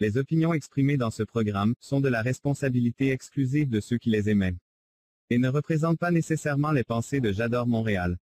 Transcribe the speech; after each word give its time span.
Les 0.00 0.16
opinions 0.16 0.54
exprimées 0.54 0.96
dans 0.96 1.10
ce 1.10 1.22
programme 1.22 1.74
sont 1.78 2.00
de 2.00 2.08
la 2.08 2.22
responsabilité 2.22 3.10
exclusive 3.10 3.68
de 3.68 3.80
ceux 3.80 3.98
qui 3.98 4.08
les 4.08 4.30
émettent 4.30 4.56
et 5.28 5.38
ne 5.38 5.48
représentent 5.48 5.98
pas 5.98 6.10
nécessairement 6.10 6.72
les 6.72 6.84
pensées 6.84 7.20
de 7.20 7.32
J'adore 7.32 7.66
Montréal. 7.66 8.16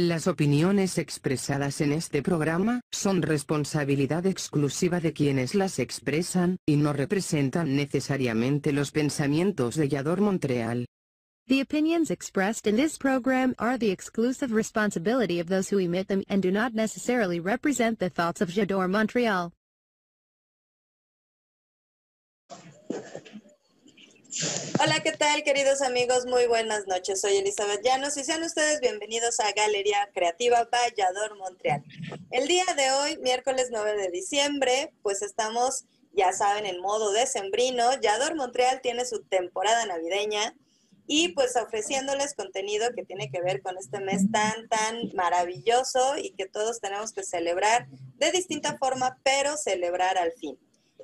Las 0.00 0.28
opiniones 0.28 0.96
expresadas 0.96 1.80
en 1.80 1.90
este 1.90 2.22
programa 2.22 2.82
son 2.92 3.20
responsabilidad 3.20 4.26
exclusiva 4.26 5.00
de 5.00 5.12
quienes 5.12 5.56
las 5.56 5.80
expresan 5.80 6.58
y 6.64 6.76
no 6.76 6.92
representan 6.92 7.74
necesariamente 7.74 8.70
los 8.70 8.92
pensamientos 8.92 9.74
de 9.74 9.88
Yador 9.88 10.20
Montreal. 10.20 10.86
The 11.48 11.60
opinions 11.60 12.12
expressed 12.12 12.68
in 12.68 12.76
this 12.76 12.96
program 12.96 13.56
are 13.58 13.76
the 13.76 13.90
exclusive 13.90 14.54
responsibility 14.54 15.40
of 15.40 15.48
those 15.48 15.68
who 15.68 15.80
emit 15.80 16.06
them 16.06 16.22
and 16.28 16.44
do 16.44 16.52
not 16.52 16.74
necessarily 16.74 17.40
represent 17.40 17.98
the 17.98 18.08
thoughts 18.08 18.40
of 18.40 18.50
Jador 18.50 18.88
Montreal. 18.88 19.52
Hola, 24.78 25.00
¿qué 25.02 25.12
tal, 25.12 25.42
queridos 25.42 25.80
amigos? 25.80 26.26
Muy 26.26 26.46
buenas 26.46 26.86
noches. 26.86 27.22
Soy 27.22 27.38
Elizabeth 27.38 27.82
Llanos 27.82 28.14
y 28.18 28.24
sean 28.24 28.42
ustedes 28.42 28.78
bienvenidos 28.80 29.40
a 29.40 29.50
Galería 29.52 30.10
Creativa 30.12 30.68
Vallador 30.70 31.38
Montreal. 31.38 31.82
El 32.30 32.46
día 32.46 32.66
de 32.76 32.90
hoy, 32.90 33.16
miércoles 33.22 33.68
9 33.70 33.96
de 33.96 34.10
diciembre, 34.10 34.92
pues 35.02 35.22
estamos, 35.22 35.86
ya 36.12 36.32
saben, 36.32 36.66
en 36.66 36.78
modo 36.82 37.10
decembrino. 37.12 37.98
Yador 38.02 38.36
Montreal 38.36 38.82
tiene 38.82 39.06
su 39.06 39.22
temporada 39.22 39.86
navideña 39.86 40.54
y 41.06 41.28
pues 41.28 41.56
ofreciéndoles 41.56 42.34
contenido 42.34 42.90
que 42.94 43.06
tiene 43.06 43.30
que 43.30 43.40
ver 43.40 43.62
con 43.62 43.78
este 43.78 43.98
mes 44.00 44.30
tan, 44.30 44.68
tan 44.68 45.10
maravilloso 45.14 46.18
y 46.18 46.32
que 46.32 46.44
todos 46.44 46.80
tenemos 46.80 47.12
que 47.12 47.22
celebrar 47.22 47.88
de 48.16 48.30
distinta 48.30 48.76
forma, 48.76 49.18
pero 49.24 49.56
celebrar 49.56 50.18
al 50.18 50.32
fin. 50.32 50.58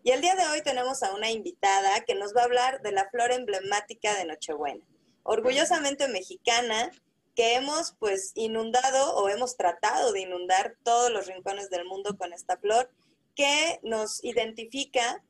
Y 0.06 0.10
el 0.10 0.20
día 0.20 0.34
de 0.34 0.44
hoy 0.48 0.60
tenemos 0.60 1.02
a 1.02 1.14
una 1.14 1.30
invitada 1.30 2.02
que 2.02 2.14
nos 2.14 2.36
va 2.36 2.42
a 2.42 2.44
hablar 2.44 2.82
de 2.82 2.92
la 2.92 3.08
flor 3.08 3.32
emblemática 3.32 4.14
de 4.14 4.26
Nochebuena. 4.26 4.84
Orgullosamente 5.22 6.08
mexicana, 6.08 6.90
que 7.34 7.54
hemos 7.54 7.96
pues 7.98 8.32
inundado 8.34 9.16
o 9.16 9.30
hemos 9.30 9.56
tratado 9.56 10.12
de 10.12 10.20
inundar 10.20 10.76
todos 10.82 11.10
los 11.10 11.26
rincones 11.26 11.70
del 11.70 11.86
mundo 11.86 12.18
con 12.18 12.34
esta 12.34 12.58
flor 12.58 12.90
que 13.34 13.80
nos 13.82 14.22
identifica 14.22 15.24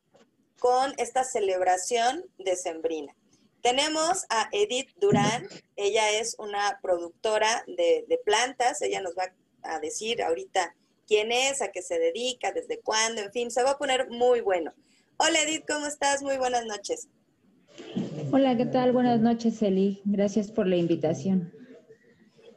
con 0.59 0.93
esta 0.97 1.23
celebración 1.23 2.25
decembrina. 2.37 3.15
Tenemos 3.61 4.25
a 4.27 4.49
Edith 4.51 4.91
Durán, 4.97 5.47
ella 5.77 6.11
es 6.11 6.35
una 6.37 6.79
productora 6.81 7.63
de, 7.65 8.03
de 8.09 8.17
plantas, 8.25 8.81
ella 8.81 8.99
nos 8.99 9.15
va 9.15 9.33
a 9.61 9.79
decir 9.79 10.21
ahorita 10.21 10.75
quién 11.07 11.31
es, 11.31 11.61
a 11.61 11.71
qué 11.71 11.81
se 11.81 11.99
dedica, 11.99 12.51
desde 12.51 12.79
cuándo, 12.79 13.21
en 13.21 13.31
fin, 13.31 13.51
se 13.51 13.63
va 13.63 13.71
a 13.71 13.77
poner 13.77 14.09
muy 14.09 14.41
bueno. 14.41 14.73
Hola 15.17 15.41
Edith, 15.41 15.65
¿cómo 15.67 15.85
estás? 15.87 16.21
Muy 16.21 16.37
buenas 16.37 16.65
noches. 16.65 17.07
Hola, 18.31 18.57
¿qué 18.57 18.65
tal? 18.65 18.91
Buenas 18.91 19.21
noches, 19.21 19.61
Eli. 19.61 20.01
Gracias 20.05 20.51
por 20.51 20.67
la 20.67 20.75
invitación. 20.75 21.53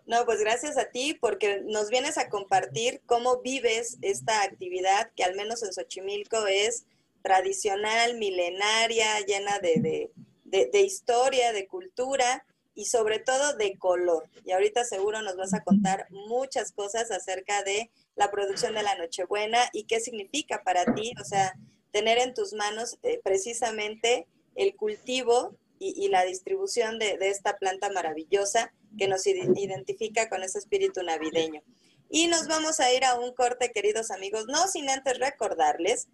No, 0.06 0.24
pues 0.24 0.40
gracias 0.40 0.78
a 0.78 0.90
ti 0.90 1.16
porque 1.20 1.62
nos 1.66 1.90
vienes 1.90 2.16
a 2.16 2.30
compartir 2.30 3.02
cómo 3.04 3.42
vives 3.42 3.98
esta 4.00 4.42
actividad 4.42 5.10
que 5.14 5.22
al 5.22 5.36
menos 5.36 5.62
en 5.62 5.72
Xochimilco 5.72 6.46
es 6.46 6.86
tradicional, 7.22 8.16
milenaria, 8.16 9.20
llena 9.26 9.58
de, 9.58 10.10
de, 10.44 10.70
de 10.72 10.80
historia, 10.80 11.52
de 11.52 11.66
cultura 11.66 12.46
y 12.78 12.84
sobre 12.84 13.18
todo 13.18 13.56
de 13.56 13.76
color. 13.76 14.30
Y 14.44 14.52
ahorita 14.52 14.84
seguro 14.84 15.20
nos 15.20 15.34
vas 15.34 15.52
a 15.52 15.64
contar 15.64 16.06
muchas 16.10 16.70
cosas 16.70 17.10
acerca 17.10 17.64
de 17.64 17.90
la 18.14 18.30
producción 18.30 18.72
de 18.72 18.84
la 18.84 18.94
Nochebuena 18.94 19.58
y 19.72 19.82
qué 19.82 19.98
significa 19.98 20.62
para 20.62 20.84
ti, 20.94 21.12
o 21.20 21.24
sea, 21.24 21.56
tener 21.90 22.18
en 22.18 22.34
tus 22.34 22.52
manos 22.52 22.96
eh, 23.02 23.20
precisamente 23.24 24.28
el 24.54 24.76
cultivo 24.76 25.56
y, 25.80 26.06
la 26.06 26.24
distribución 26.24 27.00
de, 27.00 27.18
esta 27.20 27.56
planta 27.56 27.90
maravillosa 27.90 28.72
que 28.96 29.08
nos 29.08 29.26
identifica 29.26 30.28
con 30.28 30.44
ese 30.44 30.60
espíritu 30.60 31.02
navideño. 31.02 31.62
Y 32.08 32.28
nos 32.28 32.46
vamos 32.46 32.78
a 32.78 32.92
ir 32.92 33.04
a 33.04 33.18
un 33.18 33.34
corte, 33.34 33.72
queridos 33.72 34.12
amigos, 34.12 34.46
no 34.46 34.68
sin 34.68 34.88
antes 34.88 35.18
recordarles 35.18 36.06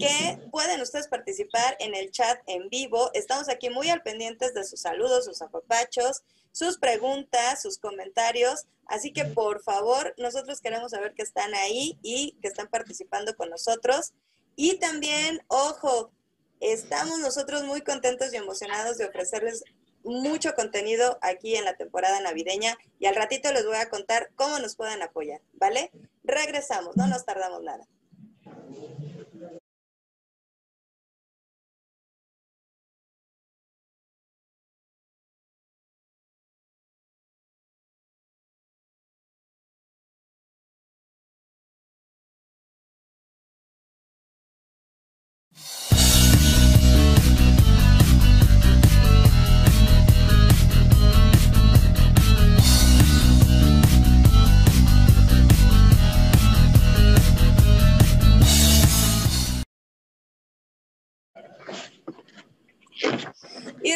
que 0.00 0.38
pueden 0.50 0.80
ustedes 0.80 1.08
participar 1.08 1.76
en 1.78 1.94
el 1.94 2.10
chat 2.10 2.40
en 2.46 2.70
vivo. 2.70 3.10
Estamos 3.12 3.50
aquí 3.50 3.68
muy 3.68 3.90
al 3.90 4.02
pendientes 4.02 4.54
de 4.54 4.64
sus 4.64 4.80
saludos, 4.80 5.26
sus 5.26 5.42
apapachos, 5.42 6.22
sus 6.52 6.78
preguntas, 6.78 7.60
sus 7.60 7.78
comentarios. 7.78 8.66
Así 8.86 9.12
que 9.12 9.26
por 9.26 9.62
favor, 9.62 10.14
nosotros 10.16 10.60
queremos 10.62 10.92
saber 10.92 11.12
que 11.14 11.22
están 11.22 11.54
ahí 11.54 11.98
y 12.02 12.38
que 12.40 12.48
están 12.48 12.68
participando 12.68 13.36
con 13.36 13.50
nosotros. 13.50 14.14
Y 14.56 14.78
también, 14.78 15.42
ojo, 15.48 16.10
estamos 16.60 17.18
nosotros 17.18 17.64
muy 17.64 17.82
contentos 17.82 18.32
y 18.32 18.36
emocionados 18.36 18.96
de 18.96 19.04
ofrecerles 19.04 19.64
mucho 20.02 20.54
contenido 20.54 21.18
aquí 21.20 21.56
en 21.56 21.66
la 21.66 21.76
temporada 21.76 22.20
navideña 22.20 22.78
y 22.98 23.04
al 23.04 23.14
ratito 23.14 23.52
les 23.52 23.66
voy 23.66 23.76
a 23.76 23.90
contar 23.90 24.30
cómo 24.34 24.58
nos 24.58 24.74
pueden 24.74 25.02
apoyar, 25.02 25.42
¿vale? 25.52 25.90
Regresamos, 26.24 26.96
no 26.96 27.06
nos 27.06 27.26
tardamos 27.26 27.62
nada. 27.62 27.86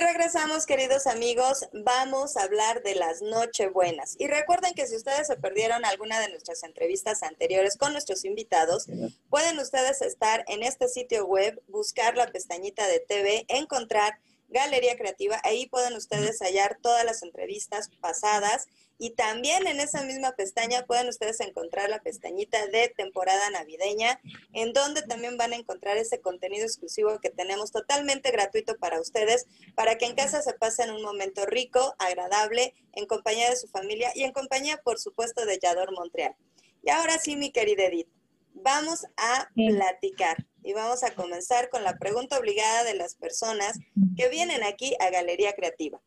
Regresamos, 0.04 0.66
queridos 0.66 1.06
amigos, 1.06 1.66
vamos 1.72 2.37
a 2.37 2.42
hablar 2.42 2.82
de 2.82 2.94
las 2.94 3.22
Nochebuenas. 3.22 4.16
Y 4.19 4.26
recuerden 4.26 4.75
que 4.75 4.87
si 4.87 4.97
ustedes 4.97 5.26
se 5.26 5.37
perdieron 5.37 5.84
alguna 5.87 6.20
de 6.20 6.28
nuestras 6.28 6.62
entrevistas 6.62 7.22
anteriores 7.22 7.78
con 7.78 7.92
nuestros 7.92 8.25
invitados, 8.26 8.87
pueden 9.31 9.59
ustedes 9.59 10.03
estar 10.03 10.44
en 10.48 10.62
este 10.62 10.88
sitio 10.88 11.25
web, 11.26 11.60
buscar 11.69 12.16
la 12.16 12.26
pestañita 12.26 12.87
de 12.87 13.00
TV, 13.00 13.47
encontrar 13.48 14.19
Galería 14.48 14.97
Creativa. 14.97 15.41
Ahí 15.43 15.66
pueden 15.66 15.94
ustedes 15.94 16.38
hallar 16.41 16.78
todas 16.82 17.04
las 17.04 17.22
entrevistas 17.22 17.88
pasadas 18.00 18.66
y 18.99 19.10
también 19.10 19.66
en 19.66 19.81
esa 19.81 20.03
misma 20.03 20.32
pestaña 20.32 20.84
pueden 20.87 21.09
ustedes 21.09 21.41
encontrar 21.41 21.91
la 21.91 22.00
pestañita 22.00 22.66
de 22.66 22.88
temporada 22.97 23.50
navideña, 23.50 24.21
en 24.53 24.72
donde 24.72 25.03
también 25.03 25.37
van 25.37 25.53
a 25.53 25.56
encontrar 25.56 25.97
ese 25.97 26.21
contenido 26.21 26.65
exclusivo 26.65 27.19
que 27.21 27.31
tenemos 27.31 27.72
totalmente 27.72 28.31
gratuito 28.31 28.77
para 28.77 29.00
ustedes, 29.00 29.47
para 29.75 29.99
que 29.99 30.06
en 30.06 30.15
casa 30.15 30.43
se 30.43 30.55
pasen 30.55 30.91
un 30.91 31.03
momento 31.03 31.44
rico, 31.47 31.94
agradable, 31.99 32.75
en 32.93 33.06
compañía 33.06 33.50
de 33.50 33.56
su 33.56 33.69
familia 33.69 34.12
y 34.15 34.22
en 34.22 34.32
compañía, 34.32 34.81
por 34.84 34.99
supuesto, 34.99 35.44
de 35.44 35.59
Yador 35.59 35.93
Montreal. 35.93 36.37
Y 36.82 36.91
ahora 36.91 37.19
sí, 37.19 37.37
mi 37.37 37.50
querida 37.50 37.84
Edith, 37.84 38.09
vamos 38.53 39.05
a 39.16 39.49
platicar 39.55 40.47
y 40.62 40.72
vamos 40.72 41.03
a 41.03 41.15
comenzar 41.15 41.69
con 41.69 41.82
la 41.82 41.99
pregunta 41.99 42.38
obligada 42.38 42.84
de 42.84 42.94
las 42.94 43.16
personas 43.16 43.79
que 44.17 44.29
vienen 44.29 44.62
aquí 44.62 44.94
a 45.00 45.11
Galería 45.11 45.52
Creativa. 45.55 46.00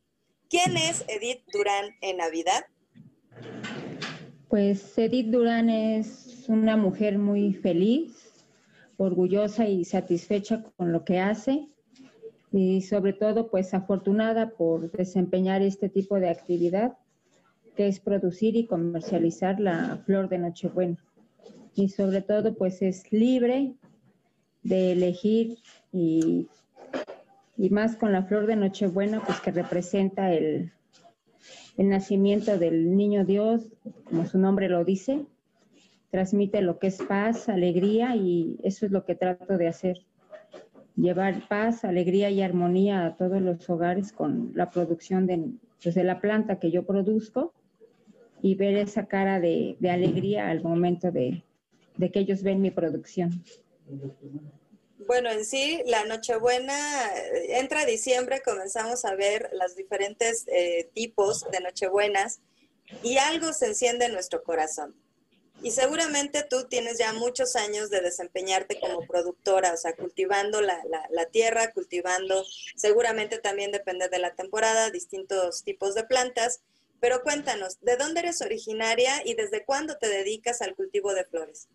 ¿Quién 0.50 0.78
es 0.78 1.04
Edith 1.08 1.44
Durán 1.52 1.96
en 2.02 2.18
Navidad? 2.18 2.66
Pues 4.50 4.98
Edith 4.98 5.28
Durán 5.28 5.70
es 5.70 6.46
una 6.48 6.78
mujer 6.78 7.20
muy 7.20 7.54
feliz, 7.54 8.46
orgullosa 8.96 9.68
y 9.68 9.84
satisfecha 9.84 10.64
con 10.78 10.94
lo 10.94 11.04
que 11.04 11.20
hace 11.20 11.68
y 12.54 12.82
sobre 12.82 13.12
todo 13.12 13.50
pues 13.52 13.74
afortunada 13.74 14.52
por 14.52 14.90
desempeñar 14.92 15.62
este 15.62 15.90
tipo 15.90 16.18
de 16.22 16.30
actividad 16.30 16.98
que 17.76 17.90
es 17.90 18.00
producir 18.00 18.56
y 18.56 18.68
comercializar 18.68 19.60
la 19.60 20.02
flor 20.06 20.30
de 20.30 20.38
Nochebuena. 20.38 20.98
Y 21.76 21.90
sobre 21.90 22.22
todo 22.22 22.56
pues 22.56 22.82
es 22.82 23.12
libre 23.12 23.76
de 24.64 24.94
elegir 24.94 25.58
y, 25.92 26.48
y 27.58 27.70
más 27.70 27.98
con 27.98 28.14
la 28.14 28.24
flor 28.24 28.48
de 28.48 28.56
Nochebuena 28.56 29.22
pues 29.26 29.42
que 29.42 29.52
representa 29.52 30.34
el, 30.34 30.72
el 31.78 31.90
nacimiento 31.90 32.58
del 32.58 32.96
niño 32.96 33.24
Dios, 33.24 33.72
como 34.06 34.26
su 34.26 34.40
nombre 34.40 34.68
lo 34.68 34.84
dice, 34.84 35.26
transmite 36.10 36.62
lo 36.62 36.80
que 36.80 36.88
es 36.88 36.98
paz, 36.98 37.50
alegría 37.50 38.16
y 38.16 38.58
eso 38.64 38.86
es 38.86 38.92
lo 38.92 39.06
que 39.06 39.16
trato 39.16 39.58
de 39.58 39.68
hacer. 39.68 40.00
llevar 40.96 41.48
paz, 41.48 41.86
alegría 41.86 42.32
y 42.32 42.42
armonía 42.42 43.06
a 43.06 43.16
todos 43.16 43.40
los 43.40 43.70
hogares 43.70 44.12
con 44.12 44.52
la 44.56 44.72
producción 44.72 45.28
de, 45.28 45.52
pues, 45.84 45.96
la 45.96 46.20
planta 46.20 46.60
que 46.60 46.72
yo 46.72 46.88
produzco 46.88 47.54
y 48.42 48.56
ver 48.56 48.78
esa 48.78 49.06
cara 49.06 49.40
de, 49.40 49.78
alegría 49.88 50.50
al 50.50 50.64
momento 50.64 51.12
de 51.12 51.44
que 52.12 52.20
ellos 52.20 52.42
ven 52.42 52.62
mi 52.62 52.72
producción. 52.72 53.44
Bueno, 55.08 55.32
en 55.32 55.46
sí, 55.46 55.82
la 55.86 56.04
Nochebuena, 56.04 57.08
eh, 57.16 57.60
entra 57.60 57.86
diciembre, 57.86 58.42
comenzamos 58.42 59.06
a 59.06 59.16
ver 59.16 59.50
los 59.54 59.78
diferentes 59.78 60.44
eh, 60.48 60.90
tipos 60.94 61.50
de 61.50 61.62
Nochebuenas 61.62 62.42
y 63.04 63.18
algo 63.18 63.54
se 63.54 63.68
enciende 63.68 64.06
en 64.06 64.12
nuestro 64.12 64.44
corazón. 64.44 65.02
Y 65.64 65.72
seguramente 65.72 66.44
tú 66.44 66.68
tienes 66.68 66.98
ya 66.98 67.14
muchos 67.14 67.56
años 67.56 67.90
de 67.90 68.02
desempeñarte 68.02 68.82
como 68.82 69.08
productora, 69.08 69.74
o 69.74 69.78
sea, 69.78 69.96
cultivando 69.96 70.60
la, 70.60 70.84
la, 71.10 71.26
tierra, 71.28 71.72
cultivando, 71.72 72.44
seguramente 72.76 73.40
también 73.40 73.72
depende 73.72 74.10
de 74.10 74.20
la 74.20 74.36
temporada, 74.36 74.92
distintos 74.92 75.64
tipos 75.64 75.96
de 75.96 76.04
plantas. 76.04 76.60
Pero 77.00 77.24
cuéntanos, 77.24 77.80
¿de 77.80 77.96
dónde 77.96 78.20
eres 78.20 78.42
originaria 78.42 79.22
y 79.24 79.36
desde 79.36 79.64
cuándo 79.64 79.98
te 79.98 80.10
dedicas 80.10 80.62
al 80.62 80.76
cultivo 80.76 81.14
de 81.14 81.24
flores? 81.24 81.70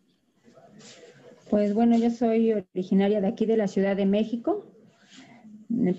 Pues 1.53 1.75
bueno, 1.75 1.99
yo 1.99 2.09
soy 2.09 2.51
originaria 2.51 3.21
de 3.21 3.29
aquí 3.29 3.45
de 3.45 3.59
la 3.59 3.69
Ciudad 3.69 3.95
de 3.95 4.07
México. 4.07 4.65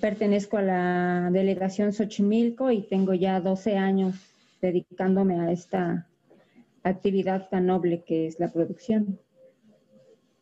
Pertenezco 0.02 0.58
a 0.58 0.64
la 0.64 1.30
delegación 1.32 1.94
Xochimilco 1.94 2.72
y 2.72 2.82
tengo 2.82 3.14
ya 3.14 3.40
12 3.40 3.78
años 3.78 4.16
dedicándome 4.64 5.40
a 5.40 5.52
esta 5.52 6.10
actividad 6.82 7.50
tan 7.50 7.68
noble 7.68 8.04
que 8.04 8.26
es 8.26 8.40
la 8.40 8.52
producción 8.52 9.20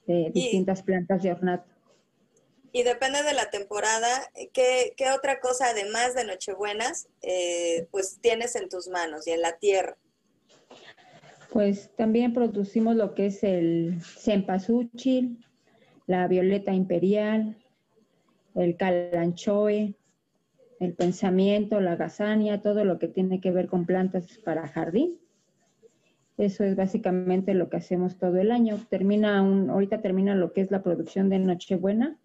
de 0.08 0.32
distintas 0.34 0.82
plantas 0.82 1.24
de 1.24 1.34
ornato. 1.34 1.70
Y 2.72 2.84
depende 2.84 3.22
de 3.24 3.34
la 3.34 3.50
temporada, 3.50 4.08
¿qué, 4.54 4.94
qué 4.96 5.12
otra 5.12 5.42
cosa 5.42 5.72
además 5.72 6.16
de 6.16 6.24
Nochebuenas 6.24 7.10
eh, 7.22 7.86
pues 7.92 8.20
tienes 8.22 8.56
en 8.56 8.70
tus 8.70 8.88
manos 8.88 9.28
y 9.28 9.32
en 9.32 9.42
la 9.42 9.58
tierra? 9.58 9.98
Pues 11.52 11.92
también 11.98 12.32
producimos 12.32 12.96
lo 12.96 13.14
que 13.14 13.26
es 13.26 13.44
el 13.44 14.00
cempasúchil, 14.02 15.46
la 16.08 16.26
violeta 16.30 16.74
imperial, 16.74 17.58
el 18.56 18.78
calanchoe, 18.78 19.96
el 20.80 20.94
pensamiento, 20.94 21.82
la 21.82 21.98
gazania, 21.98 22.62
todo 22.62 22.86
lo 22.86 23.00
que 23.00 23.10
tiene 23.10 23.42
que 23.42 23.52
ver 23.52 23.68
con 23.68 23.86
plantas 23.86 24.40
para 24.46 24.66
jardín. 24.66 25.20
Eso 26.38 26.64
es 26.64 26.78
básicamente 26.78 27.54
lo 27.54 27.70
que 27.70 27.78
hacemos 27.78 28.18
todo 28.18 28.38
el 28.38 28.50
año. 28.50 28.78
Termina 28.90 29.42
un, 29.44 29.70
ahorita 29.70 30.02
termina 30.02 30.36
lo 30.36 30.54
que 30.54 30.62
es 30.62 30.72
la 30.72 30.82
producción 30.82 31.28
de 31.30 31.40
Nochebuena 31.40 32.18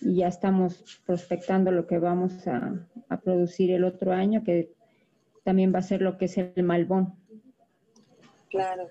y 0.00 0.16
ya 0.16 0.26
estamos 0.26 1.00
prospectando 1.06 1.70
lo 1.70 1.86
que 1.86 1.98
vamos 1.98 2.48
a, 2.48 2.84
producir 3.22 3.70
el 3.70 3.84
otro 3.84 4.12
año, 4.12 4.42
que 4.42 4.72
también 5.44 5.72
va 5.72 5.78
a 5.78 5.82
ser 5.82 6.02
lo 6.02 6.18
que 6.18 6.24
es 6.24 6.36
el 6.36 6.64
malbón. 6.64 7.19
Claro, 8.50 8.90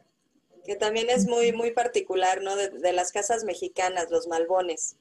que 0.65 0.75
también 0.75 1.09
es 1.09 1.27
muy, 1.27 1.51
muy 1.51 1.71
particular, 1.71 2.41
¿no? 2.41 2.55
De, 2.55 2.69
de 2.69 2.93
las 2.93 3.11
casas 3.11 3.43
mexicanas, 3.43 4.09
los 4.09 4.27
malbones. 4.27 4.95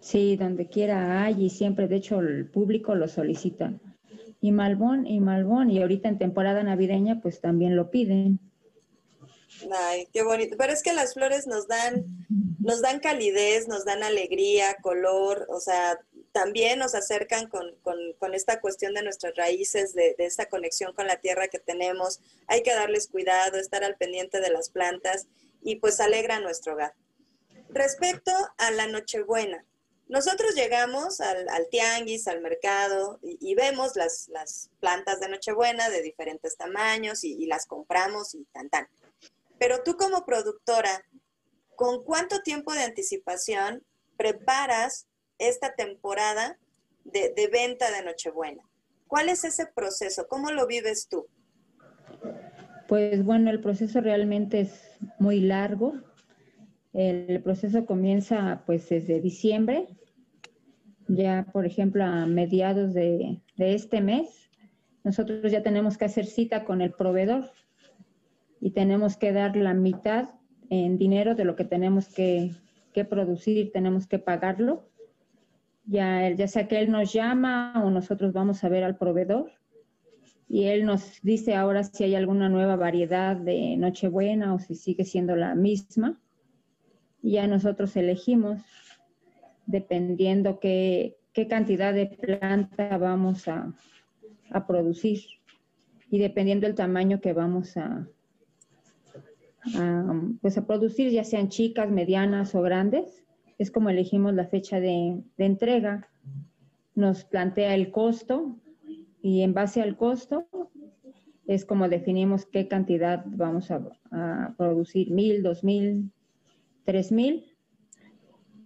Sí, 0.00 0.36
donde 0.36 0.68
quiera 0.68 1.22
hay 1.24 1.44
y 1.44 1.50
siempre, 1.50 1.88
de 1.88 1.96
hecho, 1.96 2.20
el 2.20 2.48
público 2.48 2.94
lo 2.94 3.08
solicita 3.08 3.72
y 4.40 4.52
Malbón 4.52 5.06
y 5.06 5.20
Malbón. 5.20 5.70
Y 5.70 5.80
ahorita 5.80 6.08
en 6.08 6.18
temporada 6.18 6.62
navideña, 6.62 7.20
pues 7.20 7.40
también 7.40 7.76
lo 7.76 7.90
piden. 7.90 8.38
Ay, 9.72 10.06
qué 10.12 10.22
bonito. 10.22 10.56
Pero 10.58 10.72
es 10.72 10.82
que 10.82 10.92
las 10.92 11.14
flores 11.14 11.46
nos 11.46 11.66
dan, 11.66 12.04
nos 12.60 12.82
dan 12.82 13.00
calidez, 13.00 13.68
nos 13.68 13.84
dan 13.84 14.02
alegría, 14.02 14.76
color, 14.82 15.46
o 15.48 15.60
sea, 15.60 15.98
también 16.36 16.78
nos 16.78 16.94
acercan 16.94 17.48
con, 17.48 18.34
esta 18.34 18.60
cuestión 18.60 18.92
de 18.92 19.02
nuestras 19.02 19.34
raíces, 19.36 19.94
de, 19.94 20.14
de, 20.18 20.26
esta 20.26 20.50
conexión 20.50 20.92
con 20.92 21.06
la 21.06 21.16
tierra 21.16 21.48
que 21.48 21.58
tenemos. 21.58 22.20
Hay 22.46 22.62
que 22.62 22.74
darles 22.74 23.08
cuidado, 23.08 23.56
estar 23.56 23.82
al 23.82 23.96
pendiente 23.96 24.42
de 24.42 24.50
las 24.50 24.68
plantas 24.68 25.28
y 25.62 25.76
pues 25.76 25.98
alegra 25.98 26.38
nuestro 26.38 26.74
hogar. 26.74 26.92
Respecto 27.70 28.32
a 28.58 28.70
la 28.70 28.86
Nochebuena, 28.86 29.64
nosotros 30.08 30.54
llegamos 30.54 31.22
al, 31.22 31.48
tianguis, 31.70 32.28
al 32.28 32.42
mercado, 32.42 33.18
y, 33.22 33.54
vemos 33.54 33.96
las, 33.96 34.68
plantas 34.78 35.18
de 35.20 35.30
Nochebuena 35.30 35.88
de 35.88 36.02
diferentes 36.02 36.58
tamaños 36.58 37.24
y, 37.24 37.46
las 37.46 37.64
compramos 37.64 38.34
y 38.34 38.44
tan 38.52 38.68
tan. 38.68 38.86
Pero 39.58 39.82
tú 39.82 39.96
como 39.96 40.26
productora, 40.26 41.02
¿con 41.76 42.04
cuánto 42.04 42.42
tiempo 42.42 42.74
de 42.74 42.82
anticipación 42.82 43.86
preparas 44.18 45.06
esta 45.38 45.74
temporada 45.74 46.58
de, 47.04 47.48
venta 47.52 47.90
de 47.90 48.04
Nochebuena? 48.04 48.62
¿Cuál 49.06 49.28
es 49.28 49.44
ese 49.44 49.66
proceso? 49.66 50.26
¿Cómo 50.28 50.50
lo 50.50 50.66
vives 50.66 51.08
tú? 51.08 51.26
Pues 52.88 53.24
bueno, 53.24 53.50
el 53.50 53.60
proceso 53.60 54.00
realmente 54.00 54.60
es 54.60 54.98
muy 55.18 55.40
largo. 55.40 55.94
El 56.92 57.42
proceso 57.42 57.84
comienza 57.84 58.62
pues 58.64 58.88
desde 58.88 59.20
diciembre, 59.20 59.86
ya 61.08 61.46
por 61.52 61.66
ejemplo 61.66 62.04
a 62.04 62.26
mediados 62.26 62.94
de, 62.94 63.42
este 63.58 64.00
mes, 64.00 64.50
nosotros 65.04 65.52
ya 65.52 65.62
tenemos 65.62 65.98
que 65.98 66.06
hacer 66.06 66.26
cita 66.26 66.64
con 66.64 66.80
el 66.80 66.92
proveedor 66.92 67.50
y 68.60 68.70
tenemos 68.70 69.16
que 69.16 69.32
dar 69.32 69.56
la 69.56 69.74
mitad 69.74 70.30
en 70.70 70.96
dinero 70.96 71.34
de 71.34 71.44
lo 71.44 71.54
que 71.54 71.64
tenemos 71.64 72.08
que 72.08 72.52
producir, 73.08 73.72
tenemos 73.72 74.06
que 74.06 74.18
pagarlo. 74.18 74.88
Ya, 75.86 76.30
ya 76.30 76.48
sea 76.48 76.66
que 76.66 76.80
él 76.80 76.90
nos 76.90 77.12
llama 77.12 77.72
o 77.84 77.90
nosotros 77.90 78.32
vamos 78.32 78.64
a 78.64 78.68
ver 78.68 78.82
al 78.82 78.96
proveedor 78.96 79.52
y 80.48 80.64
él 80.64 80.84
nos 80.84 81.20
dice 81.22 81.54
ahora 81.54 81.84
si 81.84 82.04
hay 82.04 82.14
alguna 82.14 82.48
nueva 82.48 82.76
variedad 82.76 83.36
de 83.36 83.76
Nochebuena 83.76 84.52
o 84.54 84.58
si 84.58 84.74
sigue 84.74 85.04
siendo 85.04 85.36
la 85.36 85.54
misma 85.54 86.20
ya 87.22 87.46
nosotros 87.46 87.96
elegimos 87.96 88.62
dependiendo 89.66 90.60
qué, 90.60 91.16
cantidad 91.48 91.92
de 91.92 92.06
planta 92.06 92.96
vamos 92.98 93.48
a, 93.48 93.74
producir 94.66 95.20
y 96.10 96.18
dependiendo 96.18 96.66
del 96.66 96.76
tamaño 96.76 97.20
que 97.20 97.32
vamos 97.32 97.76
a, 97.76 98.08
pues 100.40 100.56
a 100.56 100.66
producir, 100.66 101.10
ya 101.10 101.24
sean 101.24 101.48
chicas, 101.48 101.90
medianas 101.90 102.54
o 102.54 102.62
grandes, 102.62 103.25
es 103.58 103.70
como 103.70 103.90
elegimos 103.90 104.34
la 104.34 104.46
fecha 104.46 104.80
de, 104.80 105.22
entrega. 105.38 106.08
Nos 106.94 107.24
plantea 107.24 107.74
el 107.74 107.90
costo 107.90 108.56
y 109.22 109.42
en 109.42 109.54
base 109.54 109.82
al 109.82 109.96
costo 109.96 110.46
es 111.46 111.64
como 111.64 111.88
definimos 111.88 112.46
qué 112.46 112.68
cantidad 112.68 113.24
vamos 113.26 113.70
a, 113.70 114.54
producir, 114.56 115.10
mil, 115.10 115.42
dos 115.42 115.62
mil, 115.62 116.10
3000 116.84 117.44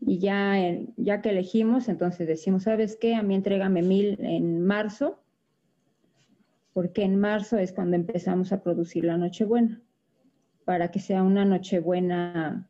y 0.00 0.18
ya, 0.18 0.54
ya 0.96 1.20
que 1.20 1.30
elegimos, 1.30 1.88
entonces 1.88 2.26
decimos, 2.26 2.62
¿sabes 2.62 2.96
qué? 2.96 3.14
A 3.14 3.22
mí 3.22 3.34
entrégame 3.34 3.82
1000 3.82 4.18
en 4.20 4.64
marzo, 4.64 5.22
porque 6.72 7.02
en 7.02 7.16
marzo 7.16 7.58
es 7.58 7.72
cuando 7.72 7.96
empezamos 7.96 8.52
a 8.52 8.62
producir 8.62 9.04
la 9.04 9.18
Nochebuena, 9.18 9.82
para 10.64 10.90
que 10.90 11.00
sea 11.00 11.22
una 11.22 11.44
Nochebuena, 11.44 12.69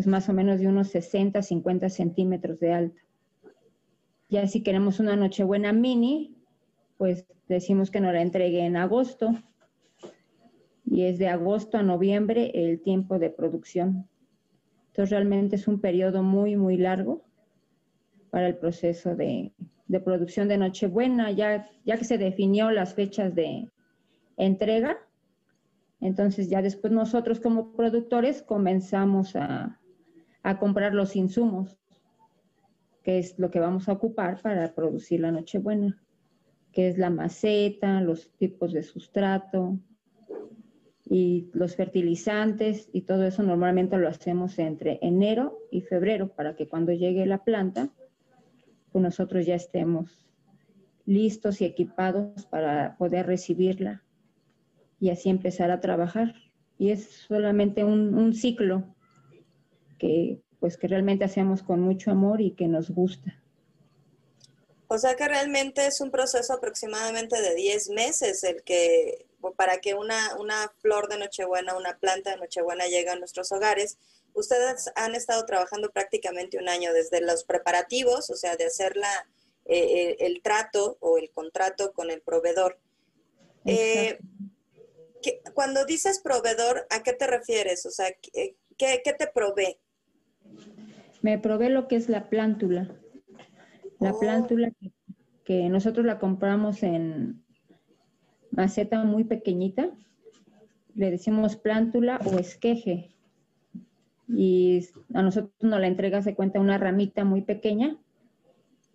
pues 0.00 0.06
más 0.06 0.30
o 0.30 0.32
menos 0.32 0.60
de 0.60 0.66
unos 0.66 0.88
60, 0.88 1.42
50 1.42 1.90
centímetros 1.90 2.58
de 2.58 2.72
alta. 2.72 3.02
Ya 4.30 4.46
si 4.46 4.62
queremos 4.62 4.98
una 4.98 5.14
Nochebuena 5.14 5.74
mini, 5.74 6.34
pues 6.96 7.26
decimos 7.48 7.90
que 7.90 8.00
nos 8.00 8.14
la 8.14 8.22
entregue 8.22 8.64
en 8.64 8.78
agosto, 8.78 9.34
y 10.86 11.02
es 11.02 11.18
de 11.18 11.28
agosto 11.28 11.76
a 11.76 11.82
noviembre 11.82 12.50
el 12.54 12.80
tiempo 12.80 13.18
de 13.18 13.28
producción 13.28 14.08
entonces 14.90 15.10
realmente 15.10 15.56
es 15.56 15.68
un 15.68 15.80
periodo 15.80 16.22
muy, 16.22 16.56
muy 16.56 16.76
largo 16.76 17.24
para 18.30 18.48
el 18.48 18.56
proceso 18.56 19.14
de, 19.14 19.52
producción 20.04 20.48
de 20.48 20.58
Nochebuena, 20.58 21.30
ya, 21.30 21.70
ya 21.84 21.96
que 21.96 22.04
se 22.04 22.18
definió 22.18 22.70
las 22.70 22.94
fechas 22.94 23.34
de 23.34 23.68
entrega. 24.36 24.98
Entonces 26.00 26.48
ya 26.48 26.62
después 26.62 26.92
nosotros 26.92 27.40
como 27.40 27.72
productores 27.72 28.42
comenzamos 28.42 29.36
a, 29.36 29.79
a 30.42 30.58
comprar 30.58 30.94
los 30.94 31.16
insumos, 31.16 31.78
que 33.02 33.18
es 33.18 33.38
lo 33.38 33.50
que 33.50 33.60
vamos 33.60 33.88
a 33.88 33.92
ocupar 33.92 34.40
para 34.42 34.74
producir 34.74 35.20
la 35.20 35.32
Nochebuena, 35.32 36.02
que 36.72 36.88
es 36.88 36.98
la 36.98 37.10
maceta, 37.10 38.00
los 38.00 38.30
tipos 38.32 38.72
de 38.72 38.82
sustrato, 38.82 39.78
y 41.10 41.50
los 41.52 41.74
fertilizantes 41.74 42.88
y 42.92 43.02
todo 43.02 43.24
eso 43.24 43.42
normalmente 43.42 43.98
lo 43.98 44.08
hacemos 44.08 44.60
entre 44.60 45.00
enero 45.02 45.58
y 45.72 45.80
febrero 45.80 46.28
para 46.28 46.54
que 46.54 46.68
cuando 46.68 46.92
llegue 46.92 47.26
la 47.26 47.42
planta, 47.42 47.90
pues 48.92 49.02
nosotros 49.02 49.44
ya 49.44 49.56
estemos 49.56 50.24
listos 51.06 51.60
y 51.60 51.64
equipados 51.64 52.46
para 52.46 52.96
poder 52.96 53.26
recibirla 53.26 54.04
y 55.00 55.10
así 55.10 55.30
empezar 55.30 55.72
a 55.72 55.80
trabajar. 55.80 56.36
Y 56.78 56.90
es 56.90 57.10
solamente 57.10 57.82
un, 57.82 58.32
ciclo 58.32 58.94
que 60.00 60.40
pues 60.58 60.76
que 60.76 60.88
realmente 60.88 61.24
hacemos 61.24 61.62
con 61.62 61.80
mucho 61.80 62.10
amor 62.10 62.40
y 62.40 62.52
que 62.52 62.66
nos 62.68 62.90
gusta. 62.90 63.40
O 64.88 64.98
sea 64.98 65.14
que 65.14 65.28
realmente 65.28 65.86
es 65.86 66.00
un 66.00 66.10
proceso 66.10 66.52
aproximadamente 66.52 67.40
de 67.40 67.54
10 67.54 67.90
meses 67.90 68.42
el 68.44 68.62
que 68.62 69.26
para 69.56 69.78
que 69.78 69.94
una, 69.94 70.36
una 70.38 70.70
flor 70.80 71.08
de 71.08 71.16
Nochebuena, 71.16 71.76
una 71.76 71.98
planta 71.98 72.30
de 72.30 72.36
Nochebuena 72.36 72.86
llegue 72.86 73.08
a 73.08 73.16
nuestros 73.16 73.52
hogares. 73.52 73.98
Ustedes 74.34 74.90
han 74.96 75.14
estado 75.14 75.46
trabajando 75.46 75.90
prácticamente 75.90 76.58
un 76.58 76.68
año 76.68 76.92
desde 76.92 77.20
los 77.22 77.44
preparativos, 77.44 78.28
o 78.28 78.36
sea, 78.36 78.56
de 78.56 78.66
hacer 78.66 78.96
la, 78.96 79.28
eh, 79.64 80.16
el 80.20 80.42
trato 80.42 80.98
o 81.00 81.16
el 81.16 81.30
contrato 81.30 81.92
con 81.92 82.10
el 82.10 82.20
proveedor. 82.20 82.78
Eh, 83.64 84.18
cuando 85.54 85.86
dices 85.86 86.20
proveedor, 86.20 86.86
¿a 86.90 87.02
qué 87.02 87.12
te 87.12 87.26
refieres? 87.26 87.86
O 87.86 87.90
sea, 87.90 88.12
¿qué, 88.12 88.56
qué 88.76 89.14
te 89.18 89.26
provee? 89.28 89.78
Me 91.22 91.38
provee 91.38 91.68
lo 91.68 91.88
que 91.88 91.96
es 91.96 92.08
la 92.08 92.28
plántula. 92.28 92.88
La 93.98 94.12
oh. 94.12 94.18
plántula 94.18 94.72
que, 95.44 95.68
nosotros 95.68 96.06
la 96.06 96.18
compramos 96.18 96.82
en 96.82 97.42
maceta 98.50 99.04
muy 99.04 99.24
pequeñita, 99.24 99.90
le 100.94 101.10
decimos 101.10 101.56
plántula 101.56 102.20
o 102.24 102.38
esqueje. 102.38 103.10
Y 104.28 104.86
a 105.12 105.22
nosotros 105.22 105.52
nos 105.60 105.80
la 105.80 105.88
entrega, 105.88 106.22
se 106.22 106.34
cuenta, 106.34 106.60
una 106.60 106.78
ramita 106.78 107.24
muy 107.24 107.42
pequeña. 107.42 107.98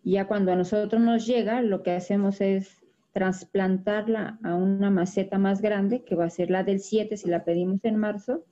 Y 0.04 0.14
ya 0.14 0.28
cuando 0.28 0.52
a 0.52 0.56
nosotros 0.56 1.02
nos 1.02 1.26
llega, 1.28 1.62
lo 1.62 1.84
que 1.84 1.92
hacemos 1.92 2.40
es 2.40 2.86
trasplantarla 3.12 4.40
a 4.44 4.56
una 4.56 4.92
maceta 4.92 5.38
más 5.38 5.62
grande, 5.62 6.04
que 6.04 6.16
va 6.16 6.26
a 6.26 6.30
ser 6.30 6.50
la 6.50 6.64
del 6.64 6.80
7 6.80 7.16
si 7.18 7.30
la 7.30 7.44
pedimos 7.44 7.84
en 7.84 7.98
marzo, 7.98 8.46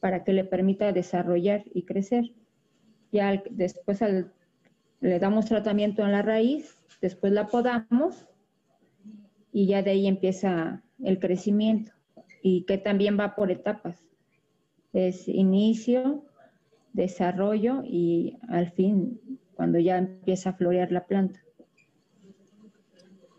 para 0.00 0.24
que 0.24 0.32
le 0.32 0.44
permita 0.44 0.92
desarrollar 0.92 1.64
y 1.72 1.82
crecer. 1.82 2.32
Ya 3.14 3.40
después 3.48 4.00
le 5.00 5.18
damos 5.20 5.46
tratamiento 5.46 6.02
en 6.02 6.10
la 6.10 6.22
raíz, 6.22 6.76
después 7.00 7.32
la 7.32 7.46
podamos 7.46 8.26
y 9.52 9.68
ya 9.68 9.84
de 9.84 9.92
ahí 9.92 10.08
empieza 10.08 10.82
el 11.00 11.20
crecimiento 11.20 11.92
y 12.42 12.64
que 12.64 12.76
también 12.76 13.16
va 13.16 13.36
por 13.36 13.52
etapas. 13.52 14.04
Es 14.92 15.28
inicio, 15.28 16.24
desarrollo 16.92 17.82
y 17.84 18.36
al 18.48 18.72
fin 18.72 19.20
cuando 19.54 19.78
ya 19.78 19.98
empieza 19.98 20.50
a 20.50 20.54
florear 20.54 20.90
la 20.90 21.06
planta. 21.06 21.40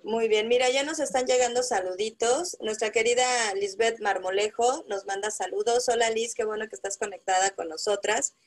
Muy 0.06 0.30
bien, 0.30 0.48
mira, 0.48 0.70
ya 0.70 0.84
nos 0.84 1.00
están 1.02 1.26
llegando 1.26 1.64
saluditos. 1.64 2.56
Nuestra 2.62 2.92
querida 2.92 3.26
Lisbeth 3.56 4.00
Marmolejo 4.00 4.86
nos 4.88 5.06
manda 5.06 5.32
saludos. 5.32 5.90
Hola 5.90 6.10
Liz, 6.12 6.34
qué 6.34 6.46
bueno 6.46 6.66
que 6.70 6.78
estás 6.78 6.98
conectada 6.98 7.50
con 7.50 7.68
nosotras. 7.68 8.38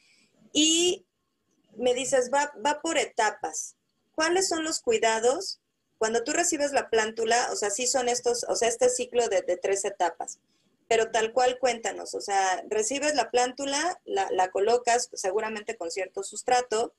Y 0.54 1.04
me 1.78 1.94
dices, 1.94 2.30
va, 2.32 2.52
va 2.64 2.80
por 2.80 2.98
etapas. 2.98 3.76
¿Cuáles 4.14 4.48
son 4.48 4.64
los 4.64 4.80
cuidados? 4.80 5.60
Cuando 5.98 6.22
tú 6.22 6.32
recibes 6.32 6.72
la 6.72 6.90
plántula, 6.90 7.50
o 7.52 7.56
sea, 7.56 7.70
sí 7.70 7.86
son 7.86 8.08
estos, 8.08 8.44
o 8.48 8.54
sea, 8.54 8.68
este 8.68 8.88
ciclo 8.88 9.28
de, 9.28 9.42
tres 9.56 9.84
etapas, 9.84 10.38
pero 10.86 11.10
tal 11.10 11.32
cual 11.32 11.58
cuéntanos, 11.58 12.14
o 12.14 12.20
sea, 12.20 12.64
recibes 12.68 13.14
la 13.16 13.30
plántula, 13.30 14.00
la, 14.04 14.50
colocas 14.50 15.10
seguramente 15.12 15.76
con 15.76 15.90
cierto 15.90 16.22
sustrato 16.22 16.94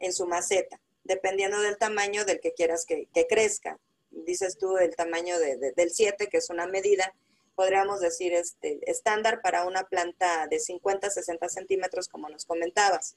en 0.00 0.12
su 0.12 0.26
maceta, 0.26 0.80
dependiendo 1.04 1.60
del 1.60 1.78
tamaño 1.78 2.24
del 2.24 2.40
que 2.40 2.52
quieras 2.52 2.86
que, 2.86 3.08
crezca. 3.28 3.78
Dices 4.10 4.58
tú 4.58 4.76
el 4.78 4.96
tamaño 4.96 5.38
del 5.38 5.90
7, 5.90 6.28
que 6.28 6.38
es 6.38 6.50
una 6.50 6.66
medida, 6.66 7.14
podríamos 7.54 8.00
decir 8.00 8.32
este, 8.34 8.80
estándar 8.90 9.42
para 9.42 9.64
una 9.64 9.84
planta 9.84 10.48
de 10.48 10.58
50, 10.58 11.08
60 11.08 11.48
centímetros, 11.48 12.08
como 12.08 12.28
nos 12.28 12.44
comentabas. 12.44 13.16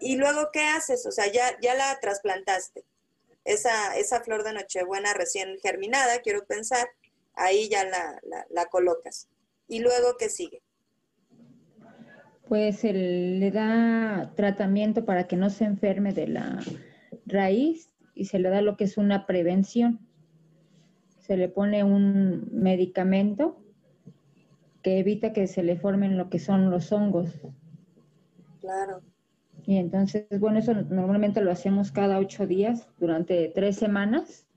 Y 0.00 0.16
luego, 0.16 0.48
¿qué 0.52 0.62
haces? 0.64 1.06
O 1.06 1.12
sea, 1.12 1.30
ya, 1.30 1.58
ya 1.60 1.74
la 1.74 1.98
trasplantaste. 2.00 2.84
Esa, 3.44 3.96
esa 3.96 4.20
flor 4.20 4.44
de 4.44 4.52
Nochebuena 4.52 5.14
recién 5.14 5.58
germinada, 5.62 6.20
quiero 6.20 6.44
pensar, 6.46 6.88
ahí 7.34 7.68
ya 7.68 7.84
la, 7.84 8.20
la, 8.50 8.66
colocas. 8.66 9.28
¿Y 9.68 9.80
luego 9.80 10.16
qué 10.18 10.28
sigue? 10.28 10.62
Pues 12.48 12.82
le 12.82 13.50
da 13.50 14.32
tratamiento 14.36 15.04
para 15.04 15.26
que 15.26 15.36
no 15.36 15.50
se 15.50 15.64
enferme 15.64 16.12
de 16.12 16.26
la 16.26 16.58
raíz 17.26 17.94
y 18.14 18.26
se 18.26 18.38
le 18.38 18.50
da 18.50 18.60
lo 18.60 18.76
que 18.76 18.84
es 18.84 18.96
una 18.96 19.26
prevención. 19.26 20.00
Se 21.20 21.36
le 21.36 21.48
pone 21.48 21.84
un 21.84 22.48
medicamento 22.52 23.62
que 24.82 24.98
evita 24.98 25.32
que 25.32 25.46
se 25.46 25.62
le 25.62 25.76
formen 25.76 26.18
lo 26.18 26.28
que 26.28 26.38
son 26.38 26.70
los 26.70 26.90
hongos. 26.92 27.30
Claro. 28.60 29.02
Y 29.70 29.76
entonces, 29.76 30.26
bueno, 30.40 30.58
eso 30.58 30.74
normalmente 30.74 31.40
lo 31.40 31.52
hacemos 31.52 31.92
cada 31.92 32.18
ocho 32.18 32.44
días 32.44 32.88
durante 32.98 33.52
tres 33.54 33.76
semanas 33.76 34.48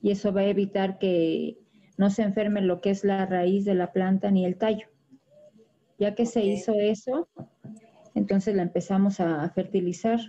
y 0.00 0.12
eso 0.12 0.32
va 0.32 0.42
a 0.42 0.46
evitar 0.46 1.00
que 1.00 1.58
no 1.96 2.10
se 2.10 2.22
enferme 2.22 2.60
lo 2.60 2.80
que 2.80 2.90
es 2.90 3.02
la 3.02 3.26
raíz 3.26 3.64
de 3.64 3.74
la 3.74 3.92
planta 3.92 4.30
ni 4.30 4.46
el 4.46 4.56
tallo. 4.56 4.86
Ya 5.98 6.14
que 6.14 6.26
se 6.26 6.44
hizo 6.44 6.74
eso, 6.74 7.28
entonces 8.14 8.54
la 8.54 8.62
empezamos 8.62 9.18
a 9.18 9.50
fertilizar, 9.50 10.20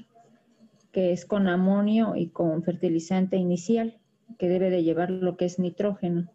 que 0.92 1.12
es 1.12 1.28
con 1.28 1.48
amonio 1.48 2.16
y 2.16 2.30
con 2.30 2.64
fertilizante 2.64 3.38
inicial, 3.38 4.00
que 4.40 4.50
debe 4.50 4.72
de 4.72 4.82
llevar 4.82 5.12
lo 5.12 5.38
que 5.38 5.46
es 5.46 5.60
nitrógeno. 5.60 6.28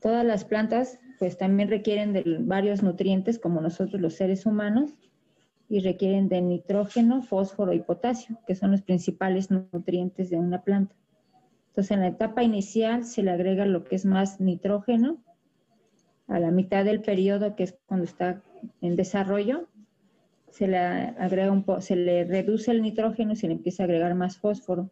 Todas 0.00 0.26
las 0.26 0.44
plantas 0.44 0.98
pues 1.18 1.38
también 1.38 1.70
requieren 1.70 2.12
de 2.12 2.24
varios 2.40 2.82
nutrientes 2.82 3.38
como 3.38 3.62
nosotros 3.62 4.02
los 4.02 4.12
seres 4.12 4.44
humanos 4.44 4.92
y 5.68 5.80
requieren 5.80 6.28
de 6.28 6.40
nitrógeno, 6.40 7.22
fósforo 7.22 7.72
y 7.72 7.80
potasio, 7.80 8.38
que 8.46 8.54
son 8.54 8.70
los 8.70 8.82
principales 8.82 9.50
nutrientes 9.50 10.30
de 10.30 10.36
una 10.36 10.62
planta. 10.62 10.94
Entonces, 11.68 11.90
en 11.90 12.00
la 12.00 12.08
etapa 12.08 12.42
inicial 12.42 13.04
se 13.04 13.22
le 13.22 13.30
agrega 13.30 13.66
lo 13.66 13.84
que 13.84 13.96
es 13.96 14.06
más 14.06 14.40
nitrógeno. 14.40 15.18
A 16.28 16.40
la 16.40 16.50
mitad 16.50 16.84
del 16.84 17.02
periodo, 17.02 17.54
que 17.54 17.64
es 17.64 17.78
cuando 17.86 18.04
está 18.04 18.42
en 18.80 18.96
desarrollo, 18.96 19.68
se 20.50 20.66
le 20.66 20.78
agrega 20.78 21.52
un 21.52 21.64
se 21.80 21.96
le 21.96 22.24
reduce 22.24 22.70
el 22.70 22.82
nitrógeno 22.82 23.32
y 23.32 23.36
se 23.36 23.46
le 23.46 23.54
empieza 23.54 23.82
a 23.82 23.86
agregar 23.86 24.14
más 24.14 24.38
fósforo. 24.38 24.90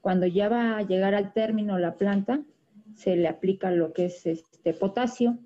Cuando 0.00 0.26
ya 0.26 0.48
va 0.48 0.78
a 0.78 0.82
llegar 0.82 1.14
al 1.14 1.32
término 1.32 1.78
la 1.78 1.94
planta, 1.94 2.42
se 2.94 3.16
le 3.16 3.28
aplica 3.28 3.70
lo 3.70 3.92
que 3.92 4.06
es 4.06 4.26
este 4.26 4.74
potasio 4.74 5.38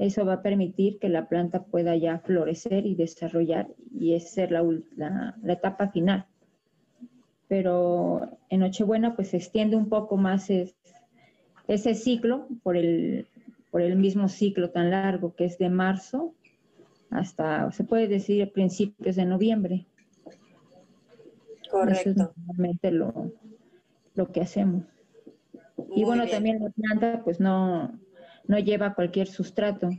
eso 0.00 0.24
va 0.24 0.34
a 0.34 0.42
permitir 0.42 0.98
que 0.98 1.10
la 1.10 1.28
planta 1.28 1.62
pueda 1.64 1.94
ya 1.94 2.20
florecer 2.20 2.86
y 2.86 2.94
desarrollar 2.94 3.68
y 3.92 4.14
es 4.14 4.30
ser 4.30 4.50
la, 4.50 4.64
la, 4.96 5.52
etapa 5.52 5.88
final. 5.88 6.24
Pero 7.48 8.38
en 8.48 8.60
Nochebuena 8.60 9.14
pues 9.14 9.28
se 9.28 9.36
extiende 9.36 9.76
un 9.76 9.90
poco 9.90 10.16
más 10.16 10.48
ese 11.68 11.94
ciclo 11.94 12.48
por 12.62 12.78
el, 12.78 13.26
por 13.70 13.82
el 13.82 13.96
mismo 13.96 14.28
ciclo 14.28 14.70
tan 14.70 14.90
largo 14.90 15.34
que 15.34 15.44
es 15.44 15.58
de 15.58 15.68
marzo 15.68 16.32
hasta, 17.10 17.70
se 17.70 17.84
puede 17.84 18.08
decir, 18.08 18.50
principios 18.52 19.16
de 19.16 19.26
noviembre. 19.26 19.84
Correcto. 21.70 22.00
Eso 22.00 22.10
es 22.10 22.16
normalmente 22.16 22.90
lo, 22.90 23.32
lo 24.14 24.32
que 24.32 24.40
hacemos. 24.40 24.84
y 25.94 26.04
bueno, 26.04 26.26
también 26.26 26.58
la 26.62 26.70
planta 26.70 27.20
pues 27.22 27.38
no, 27.38 27.92
no 28.50 28.58
lleva 28.58 28.94
cualquier 28.94 29.28
sustrato. 29.28 29.90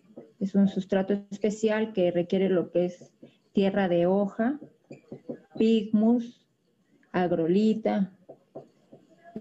Es 0.42 0.56
un 0.56 0.68
sustrato 0.68 1.14
especial 1.32 1.94
que 1.94 2.12
requiere 2.12 2.50
lo 2.50 2.70
que 2.70 2.84
es 2.84 3.10
tierra 3.54 3.88
de 3.88 4.08
hoja, 4.08 4.60
pigmus, 5.58 6.46
agrolita, 7.14 8.12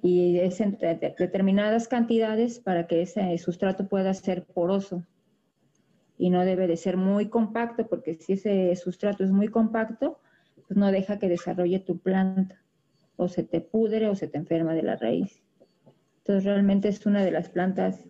y 0.01 0.39
es 0.39 0.61
en 0.61 0.79
determinadas 0.79 1.89
cantidades 1.89 2.61
para 2.61 2.87
que 2.87 3.03
ese 3.03 3.37
sustrato 3.39 3.89
pueda 3.89 4.15
ser 4.15 4.45
poroso. 4.45 5.05
Y 6.17 6.31
no 6.31 6.45
debe 6.45 6.69
de 6.69 6.77
ser 6.77 6.97
muy 6.97 7.29
compacto, 7.29 7.89
porque 7.89 8.15
si 8.15 8.35
ese 8.35 8.77
sustrato 8.77 9.25
es 9.25 9.33
muy 9.33 9.49
compacto, 9.49 10.21
pues 10.69 10.79
no 10.79 10.93
deja 10.93 11.19
que 11.19 11.29
desarrolle 11.29 11.81
tu 11.81 11.99
planta. 11.99 12.63
O 13.17 13.27
se 13.27 13.43
te 13.43 13.61
pudre 13.61 14.09
o 14.09 14.15
se 14.15 14.29
te 14.29 14.39
enferma 14.39 14.73
de 14.73 14.85
la 14.85 14.95
raíz. 14.95 15.43
Entonces 16.19 16.45
realmente 16.45 16.87
es 16.87 17.05
una 17.07 17.25
de 17.25 17.33
las 17.33 17.49
plantas 17.49 18.05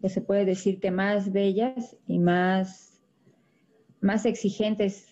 que 0.00 0.08
se 0.08 0.20
puede 0.20 0.44
decir 0.44 0.80
que 0.80 0.90
más 0.90 1.32
bellas 1.32 1.96
y 2.06 2.18
más, 2.18 3.00
más 4.00 4.26
exigentes 4.26 5.06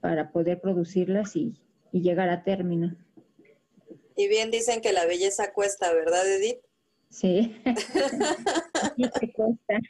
para 0.00 0.30
poder 0.30 0.60
producirlas 0.60 1.36
y, 1.36 1.60
llegar 1.92 2.28
a 2.28 2.44
término. 2.44 2.94
Y 4.16 4.28
bien 4.28 4.50
dicen 4.50 4.82
que 4.82 4.92
la 4.92 5.06
belleza 5.06 5.54
cuesta, 5.54 5.94
¿verdad, 5.94 6.30
Edith? 6.30 6.58
Sí. 7.08 7.56
sí 8.96 9.32
cuesta. 9.32 9.80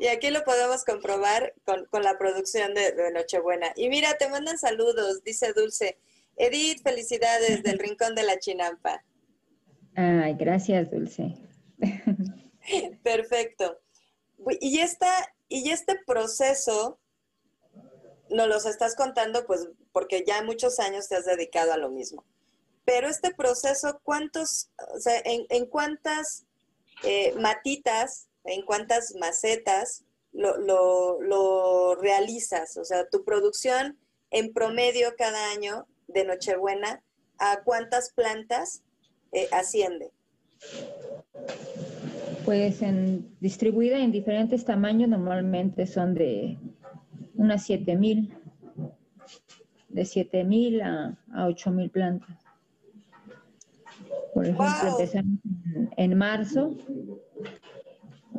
y 0.00 0.06
aquí 0.06 0.30
lo 0.30 0.42
podemos 0.42 0.84
comprobar 0.84 1.52
con, 1.64 2.02
la 2.02 2.16
producción 2.16 2.72
de, 2.72 2.92
de, 2.92 3.12
Nochebuena. 3.12 3.72
Y 3.76 3.90
mira, 3.90 4.16
te 4.16 4.30
mandan 4.30 4.56
saludos, 4.56 5.22
dice 5.22 5.52
Dulce. 5.52 5.98
Edith, 6.36 6.82
felicidades 6.82 7.62
del 7.62 7.78
Rincón 7.78 8.14
de 8.14 8.22
la 8.22 8.38
Chinampa. 8.38 9.04
Ay, 9.94 10.34
gracias, 10.38 10.90
Dulce. 10.90 11.34
Perfecto. 13.02 13.80
Y, 14.60 14.80
esta, 14.80 15.34
y 15.48 15.70
este 15.70 15.98
proceso 16.06 16.98
nos 18.30 18.48
los 18.48 18.66
estás 18.66 18.96
contando 18.96 19.46
pues 19.46 19.68
porque 19.92 20.24
ya 20.26 20.42
muchos 20.42 20.78
años 20.78 21.08
te 21.08 21.16
has 21.16 21.26
dedicado 21.26 21.72
a 21.72 21.76
lo 21.76 21.90
mismo. 21.90 22.24
Pero 22.84 23.08
este 23.08 23.32
proceso, 23.32 24.00
¿cuántos, 24.02 24.70
o 24.94 24.98
sea, 24.98 25.20
en, 25.24 25.66
cuántas 25.66 26.46
eh, 27.04 27.32
matitas, 27.38 28.26
en 28.44 28.64
cuántas 28.64 29.14
macetas 29.14 30.04
lo, 30.32 30.56
lo, 31.20 31.94
realizas? 31.96 32.76
O 32.76 32.84
sea, 32.84 33.08
tu 33.08 33.24
producción 33.24 33.98
en 34.30 34.52
promedio 34.52 35.14
cada 35.16 35.52
año 35.52 35.86
de 36.08 36.24
Nochebuena, 36.24 37.04
¿a 37.38 37.62
cuántas 37.62 38.12
plantas 38.12 38.82
eh, 39.30 39.48
asciende? 39.52 40.10
Pues 42.44 42.82
en, 42.82 43.36
distribuida 43.40 43.98
en 43.98 44.12
diferentes 44.12 44.64
tamaños, 44.64 45.08
normalmente 45.08 45.86
son 45.86 46.14
de 46.14 46.58
unas 47.34 47.64
7000, 47.64 48.34
de 49.88 50.04
7000 50.04 50.82
a, 50.82 51.18
a 51.32 51.46
8000 51.46 51.90
plantas. 51.90 52.42
Por 54.34 54.46
ejemplo, 54.46 54.88
empezamos 54.88 55.38
en, 55.96 56.16
marzo 56.16 56.74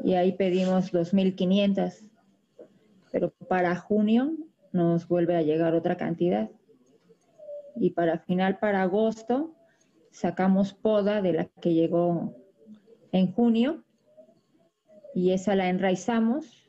y 0.04 0.16
ahí 0.16 0.32
pedimos 0.32 0.92
2500, 0.92 2.04
pero 3.12 3.32
para 3.48 3.76
junio 3.76 4.34
nos 4.72 5.08
vuelve 5.08 5.36
a 5.36 5.44
llegar 5.44 5.76
otra 5.76 5.96
cantidad. 5.96 6.50
Y 7.76 7.92
para 7.92 8.20
final, 8.20 8.58
para 8.58 8.82
agosto, 8.82 9.54
sacamos 10.12 10.74
poda 10.74 11.22
de 11.22 11.34
la 11.34 11.46
que 11.46 11.74
llegó 11.74 12.36
en 13.14 13.32
junio 13.32 13.86
y 15.16 15.32
esa 15.32 15.56
la 15.56 15.70
enraizamos 15.70 16.68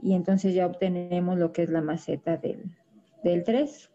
y 0.00 0.14
entonces 0.14 0.54
ya 0.54 0.66
obtenemos 0.66 1.38
lo 1.38 1.52
que 1.52 1.64
es 1.64 1.68
la 1.68 1.82
maceta 1.82 2.38
del, 2.38 2.64
del 3.22 3.44
3. 3.44 3.90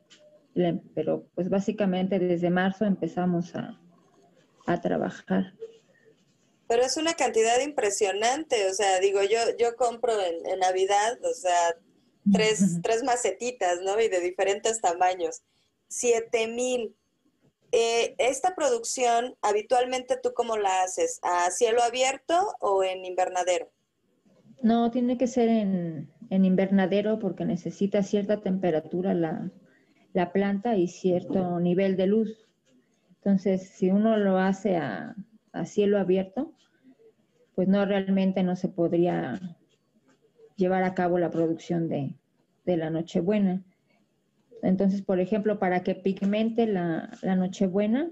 Pero 0.95 1.27
pues 1.35 1.49
básicamente 1.49 2.19
desde 2.19 2.49
marzo 2.49 2.85
empezamos 2.85 3.55
a, 3.55 3.79
a 4.65 4.81
trabajar. 4.81 5.53
Pero 6.67 6.83
es 6.83 6.97
una 6.97 7.13
cantidad 7.13 7.59
impresionante, 7.61 8.69
o 8.69 8.73
sea, 8.73 8.99
digo, 8.99 9.21
yo, 9.23 9.39
yo 9.57 9.75
compro 9.75 10.13
en, 10.21 10.59
Navidad, 10.59 11.17
o 11.23 11.33
sea, 11.33 11.75
tres, 12.33 12.81
tres 12.83 13.03
macetitas, 13.03 13.79
¿no? 13.81 13.99
Y 14.01 14.09
de 14.09 14.19
diferentes 14.19 14.81
tamaños. 14.81 15.43
Siete 15.87 16.47
mil. 16.47 16.95
Eh, 17.71 18.15
esta 18.17 18.55
producción, 18.55 19.35
habitualmente 19.41 20.17
tú 20.21 20.33
cómo 20.33 20.57
la 20.57 20.83
haces? 20.83 21.19
¿A 21.21 21.51
cielo 21.51 21.83
abierto 21.83 22.55
o 22.59 22.83
en 22.83 23.05
invernadero? 23.05 23.69
No, 24.61 24.89
tiene 24.91 25.17
que 25.17 25.27
ser 25.27 25.49
en, 25.49 26.09
invernadero 26.29 27.19
porque 27.19 27.45
necesita 27.45 28.03
cierta 28.03 28.41
temperatura 28.41 29.13
la, 29.13 29.51
la, 30.13 30.31
planta 30.31 30.75
y 30.75 30.87
cierto 30.87 31.59
nivel 31.59 31.95
de 31.97 32.07
luz. 32.07 32.47
Entonces, 33.15 33.69
si 33.69 33.89
uno 33.89 34.17
lo 34.17 34.37
hace 34.37 34.77
a, 34.77 35.15
a 35.51 35.65
cielo 35.65 35.99
abierto, 35.99 36.53
pues 37.55 37.67
no 37.67 37.85
realmente 37.85 38.43
no 38.43 38.55
se 38.55 38.69
podría 38.69 39.39
llevar 40.55 40.83
a 40.83 40.95
cabo 40.95 41.17
la 41.19 41.29
producción 41.29 41.87
de, 41.89 42.15
de 42.65 42.77
la 42.77 42.89
Nochebuena. 42.89 43.63
Entonces, 44.61 45.01
por 45.01 45.19
ejemplo, 45.19 45.59
para 45.59 45.83
que 45.83 45.95
pigmente 45.95 46.67
la, 46.67 47.09
Nochebuena, 47.23 48.11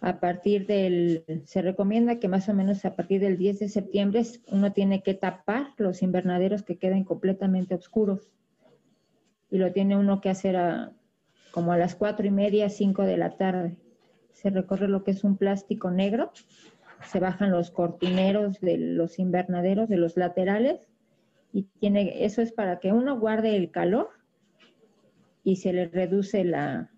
a 0.00 0.20
partir 0.20 0.66
del, 0.66 1.24
se 1.44 1.62
recomienda 1.62 2.18
que 2.18 2.28
más 2.28 2.48
o 2.48 2.54
menos 2.54 2.84
a 2.84 2.94
partir 2.94 3.20
del 3.20 3.38
10 3.38 3.60
de 3.60 3.68
septiembre 3.68 4.22
uno 4.52 4.72
tiene 4.72 5.02
que 5.02 5.14
tapar 5.14 5.68
los 5.78 6.02
invernaderos 6.02 6.62
que 6.62 6.76
queden 6.76 7.04
completamente 7.04 7.74
oscuros. 7.74 8.30
Y 9.50 9.58
lo 9.58 9.72
tiene 9.72 9.96
uno 9.96 10.20
que 10.20 10.28
hacer 10.28 10.56
a, 10.56 10.92
como 11.52 11.72
a 11.72 11.78
las 11.78 11.94
cuatro 11.94 12.26
y 12.26 12.30
media, 12.30 12.68
cinco 12.68 13.02
de 13.02 13.16
la 13.16 13.36
tarde. 13.36 13.76
Se 14.32 14.50
recorre 14.50 14.88
lo 14.88 15.04
que 15.04 15.12
es 15.12 15.24
un 15.24 15.36
plástico 15.36 15.90
negro, 15.90 16.32
se 17.04 17.20
bajan 17.20 17.50
los 17.50 17.70
cortineros 17.70 18.60
de 18.60 18.76
los 18.76 19.18
invernaderos, 19.18 19.88
de 19.88 19.96
los 19.96 20.16
laterales, 20.16 20.88
y 21.52 21.62
tiene, 21.80 22.24
eso 22.24 22.42
es 22.42 22.52
para 22.52 22.80
que 22.80 22.92
uno 22.92 23.18
guarde 23.18 23.56
el 23.56 23.70
calor 23.70 24.10
y 25.46 25.54
se 25.54 25.72
le 25.72 25.86
reduce 25.86 26.42
la, 26.42 26.90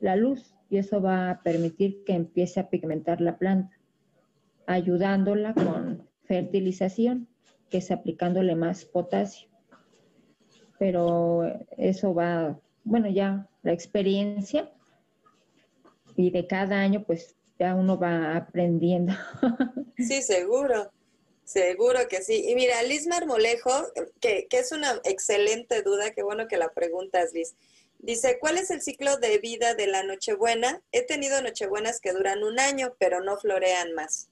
la 0.00 0.16
luz 0.16 0.56
y 0.68 0.78
eso 0.78 1.00
va 1.00 1.30
a 1.30 1.42
permitir 1.44 2.02
que 2.02 2.12
empiece 2.12 2.58
a 2.58 2.68
pigmentar 2.68 3.20
la 3.20 3.38
planta, 3.38 3.78
ayudándola 4.66 5.54
con 5.54 6.08
fertilización, 6.24 7.28
que 7.70 7.78
es 7.78 7.92
aplicándole 7.92 8.56
más 8.56 8.84
potasio. 8.84 9.48
Pero 10.80 11.44
eso 11.78 12.12
va, 12.12 12.58
bueno, 12.82 13.08
ya 13.08 13.48
la 13.62 13.72
experiencia 13.72 14.68
y 16.16 16.30
de 16.32 16.48
cada 16.48 16.80
año 16.80 17.04
pues 17.04 17.36
ya 17.60 17.76
uno 17.76 17.96
va 17.96 18.36
aprendiendo. 18.36 19.12
Sí, 19.98 20.20
seguro. 20.20 20.90
Seguro 21.44 22.08
que 22.08 22.22
sí. 22.22 22.44
Y 22.48 22.54
mira, 22.54 22.82
Liz 22.82 23.06
Marmolejo, 23.06 23.92
que, 24.20 24.46
que, 24.48 24.58
es 24.58 24.72
una 24.72 25.00
excelente 25.04 25.82
duda, 25.82 26.12
qué 26.12 26.22
bueno 26.22 26.48
que 26.48 26.56
la 26.56 26.72
preguntas, 26.72 27.32
Liz. 27.32 27.54
Dice, 27.98 28.38
¿cuál 28.40 28.58
es 28.58 28.70
el 28.70 28.82
ciclo 28.82 29.16
de 29.16 29.38
vida 29.38 29.74
de 29.74 29.86
la 29.86 30.02
Nochebuena? 30.02 30.82
He 30.92 31.02
tenido 31.02 31.40
Nochebuenas 31.40 32.00
que 32.00 32.12
duran 32.12 32.42
un 32.42 32.58
año, 32.58 32.96
pero 32.98 33.20
no 33.20 33.36
florean 33.38 33.92
más. 33.94 34.28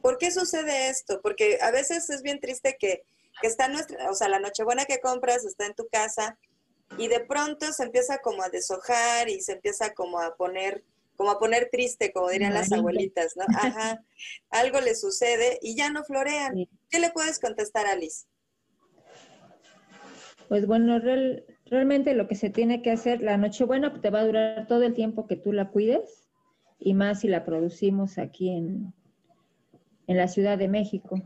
¿Por 0.00 0.18
qué 0.18 0.30
sucede 0.30 0.88
esto? 0.88 1.20
Porque 1.20 1.58
a 1.60 1.70
veces 1.70 2.08
es 2.10 2.22
bien 2.22 2.40
triste 2.40 2.76
que, 2.78 3.02
que 3.40 3.46
está 3.46 3.68
nuestra, 3.68 4.10
o 4.10 4.14
sea, 4.14 4.28
la 4.28 4.40
Nochebuena 4.40 4.84
que 4.84 5.00
compras 5.00 5.44
está 5.44 5.66
en 5.66 5.74
tu 5.74 5.86
casa 5.88 6.38
y 6.98 7.08
de 7.08 7.20
pronto 7.20 7.72
se 7.72 7.84
empieza 7.84 8.18
como 8.18 8.42
a 8.42 8.50
deshojar 8.50 9.28
y 9.28 9.40
se 9.40 9.52
empieza 9.52 9.94
como 9.94 10.18
a 10.18 10.34
poner 10.36 10.82
como 11.16 11.30
a 11.30 11.38
poner 11.38 11.68
triste, 11.70 12.12
como 12.12 12.30
dirían 12.30 12.54
las 12.54 12.72
abuelitas, 12.72 13.36
¿no? 13.36 13.44
Ajá, 13.58 14.02
algo 14.50 14.80
le 14.80 14.94
sucede 14.94 15.58
y 15.62 15.76
ya 15.76 15.90
no 15.90 16.04
florean. 16.04 16.54
¿Qué 16.88 16.98
le 16.98 17.10
puedes 17.10 17.38
contestar 17.38 17.86
a 17.86 17.96
Liz? 17.96 18.26
Pues 20.48 20.66
bueno, 20.66 21.00
realmente 21.70 22.14
lo 22.14 22.28
que 22.28 22.34
se 22.34 22.50
tiene 22.50 22.82
que 22.82 22.90
hacer, 22.90 23.22
la 23.22 23.36
Nochebuena 23.36 24.00
te 24.00 24.10
va 24.10 24.20
a 24.20 24.26
durar 24.26 24.66
todo 24.66 24.82
el 24.82 24.94
tiempo 24.94 25.26
que 25.26 25.36
tú 25.36 25.52
la 25.52 25.70
cuides 25.70 26.28
y 26.78 26.94
más 26.94 27.20
si 27.20 27.28
la 27.28 27.44
producimos 27.44 28.18
aquí 28.18 28.50
en, 28.50 28.92
en 30.06 30.16
la 30.16 30.28
Ciudad 30.28 30.58
de 30.58 30.68
México. 30.68 31.22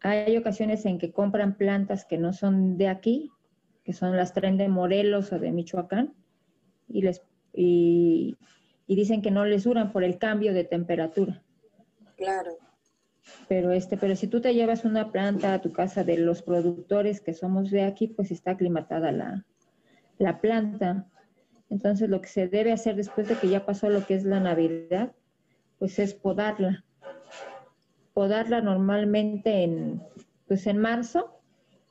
Hay 0.00 0.36
ocasiones 0.36 0.86
en 0.86 0.98
que 0.98 1.12
compran 1.12 1.56
plantas 1.56 2.04
que 2.04 2.16
no 2.16 2.32
son 2.32 2.78
de 2.78 2.88
aquí, 2.88 3.30
que 3.84 3.92
son 3.92 4.16
las 4.16 4.32
tren 4.32 4.56
de 4.56 4.68
Morelos 4.68 5.32
o 5.32 5.38
de 5.38 5.50
Michoacán, 5.50 6.14
y 6.88 7.02
les 7.02 7.22
y, 7.52 8.36
y 8.88 8.96
dicen 8.96 9.22
que 9.22 9.30
no 9.30 9.44
les 9.44 9.64
duran 9.64 9.92
por 9.92 10.02
el 10.02 10.18
cambio 10.18 10.52
de 10.54 10.64
temperatura. 10.64 11.42
Claro. 12.16 12.56
Pero 13.46 13.70
este, 13.70 13.98
pero 13.98 14.16
si 14.16 14.26
tú 14.26 14.40
te 14.40 14.54
llevas 14.54 14.86
una 14.86 15.12
planta 15.12 15.52
a 15.52 15.60
tu 15.60 15.72
casa 15.72 16.02
de 16.02 16.16
los 16.16 16.42
productores 16.42 17.20
que 17.20 17.34
somos 17.34 17.70
de 17.70 17.84
aquí, 17.84 18.08
pues 18.08 18.30
está 18.30 18.52
aclimatada 18.52 19.12
la, 19.12 19.44
la 20.16 20.40
planta. 20.40 21.06
Entonces 21.68 22.08
lo 22.08 22.22
que 22.22 22.28
se 22.28 22.48
debe 22.48 22.72
hacer 22.72 22.96
después 22.96 23.28
de 23.28 23.36
que 23.36 23.48
ya 23.48 23.66
pasó 23.66 23.90
lo 23.90 24.06
que 24.06 24.14
es 24.14 24.24
la 24.24 24.40
Navidad, 24.40 25.12
pues 25.78 25.98
es 25.98 26.14
podarla. 26.14 26.82
Podarla 28.14 28.62
normalmente 28.62 29.64
en, 29.64 30.02
pues 30.46 30.66
en 30.66 30.78
marzo 30.78 31.38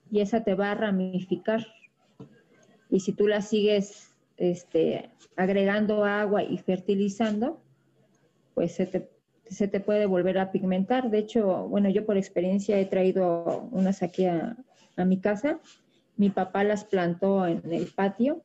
y 0.10 0.21
esa 0.21 0.43
te 0.43 0.55
va 0.55 0.71
a 0.71 0.75
ramificar. 0.75 1.67
Y 2.89 3.01
si 3.01 3.13
tú 3.13 3.27
la 3.27 3.43
sigues 3.43 4.16
este, 4.38 5.10
agregando 5.36 6.06
agua 6.06 6.43
y 6.43 6.58
fertilizando, 6.58 7.62
pues 8.54 8.73
se 8.73 9.67
te, 9.67 9.80
puede 9.80 10.06
volver 10.06 10.38
a 10.38 10.52
pigmentar. 10.52 11.10
De 11.10 11.19
hecho, 11.19 11.67
bueno, 11.67 11.89
yo 11.89 12.06
por 12.06 12.17
experiencia 12.17 12.80
he 12.80 12.86
traído 12.86 13.67
unas 13.71 14.02
aquí 14.04 14.26
a, 14.26 14.58
mi 14.97 15.19
casa. 15.19 15.60
Mi 16.15 16.32
papá 16.32 16.63
las 16.63 16.84
plantó 16.84 17.45
en 17.45 17.62
el 17.71 17.86
patio 17.88 18.41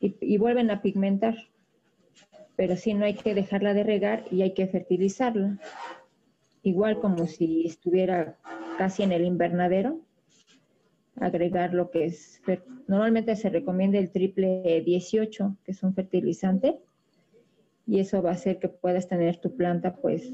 y, 0.00 0.36
vuelven 0.38 0.70
a 0.70 0.82
pigmentar. 0.82 1.36
Pero 2.56 2.76
sí, 2.76 2.94
no 2.94 3.04
hay 3.04 3.14
que 3.14 3.34
dejarla 3.34 3.72
de 3.72 3.84
regar 3.84 4.24
y 4.30 4.42
hay 4.42 4.52
que 4.52 4.66
fertilizarla. 4.66 5.58
Igual 6.62 7.00
como 7.00 7.26
si 7.26 7.66
estuviera 7.66 8.36
casi 8.76 9.04
en 9.04 9.12
el 9.12 9.24
invernadero, 9.24 10.00
agregar 11.20 11.74
lo 11.74 11.90
que 11.90 12.06
es, 12.06 12.40
normalmente 12.88 13.36
se 13.36 13.50
recomienda 13.50 13.98
el 13.98 14.10
triple 14.10 14.82
18, 14.84 15.56
que 15.64 15.72
es 15.72 15.82
un 15.82 15.94
fertilizante, 15.94 16.78
y 17.86 18.00
eso 18.00 18.22
va 18.22 18.30
a 18.30 18.34
hacer 18.34 18.58
que 18.58 18.68
puedas 18.68 19.06
tener 19.06 19.36
tu 19.38 19.54
planta 19.56 19.96
pues 19.96 20.32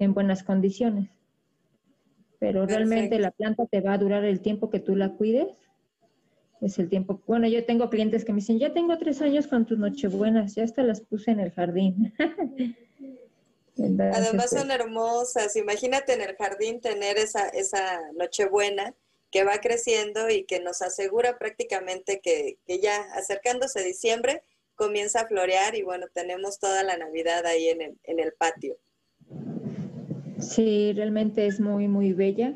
en 0.00 0.14
buenas 0.14 0.42
condiciones. 0.42 1.10
Pero 2.38 2.66
realmente 2.66 3.18
la 3.18 3.30
planta 3.30 3.66
te 3.66 3.80
va 3.80 3.94
a 3.94 3.98
durar 3.98 4.24
el 4.24 4.40
tiempo 4.40 4.68
que 4.68 4.80
tú 4.80 4.96
la 4.96 5.14
cuides. 5.14 5.48
Es 6.60 6.78
el 6.78 6.88
tiempo. 6.88 7.22
Bueno, 7.26 7.48
yo 7.48 7.64
tengo 7.64 7.88
clientes 7.88 8.24
que 8.24 8.32
me 8.32 8.40
dicen, 8.40 8.58
ya 8.58 8.72
tengo 8.72 8.98
tres 8.98 9.22
años 9.22 9.46
con 9.46 9.66
tus 9.66 9.78
nochebuenas, 9.78 10.54
ya 10.54 10.64
hasta 10.64 10.82
las 10.82 11.00
puse 11.00 11.30
en 11.30 11.40
el 11.40 11.50
jardín. 11.52 12.12
Además 13.78 14.50
son 14.50 14.68
pues 14.68 14.80
hermosas. 14.80 15.56
Imagínate 15.56 16.14
en 16.14 16.22
el 16.22 16.34
jardín 16.36 16.80
tener 16.80 17.18
esa, 17.18 17.48
esa 17.48 18.00
nochebuena 18.14 18.94
que 19.30 19.44
va 19.44 19.58
creciendo 19.60 20.30
y 20.30 20.44
que 20.44 20.60
nos 20.60 20.82
asegura 20.82 21.38
prácticamente 21.38 22.20
que, 22.20 22.58
que 22.66 22.80
ya 22.80 22.96
acercándose 23.14 23.82
diciembre 23.82 24.42
comienza 24.74 25.22
a 25.22 25.26
florear 25.26 25.74
y 25.74 25.82
bueno, 25.82 26.06
tenemos 26.12 26.58
toda 26.58 26.82
la 26.82 26.96
Navidad 26.96 27.44
ahí 27.46 27.68
en 27.68 27.82
el, 27.82 27.98
en 28.04 28.20
el 28.20 28.32
patio. 28.32 28.76
Sí, 30.38 30.92
realmente 30.94 31.46
es 31.46 31.60
muy, 31.60 31.88
muy 31.88 32.12
bella 32.12 32.54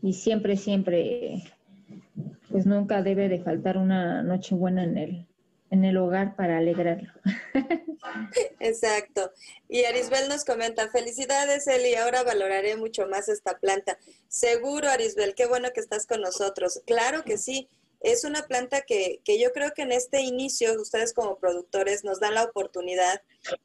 y 0.00 0.12
siempre, 0.12 0.56
siempre, 0.56 1.42
pues 2.50 2.66
nunca 2.66 3.02
debe 3.02 3.28
de 3.28 3.42
faltar 3.42 3.76
una 3.76 4.22
noche 4.22 4.54
buena 4.54 4.84
en 4.84 4.96
el, 4.96 5.26
en 5.74 5.84
el 5.84 5.96
hogar 5.96 6.36
para 6.36 6.58
alegrarlo. 6.58 7.12
Exacto. 8.60 9.32
Y 9.68 9.84
Arisbel 9.84 10.28
nos 10.28 10.44
comenta, 10.44 10.88
felicidades 10.90 11.66
Eli, 11.66 11.94
ahora 11.96 12.22
valoraré 12.22 12.76
mucho 12.76 13.06
más 13.06 13.28
esta 13.28 13.58
planta. 13.58 13.98
Seguro 14.28 14.88
Arisbel, 14.88 15.34
qué 15.34 15.46
bueno 15.46 15.70
que 15.74 15.80
estás 15.80 16.06
con 16.06 16.20
nosotros. 16.20 16.80
Claro 16.86 17.24
que 17.24 17.38
sí, 17.38 17.68
es 18.00 18.24
una 18.24 18.46
planta 18.46 18.82
que, 18.82 19.20
que 19.24 19.40
yo 19.40 19.52
creo 19.52 19.72
que 19.72 19.82
en 19.82 19.92
este 19.92 20.20
inicio 20.20 20.80
ustedes 20.80 21.12
como 21.12 21.38
productores 21.38 22.04
nos 22.04 22.20
dan 22.20 22.34
la 22.34 22.44
oportunidad 22.44 23.22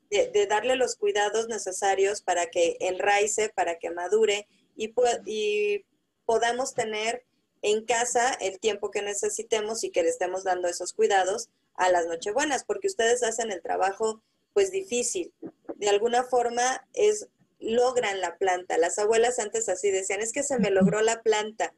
de, 0.10 0.48
darle 0.48 0.76
los 0.76 0.96
cuidados 0.96 1.48
necesarios 1.48 2.22
para 2.22 2.48
que 2.48 2.78
enraice, 2.80 3.50
para 3.50 3.78
que 3.78 3.92
madure 3.92 4.48
y, 4.76 4.94
y 5.26 5.86
podamos 6.26 6.74
tener 6.74 7.24
en 7.62 7.86
casa 7.86 8.34
el 8.34 8.60
tiempo 8.60 8.92
que 8.92 9.02
necesitemos 9.02 9.84
y 9.84 9.92
que 9.92 10.04
le 10.04 10.10
estemos 10.10 10.44
dando 10.44 10.68
esos 10.68 10.94
cuidados 10.94 11.50
a 11.80 11.90
las 11.90 12.06
Nochebuenas, 12.06 12.64
porque 12.66 12.88
ustedes 12.88 13.24
hacen 13.24 13.52
el 13.52 13.62
trabajo 13.62 14.22
pues 14.54 14.72
difícil. 14.72 15.34
De 15.76 15.90
alguna 15.90 16.24
forma 16.24 16.86
es 16.94 17.28
logran 17.60 18.22
la 18.22 18.38
planta. 18.38 18.78
Las 18.78 19.00
abuelas 19.00 19.40
antes 19.40 19.70
así 19.70 19.90
decían, 19.92 20.22
es 20.22 20.34
que 20.34 20.44
se 20.44 20.60
me 20.60 20.70
logró 20.70 21.02
la 21.02 21.22
planta. 21.22 21.74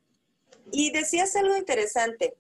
Y 0.72 0.92
decías 0.92 1.36
algo 1.36 1.56
interesante, 1.56 2.36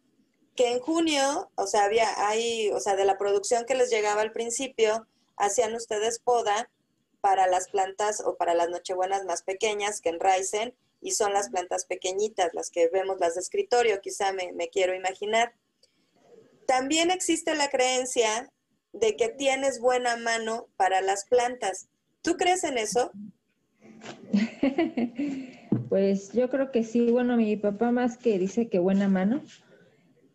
que 0.55 0.71
en 0.71 0.79
junio, 0.79 1.51
o 1.55 1.67
sea, 1.67 1.85
había 1.85 2.27
hay, 2.27 2.69
o 2.71 2.79
sea, 2.79 2.95
de 2.95 3.05
la 3.05 3.17
producción 3.17 3.65
que 3.65 3.75
les 3.75 3.89
llegaba 3.89 4.21
al 4.21 4.31
principio, 4.31 5.07
hacían 5.37 5.73
ustedes 5.75 6.19
poda 6.19 6.69
para 7.19 7.47
las 7.47 7.69
plantas 7.69 8.21
o 8.25 8.35
para 8.35 8.53
las 8.53 8.69
nochebuenas 8.69 9.25
más 9.25 9.43
pequeñas 9.43 10.01
que 10.01 10.09
enraicen 10.09 10.75
y 11.01 11.11
son 11.11 11.33
las 11.33 11.49
plantas 11.49 11.85
pequeñitas, 11.85 12.53
las 12.53 12.69
que 12.69 12.89
vemos 12.89 13.19
las 13.19 13.35
de 13.35 13.41
escritorio, 13.41 14.01
quizá 14.01 14.33
me, 14.33 14.51
me 14.53 14.69
quiero 14.69 14.93
imaginar. 14.93 15.53
También 16.67 17.11
existe 17.11 17.55
la 17.55 17.69
creencia 17.69 18.49
de 18.93 19.15
que 19.15 19.29
tienes 19.29 19.79
buena 19.79 20.17
mano 20.17 20.67
para 20.77 21.01
las 21.01 21.25
plantas. 21.25 21.87
¿Tú 22.21 22.35
crees 22.35 22.63
en 22.63 22.77
eso? 22.77 23.11
Pues 25.91 26.31
yo 26.31 26.49
creo 26.49 26.71
que 26.71 26.83
sí. 26.83 27.11
Bueno, 27.11 27.35
mi 27.35 27.57
papá 27.57 27.91
más 27.91 28.17
que 28.17 28.39
dice 28.39 28.69
que 28.69 28.79
buena 28.79 29.09
mano, 29.09 29.41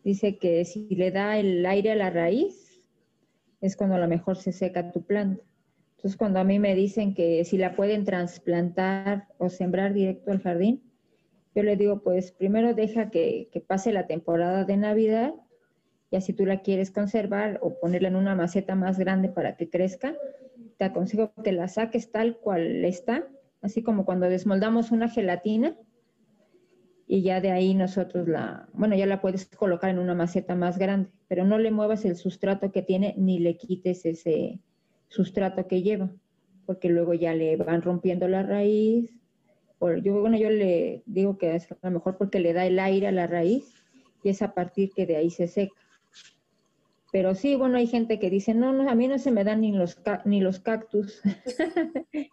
dice 0.03 0.37
que 0.37 0.63
si 0.65 0.87
le 0.89 1.09
da 1.09 1.39
el 1.39 1.65
aire 1.65 1.91
a 1.91 1.95
la 1.95 2.11
raíz, 2.11 2.79
es 3.59 3.75
cuando 3.75 3.95
a 3.95 3.99
lo 3.99 4.07
mejor 4.07 4.37
se 4.37 4.51
seca 4.51 4.91
tu 4.91 5.03
planta. 5.03 5.43
Entonces, 5.95 6.15
cuando 6.15 6.39
a 6.39 6.43
mí 6.43 6.59
me 6.59 6.75
dicen 6.75 7.15
que 7.15 7.43
si 7.43 7.57
la 7.57 7.75
pueden 7.75 8.05
trasplantar 8.05 9.27
o 9.39 9.49
sembrar 9.49 9.93
directo 9.93 10.31
al 10.31 10.43
jardín, 10.43 10.83
yo 11.55 11.63
le 11.63 11.75
digo, 11.75 12.03
pues 12.03 12.31
primero 12.31 12.75
deja 12.75 13.09
que, 13.09 13.49
que 13.51 13.59
pase 13.59 13.91
la 13.91 14.05
temporada 14.05 14.63
de 14.63 14.77
Navidad 14.77 15.33
ya 16.11 16.21
si 16.21 16.33
tú 16.33 16.45
la 16.45 16.61
quieres 16.61 16.91
conservar 16.91 17.59
o 17.61 17.79
ponerla 17.79 18.07
en 18.07 18.15
una 18.15 18.35
maceta 18.35 18.75
más 18.75 18.97
grande 18.97 19.29
para 19.29 19.57
que 19.57 19.69
crezca, 19.69 20.15
te 20.77 20.85
aconsejo 20.85 21.33
que 21.43 21.51
la 21.51 21.67
saques 21.67 22.11
tal 22.11 22.37
cual 22.37 22.85
está, 22.85 23.27
así 23.61 23.83
como 23.83 24.05
cuando 24.05 24.29
desmoldamos 24.29 24.91
una 24.91 25.09
gelatina 25.09 25.75
y 27.07 27.21
ya 27.21 27.41
de 27.41 27.51
ahí 27.51 27.73
nosotros 27.73 28.27
la, 28.27 28.67
bueno, 28.73 28.95
ya 28.95 29.05
la 29.05 29.21
puedes 29.21 29.45
colocar 29.47 29.89
en 29.89 29.99
una 29.99 30.13
maceta 30.13 30.55
más 30.55 30.77
grande, 30.77 31.09
pero 31.27 31.45
no 31.45 31.57
le 31.57 31.71
muevas 31.71 32.05
el 32.05 32.15
sustrato 32.15 32.71
que 32.71 32.81
tiene 32.81 33.15
ni 33.17 33.39
le 33.39 33.57
quites 33.57 34.05
ese 34.05 34.59
sustrato 35.07 35.67
que 35.67 35.81
lleva, 35.81 36.11
porque 36.65 36.89
luego 36.89 37.13
ya 37.13 37.33
le 37.33 37.55
van 37.55 37.81
rompiendo 37.81 38.27
la 38.27 38.43
raíz. 38.43 39.13
yo, 39.79 40.19
bueno, 40.19 40.37
yo 40.37 40.49
le 40.49 41.03
digo 41.05 41.37
que 41.37 41.55
es 41.55 41.71
a 41.71 41.77
lo 41.83 41.91
mejor 41.91 42.17
porque 42.17 42.39
le 42.39 42.53
da 42.53 42.65
el 42.65 42.77
aire 42.77 43.07
a 43.07 43.11
la 43.13 43.25
raíz 43.25 43.73
y 44.21 44.29
es 44.29 44.41
a 44.41 44.53
partir 44.53 44.91
que 44.93 45.05
de 45.05 45.15
ahí 45.15 45.29
se 45.29 45.47
seca. 45.47 45.86
Pero 47.11 47.35
sí, 47.35 47.55
bueno, 47.55 47.77
hay 47.77 47.87
gente 47.87 48.19
que 48.19 48.29
dice, 48.29 48.53
no, 48.53 48.73
no, 48.73 48.89
a 48.89 48.95
mí 48.95 49.07
no 49.07 49.17
se 49.17 49.31
me 49.31 49.43
dan 49.43 49.61
ni 49.61 49.71
los, 49.71 49.97
ni 50.25 50.41
los 50.41 50.59
cactus. 50.59 51.21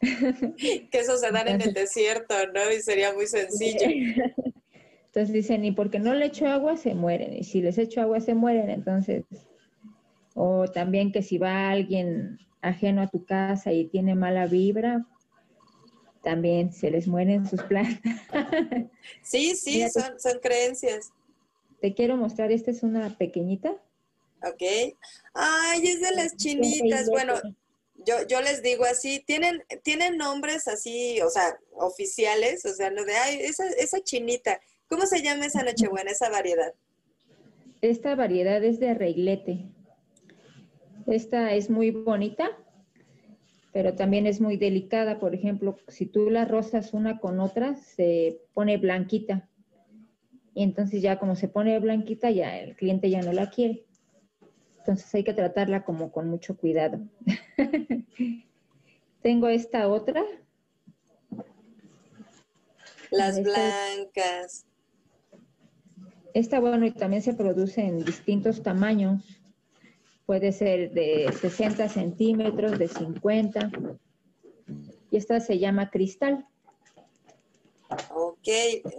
que 0.00 0.88
eso 0.92 1.16
se 1.18 1.30
dan 1.30 1.48
en 1.48 1.60
el 1.60 1.74
desierto, 1.74 2.34
¿no? 2.54 2.72
Y 2.72 2.80
sería 2.80 3.12
muy 3.12 3.26
sencillo. 3.26 3.86
Entonces 5.06 5.32
dicen, 5.32 5.64
y 5.64 5.72
porque 5.72 5.98
no 5.98 6.14
le 6.14 6.26
echo 6.26 6.46
agua, 6.46 6.76
se 6.76 6.94
mueren. 6.94 7.34
Y 7.34 7.44
si 7.44 7.60
les 7.60 7.78
echo 7.78 8.00
agua, 8.00 8.20
se 8.20 8.34
mueren. 8.34 8.70
Entonces, 8.70 9.24
o 10.34 10.66
también 10.68 11.12
que 11.12 11.22
si 11.22 11.38
va 11.38 11.70
alguien 11.70 12.38
ajeno 12.60 13.02
a 13.02 13.08
tu 13.08 13.24
casa 13.24 13.72
y 13.72 13.88
tiene 13.88 14.14
mala 14.14 14.46
vibra, 14.46 15.06
también 16.22 16.72
se 16.72 16.90
les 16.90 17.08
mueren 17.08 17.46
sus 17.46 17.62
plantas. 17.62 18.14
sí, 19.22 19.54
sí, 19.56 19.88
son, 19.90 20.18
son 20.18 20.38
creencias. 20.40 21.10
Te 21.80 21.94
quiero 21.94 22.16
mostrar, 22.16 22.52
esta 22.52 22.70
es 22.70 22.82
una 22.82 23.16
pequeñita. 23.16 23.74
Ok. 24.42 24.62
Ay, 25.34 25.86
es 25.86 26.00
de 26.00 26.12
las 26.12 26.36
chinitas. 26.36 27.08
Bueno, 27.08 27.34
yo, 28.06 28.14
yo 28.28 28.40
les 28.40 28.62
digo 28.62 28.84
así, 28.84 29.22
tienen, 29.26 29.62
tienen 29.82 30.16
nombres 30.16 30.68
así, 30.68 31.20
o 31.20 31.30
sea, 31.30 31.58
oficiales, 31.72 32.64
o 32.64 32.72
sea, 32.72 32.90
no 32.90 33.04
de, 33.04 33.14
ay, 33.14 33.40
esa, 33.40 33.66
esa 33.68 34.00
chinita. 34.00 34.60
¿Cómo 34.88 35.06
se 35.06 35.22
llama 35.22 35.46
esa 35.46 35.62
nochebuena, 35.62 36.10
esa 36.10 36.30
variedad? 36.30 36.72
Esta 37.80 38.14
variedad 38.14 38.62
es 38.64 38.80
de 38.80 38.94
reglete. 38.94 39.66
Esta 41.06 41.54
es 41.54 41.70
muy 41.70 41.90
bonita, 41.90 42.50
pero 43.72 43.94
también 43.94 44.26
es 44.26 44.40
muy 44.40 44.56
delicada. 44.56 45.18
Por 45.18 45.34
ejemplo, 45.34 45.76
si 45.88 46.06
tú 46.06 46.30
la 46.30 46.44
rozas 46.44 46.92
una 46.94 47.18
con 47.18 47.40
otra, 47.40 47.76
se 47.76 48.40
pone 48.54 48.76
blanquita. 48.76 49.48
Y 50.54 50.62
entonces 50.62 51.02
ya 51.02 51.18
como 51.18 51.36
se 51.36 51.48
pone 51.48 51.78
blanquita, 51.78 52.30
ya 52.30 52.58
el 52.58 52.76
cliente 52.76 53.10
ya 53.10 53.22
no 53.22 53.32
la 53.32 53.50
quiere. 53.50 53.84
Entonces 54.88 55.14
hay 55.14 55.22
que 55.22 55.34
tratarla 55.34 55.84
como 55.84 56.10
con 56.10 56.30
mucho 56.30 56.56
cuidado. 56.56 56.98
Tengo 59.22 59.48
esta 59.48 59.86
otra. 59.86 60.24
Las 63.10 63.42
blancas. 63.42 64.64
Esta, 66.32 66.58
bueno, 66.58 66.86
y 66.86 66.92
también 66.92 67.20
se 67.20 67.34
produce 67.34 67.82
en 67.82 68.02
distintos 68.02 68.62
tamaños. 68.62 69.42
Puede 70.24 70.52
ser 70.52 70.92
de 70.92 71.34
60 71.38 71.86
centímetros, 71.90 72.78
de 72.78 72.88
50. 72.88 73.70
Y 75.10 75.18
esta 75.18 75.38
se 75.40 75.58
llama 75.58 75.90
cristal. 75.90 76.46
Ok, 78.14 78.48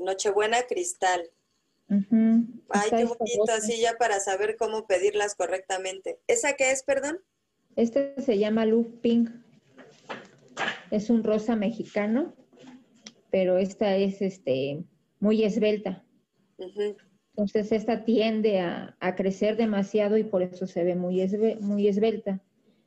Nochebuena 0.02 0.62
cristal. 0.70 1.32
Ay, 1.90 2.90
qué 2.92 3.06
bonito, 3.06 3.52
así 3.52 3.82
ya 3.82 3.96
para 3.98 4.20
saber 4.20 4.58
cómo 4.58 4.86
pedirlas 4.86 5.34
correctamente. 5.36 6.20
¿Esa 6.28 6.54
qué 6.54 6.72
es, 6.72 6.84
perdón? 6.84 7.20
Este 7.76 8.14
se 8.22 8.38
llama 8.38 8.66
Love 8.66 9.00
Pink. 9.02 9.32
Es 10.92 11.10
un 11.10 11.24
rosa 11.24 11.56
mexicano, 11.56 12.36
pero 13.32 13.58
esta 13.58 13.96
es 13.96 14.22
este 14.22 14.84
muy 15.20 15.44
esbelta. 15.44 16.04
Entonces 17.30 17.72
esta 17.72 18.04
tiende 18.04 18.60
a, 18.60 19.16
crecer 19.16 19.58
demasiado 19.58 20.18
y 20.18 20.24
por 20.24 20.44
eso 20.44 20.68
se 20.68 20.84
ve 20.84 20.96
muy, 20.96 21.26
muy 21.62 21.88
esbelta. 21.88 22.42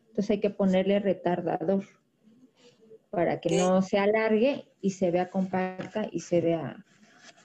Entonces 0.08 0.30
hay 0.30 0.40
que 0.40 0.50
ponerle 0.50 1.00
retardador 1.00 1.84
para 3.10 3.40
que 3.40 3.56
no 3.56 3.82
se 3.82 3.98
alargue 3.98 4.66
y 4.80 4.90
se 4.90 5.10
vea 5.10 5.30
compacta 5.30 6.08
y 6.10 6.20
se 6.20 6.40
vea 6.40 6.84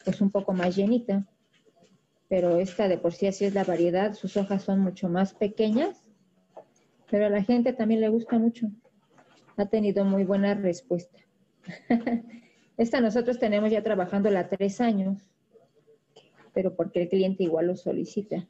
pues 0.03 0.21
un 0.21 0.31
poco 0.31 0.53
más 0.53 0.75
llenita 0.75 1.25
pero 2.29 2.57
esta 2.59 2.87
de 2.87 2.97
por 2.97 3.13
sí 3.13 3.27
así 3.27 3.45
es 3.45 3.53
la 3.53 3.63
variedad, 3.63 4.13
sus 4.13 4.35
hojas 4.37 4.63
son 4.63 4.79
mucho 4.79 5.09
más 5.09 5.33
pequeñas, 5.33 6.03
pero 7.09 7.27
a 7.27 7.29
la 7.29 7.43
gente 7.43 7.73
también 7.73 8.01
le 8.01 8.09
gusta 8.09 8.37
mucho. 8.37 8.67
Ha 9.55 9.65
tenido 9.67 10.03
muy 10.03 10.23
buena 10.25 10.53
respuesta. 10.53 11.19
esta 12.77 13.01
nosotros 13.01 13.39
tenemos 13.39 13.71
ya 13.71 13.81
trabajándola 13.81 14.49
tres 14.49 14.81
años, 14.81 15.21
pero 16.53 16.75
porque 16.75 17.03
el 17.03 17.09
cliente 17.09 17.43
igual 17.43 17.67
lo 17.67 17.75
solicita. 17.75 18.45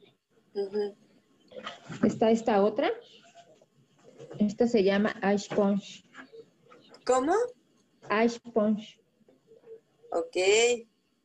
Está 2.04 2.30
esta 2.30 2.62
otra. 2.62 2.90
Esta 4.38 4.66
se 4.66 4.82
llama 4.82 5.14
Ash 5.22 5.48
Punch. 5.54 6.04
¿Cómo? 7.04 7.32
Ash 8.08 8.38
Punch. 8.52 9.00
Ok. 10.10 10.36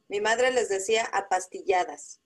Mi 0.08 0.22
madre 0.22 0.52
les 0.52 0.70
decía 0.70 1.06
apastilladas. 1.06 2.23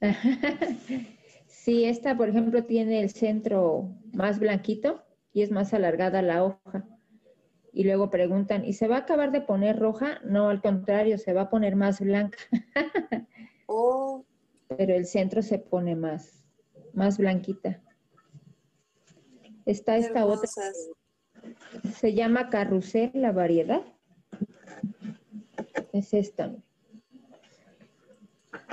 sí, 1.46 1.84
esta, 1.84 2.16
por 2.16 2.28
ejemplo, 2.28 2.64
tiene 2.64 3.00
el 3.00 3.10
centro 3.10 3.90
más 4.12 4.38
blanquito 4.38 5.02
y 5.32 5.42
es 5.42 5.50
más 5.50 5.74
alargada 5.74 6.22
la 6.22 6.44
hoja. 6.44 6.84
y 7.72 7.84
luego 7.84 8.08
preguntan, 8.08 8.64
¿y 8.64 8.72
se 8.72 8.88
va 8.88 8.96
a 8.96 9.00
acabar 9.00 9.32
de 9.32 9.42
poner 9.42 9.78
roja? 9.78 10.20
No, 10.24 10.48
al 10.48 10.62
contrario, 10.62 11.18
se 11.18 11.34
va 11.34 11.42
a 11.42 11.50
poner 11.50 11.76
más 11.76 12.00
blanca. 12.00 12.38
Oh, 13.68 14.24
Pero 14.68 14.94
el 14.94 15.06
centro 15.06 15.42
se 15.42 15.58
pone 15.58 15.96
más, 15.96 16.44
más 16.92 17.18
blanquita. 17.18 17.82
Está 19.64 19.96
esta 19.96 20.24
otra, 20.24 20.48
se 21.94 22.14
llama 22.14 22.48
carrusel 22.48 23.10
la 23.14 23.32
variedad. 23.32 23.82
Es 25.92 26.14
esta. 26.14 26.54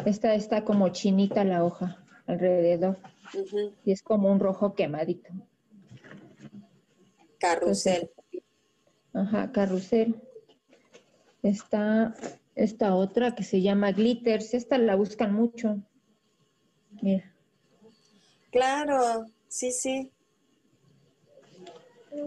Esta 0.06 0.36
está 0.36 0.64
como 0.64 0.90
chinita 0.90 1.44
la 1.44 1.64
hoja 1.64 2.04
alrededor 2.26 2.98
y 3.86 3.92
es 3.92 4.02
como 4.02 4.32
un 4.32 4.40
rojo 4.40 4.74
quemadito. 4.76 5.32
Carrusel. 7.40 8.12
Ajá, 9.14 9.52
carrusel. 9.52 10.22
Está 11.42 12.16
esta 12.56 12.96
otra 12.96 13.36
que 13.36 13.44
se 13.44 13.62
llama 13.62 13.92
glitters. 13.92 14.54
Esta 14.54 14.78
la 14.78 14.96
buscan 14.96 15.34
mucho. 15.34 15.82
Mira, 17.02 17.34
Claro, 18.54 19.26
sí, 19.48 19.72
sí. 19.72 20.12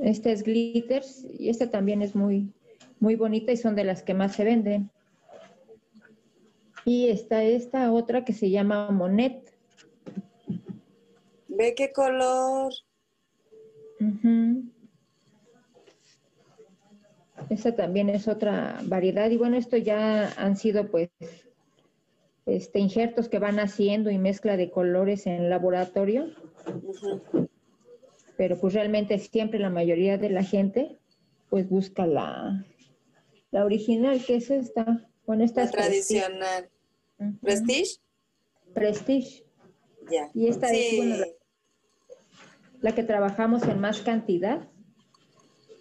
esta 0.02 0.32
es 0.32 0.42
glitters 0.42 1.24
y 1.38 1.50
esta 1.50 1.70
también 1.70 2.02
es 2.02 2.16
muy, 2.16 2.52
muy 2.98 3.14
bonita 3.14 3.52
y 3.52 3.56
son 3.56 3.76
de 3.76 3.84
las 3.84 4.02
que 4.02 4.12
más 4.12 4.34
se 4.34 4.42
venden. 4.42 4.90
Y 6.86 7.08
está 7.08 7.42
esta 7.42 7.92
otra 7.92 8.24
que 8.24 8.32
se 8.32 8.48
llama 8.48 8.92
Monet. 8.92 9.52
Ve 11.48 11.74
qué 11.74 11.92
color. 11.92 12.72
Ujú. 13.98 14.70
Esta 17.50 17.74
también 17.74 18.08
es 18.08 18.28
otra 18.28 18.78
variedad. 18.84 19.28
Y 19.30 19.36
bueno, 19.36 19.56
esto 19.56 19.76
ya 19.76 20.32
han 20.36 20.56
sido 20.56 20.88
pues 20.88 21.10
este, 22.46 22.78
injertos 22.78 23.28
que 23.28 23.40
van 23.40 23.58
haciendo 23.58 24.10
y 24.10 24.18
mezcla 24.18 24.56
de 24.56 24.70
colores 24.70 25.26
en 25.26 25.50
laboratorio. 25.50 26.30
Pero 28.36 28.60
pues 28.60 28.74
realmente 28.74 29.18
siempre 29.18 29.58
la 29.58 29.70
mayoría 29.70 30.18
de 30.18 30.30
la 30.30 30.44
gente 30.44 31.00
pues 31.50 31.68
busca 31.68 32.06
la, 32.06 32.64
la 33.50 33.64
original, 33.64 34.24
que 34.24 34.36
es 34.36 34.50
esta. 34.50 35.04
Bueno, 35.26 35.42
esta 35.42 35.64
La 35.64 35.86
es 35.88 36.12
Prestige. 37.16 37.40
¿Prestige? 37.42 38.00
Prestige. 38.74 39.44
Ya. 40.10 40.30
Y 40.34 40.48
esta 40.48 40.72
es 40.72 40.96
bueno, 40.96 41.16
la, 41.16 41.26
la 42.80 42.94
que 42.94 43.02
trabajamos 43.02 43.64
en 43.64 43.80
más 43.80 44.00
cantidad 44.00 44.68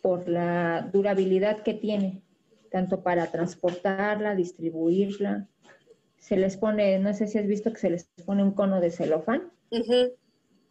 por 0.02 0.28
la 0.30 0.90
durabilidad 0.94 1.64
que 1.64 1.74
tiene, 1.74 2.22
tanto 2.72 3.02
para 3.02 3.32
transportarla, 3.32 4.36
distribuirla. 4.36 5.48
Se 6.18 6.38
les 6.38 6.58
pone, 6.58 7.00
no 7.00 7.14
sé 7.14 7.28
si 7.28 7.38
has 7.38 7.48
visto 7.48 7.72
que 7.72 7.80
se 7.80 7.90
les 7.90 8.06
pone 8.26 8.44
un 8.44 8.52
cono 8.52 8.80
de 8.82 8.92
celofán 8.92 9.52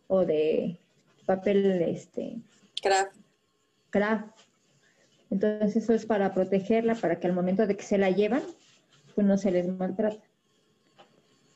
o 0.08 0.24
de 0.24 0.78
papel 1.26 1.82
este, 1.82 2.38
Craft. 2.82 3.16
craft. 3.90 4.38
Entonces 5.30 5.76
eso 5.76 5.92
es 5.92 6.06
para 6.06 6.32
protegerla, 6.32 6.94
para 6.94 7.18
que 7.18 7.26
al 7.26 7.32
momento 7.32 7.66
de 7.66 7.76
que 7.76 7.82
se 7.82 7.98
la 7.98 8.10
llevan, 8.10 8.42
pues 9.14 9.26
no 9.26 9.36
se 9.36 9.50
les 9.50 9.66
maltrata. 9.68 10.22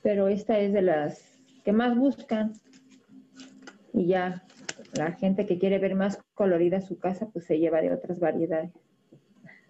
Pero 0.08 0.28
esta 0.28 0.58
es 0.58 0.72
de 0.72 0.80
las 0.80 1.20
que 1.66 1.72
más 1.72 1.94
buscan. 1.94 2.54
Y 3.92 4.06
ya 4.06 4.42
la 4.94 5.12
gente 5.12 5.44
que 5.44 5.58
quiere 5.58 5.78
ver 5.78 5.94
más 5.96 6.18
colorida 6.32 6.80
su 6.80 6.98
casa, 6.98 7.28
pues 7.30 7.44
se 7.44 7.58
lleva 7.58 7.82
de 7.82 7.92
otras 7.92 8.18
variedades. 8.18 8.70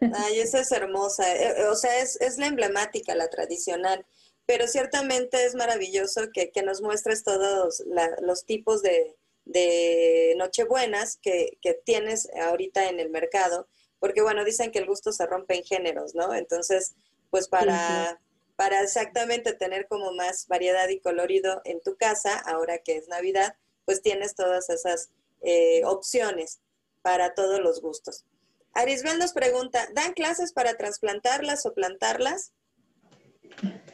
Ay, 0.01 0.39
esa 0.39 0.61
es 0.61 0.71
hermosa. 0.71 1.25
Eh, 1.35 1.55
eh, 1.59 1.65
O 1.65 1.75
sea, 1.75 2.01
es, 2.01 2.21
es 2.21 2.39
la 2.39 2.47
emblemática, 2.47 3.17
la 3.17 3.27
tradicional. 3.27 4.07
Pero 4.47 4.69
ciertamente 4.69 5.45
es 5.45 5.57
maravilloso 5.57 6.29
que, 6.33 6.53
que 6.53 6.63
nos 6.63 6.83
muestres 6.83 7.25
todos 7.25 7.83
la- 7.89 8.17
los 8.23 8.45
tipos 8.47 8.81
de, 8.81 9.17
de 9.45 10.37
Nochebuenas 10.39 11.17
que, 11.21 11.59
que 11.61 11.75
tienes 11.75 12.29
ahorita 12.41 12.89
en 12.89 13.01
el 13.01 13.11
mercado. 13.11 13.67
Porque, 13.99 14.23
bueno, 14.23 14.45
dicen 14.45 14.71
que 14.71 14.79
el 14.79 14.87
gusto 14.87 15.11
se 15.11 15.27
rompe 15.27 15.57
en 15.57 15.65
géneros, 15.65 16.15
¿no? 16.15 16.33
Entonces, 16.33 16.95
pues 17.31 17.49
para, 17.49 18.21
para 18.59 18.83
exactamente 18.83 19.53
tener 19.53 19.87
como 19.87 20.13
más 20.13 20.49
variedad 20.49 20.89
y 20.89 20.99
colorido 20.99 21.63
en 21.65 21.81
tu 21.81 21.95
casa, 21.95 22.37
ahora 22.41 22.79
que 22.79 22.97
es 22.97 23.07
Navidad, 23.07 23.55
pues 23.85 24.03
tienes 24.03 24.35
todas 24.35 24.69
esas 24.69 25.13
eh, 25.43 25.85
opciones 25.85 26.59
para 27.01 27.35
todos 27.35 27.61
los 27.61 27.81
gustos. 27.81 28.25
Arisbel 28.73 29.21
nos 29.21 29.33
pregunta, 29.33 29.87
¿dan 29.95 30.13
clases 30.13 30.53
para 30.53 30.75
trasplantarlas 30.75 31.65
o 31.67 31.73
plantarlas? 31.73 32.53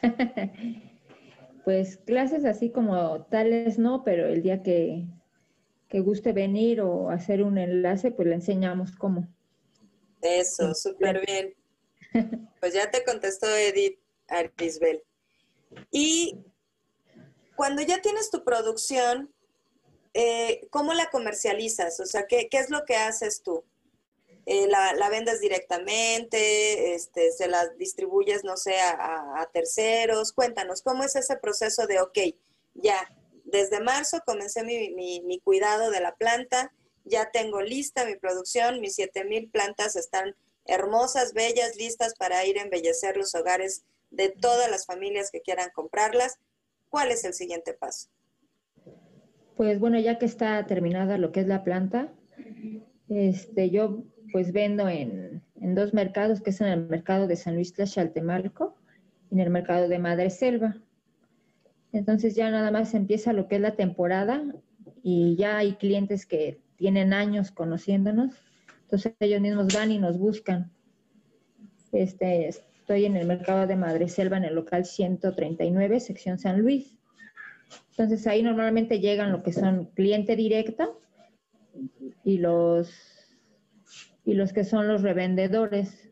Pues 1.63 1.97
clases 1.97 2.45
así 2.45 2.69
como 2.69 3.25
tales 3.25 3.79
no, 3.79 4.03
pero 4.03 4.27
el 4.27 4.43
día 4.43 4.61
que, 4.61 5.07
que 5.89 5.99
guste 5.99 6.31
venir 6.31 6.79
o 6.79 7.09
hacer 7.09 7.41
un 7.41 7.57
enlace, 7.57 8.11
pues 8.11 8.27
le 8.27 8.35
enseñamos 8.35 8.91
cómo. 8.91 9.27
Eso, 10.21 10.75
súper 10.75 11.25
bien. 11.25 11.55
Pues 12.59 12.75
ya 12.75 12.91
te 12.91 13.03
contestó 13.03 13.47
Edith 13.47 13.97
Arisbel. 14.27 15.03
Y 15.91 16.37
cuando 17.55 17.81
ya 17.81 18.01
tienes 18.01 18.29
tu 18.29 18.43
producción, 18.43 19.33
eh, 20.13 20.67
¿cómo 20.69 20.93
la 20.93 21.09
comercializas? 21.09 21.99
O 21.99 22.05
sea, 22.05 22.25
¿qué, 22.27 22.47
qué 22.49 22.57
es 22.57 22.69
lo 22.69 22.85
que 22.85 22.95
haces 22.95 23.41
tú? 23.43 23.63
Eh, 24.45 24.67
la, 24.67 24.93
la 24.93 25.09
vendes 25.09 25.41
directamente? 25.41 26.93
Este, 26.93 27.31
¿Se 27.31 27.47
la 27.47 27.67
distribuyes, 27.77 28.43
no 28.43 28.57
sé, 28.57 28.79
a, 28.79 28.91
a- 28.91 29.41
a 29.41 29.45
terceros? 29.51 30.31
Cuéntanos, 30.33 30.81
¿cómo 30.81 31.03
es 31.03 31.15
ese 31.15 31.35
proceso 31.37 31.87
de, 31.87 31.99
ok, 32.01 32.17
ya, 32.75 33.09
desde 33.45 33.79
marzo 33.79 34.19
comencé 34.25 34.63
mi, 34.63 34.91
mi- 34.91 35.21
mi 35.21 35.39
cuidado 35.39 35.89
de 35.91 35.99
la 36.01 36.15
planta, 36.15 36.73
ya 37.05 37.31
tengo 37.31 37.61
lista 37.61 38.05
mi 38.05 38.15
producción, 38.15 38.81
mis 38.81 38.95
7000 38.95 39.49
plantas 39.49 39.95
están 39.95 40.35
hermosas, 40.65 41.33
bellas, 41.33 41.75
listas 41.75 42.13
para 42.17 42.43
ir 42.45 42.57
a 42.59 42.63
embellecer 42.63 43.17
los 43.17 43.35
hogares 43.35 43.83
de 44.15 44.29
todas 44.29 44.69
las 44.69 44.85
familias 44.85 45.31
que 45.31 45.41
quieran 45.41 45.69
comprarlas. 45.73 46.39
¿Cuál 46.89 47.11
es 47.11 47.25
el 47.25 47.33
siguiente 47.33 47.73
paso? 47.73 48.09
Pues 49.55 49.79
bueno, 49.79 49.99
ya 49.99 50.17
que 50.17 50.25
está 50.25 50.65
terminada 50.65 51.17
lo 51.17 51.31
que 51.31 51.41
es 51.41 51.47
la 51.47 51.63
planta, 51.63 52.13
este, 53.09 53.69
yo 53.69 54.03
pues 54.31 54.51
vendo 54.51 54.89
en, 54.89 55.43
dos 55.55 55.93
mercados, 55.93 56.41
que 56.41 56.49
es 56.49 56.61
en 56.61 56.67
el 56.67 56.87
mercado 56.87 57.27
de 57.27 57.35
San 57.35 57.55
Luis 57.55 57.73
Tlaxaltemalco 57.73 58.75
y 59.31 59.35
en 59.35 59.39
el 59.39 59.49
mercado 59.49 59.87
de 59.87 59.97
Madre 59.97 60.29
Selva. 60.29 60.75
Entonces 61.93 62.35
ya 62.35 62.51
nada 62.51 62.69
más 62.71 62.93
empieza 62.93 63.33
lo 63.33 63.47
que 63.47 63.55
es 63.55 63.61
la 63.61 63.75
temporada 63.75 64.43
y 65.01 65.35
ya 65.37 65.57
hay 65.57 65.75
clientes 65.75 66.25
que 66.25 66.59
tienen 66.75 67.13
años 67.13 67.51
conociéndonos, 67.51 68.35
entonces 68.83 69.13
ellos 69.19 69.39
mismos 69.41 69.73
van 69.73 69.91
y 69.91 69.99
nos 69.99 70.19
buscan. 70.19 70.71
Este, 71.93 72.49
estoy 72.85 73.05
en 73.05 73.17
el 73.17 73.25
mercado 73.25 73.65
de 73.65 73.75
Madre 73.75 74.07
Selva 74.07 74.37
en 74.37 74.43
el 74.43 74.53
local 74.53 74.85
139, 74.85 75.99
sección 75.99 76.37
San 76.37 76.61
Luis. 76.61 76.99
Entonces 77.89 78.27
ahí 78.27 78.43
normalmente 78.43 78.99
llegan 78.99 79.31
lo 79.31 79.41
que 79.41 79.53
son 79.53 79.85
cliente 79.95 80.35
directo 80.35 81.01
y 82.23 82.37
los 82.37 82.93
y 84.23 84.35
los 84.35 84.53
que 84.53 84.63
son 84.63 84.87
los 84.87 85.01
revendedores. 85.01 86.11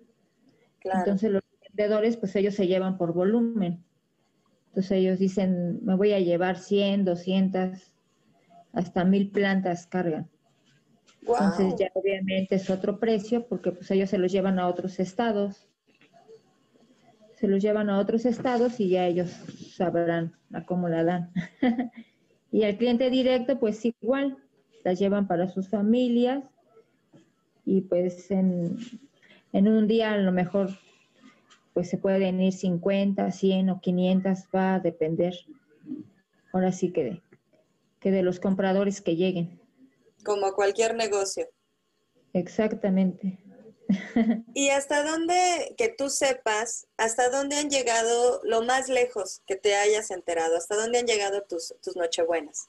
Claro. 0.79 1.01
Entonces 1.01 1.29
los 1.29 1.43
vendedores 1.61 2.17
pues 2.17 2.35
ellos 2.35 2.55
se 2.55 2.65
llevan 2.65 2.97
por 2.97 3.13
volumen. 3.13 3.83
Entonces 4.69 4.93
ellos 4.93 5.19
dicen, 5.19 5.77
me 5.85 5.95
voy 5.95 6.13
a 6.13 6.19
llevar 6.21 6.57
100, 6.57 7.05
200, 7.05 7.93
hasta 8.71 9.05
mil 9.05 9.29
plantas 9.29 9.85
cargan. 9.85 10.27
Entonces 11.21 11.75
ya 11.77 11.91
obviamente 11.93 12.55
es 12.55 12.67
otro 12.71 12.99
precio 12.99 13.45
porque 13.47 13.71
pues 13.71 13.91
ellos 13.91 14.09
se 14.09 14.17
los 14.17 14.31
llevan 14.31 14.57
a 14.57 14.67
otros 14.67 14.99
estados. 14.99 15.67
Se 17.43 17.49
los 17.49 17.61
llevan 17.61 17.89
a 17.89 17.99
otros 17.99 18.25
estados 18.25 18.79
y 18.79 18.87
ya 18.87 19.05
ellos 19.05 19.29
sabrán 19.75 20.33
a 20.53 20.65
cómo 20.65 20.87
la 20.87 21.03
dan. 21.03 21.33
y 22.53 22.63
el 22.63 22.77
cliente 22.77 23.09
directo 23.09 23.59
pues 23.59 23.83
igual, 23.83 24.37
las 24.85 24.97
llevan 24.97 25.27
para 25.27 25.49
sus 25.49 25.67
familias 25.67 26.45
y 27.65 27.81
pues 27.81 28.31
en, 28.31 28.77
en 29.51 29.67
un 29.67 29.89
día 29.89 30.13
a 30.13 30.17
lo 30.19 30.31
mejor 30.31 30.69
pues 31.73 31.89
se 31.89 31.97
pueden 31.97 32.39
ir 32.39 32.53
50, 32.53 33.29
100 33.29 33.69
o 33.71 33.81
500, 33.81 34.39
va 34.55 34.75
a 34.75 34.79
depender. 34.79 35.35
Ahora 36.53 36.71
sí 36.71 36.93
que 36.93 37.03
de, 37.03 37.21
que 37.99 38.11
de 38.11 38.23
los 38.23 38.39
compradores 38.39 39.01
que 39.01 39.17
lleguen. 39.17 39.59
Como 40.23 40.53
cualquier 40.53 40.95
negocio. 40.95 41.49
Exactamente. 42.31 43.42
¿Y 44.53 44.69
hasta 44.69 45.03
dónde, 45.03 45.73
que 45.77 45.89
tú 45.89 46.09
sepas, 46.09 46.87
hasta 46.97 47.29
dónde 47.29 47.57
han 47.57 47.69
llegado 47.69 48.41
lo 48.43 48.61
más 48.63 48.89
lejos 48.89 49.41
que 49.47 49.55
te 49.55 49.75
hayas 49.75 50.11
enterado? 50.11 50.57
¿Hasta 50.57 50.75
dónde 50.75 50.99
han 50.99 51.07
llegado 51.07 51.41
tus, 51.43 51.73
tus 51.81 51.95
nochebuenas? 51.95 52.67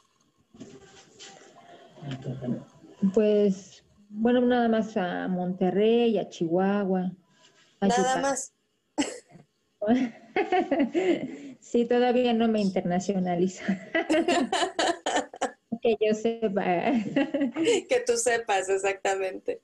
Pues 3.13 3.85
bueno, 4.09 4.41
nada 4.41 4.69
más 4.69 4.97
a 4.97 5.29
Monterrey, 5.29 6.19
a 6.19 6.29
Chihuahua. 6.29 7.13
nada 7.81 8.17
más. 8.21 8.53
sí, 11.61 11.85
todavía 11.85 12.33
no 12.33 12.49
me 12.49 12.61
internacionalizo. 12.61 13.65
que 15.83 15.97
yo 16.01 16.15
sepa. 16.15 16.93
que 17.89 18.03
tú 18.07 18.17
sepas, 18.17 18.69
exactamente. 18.69 19.61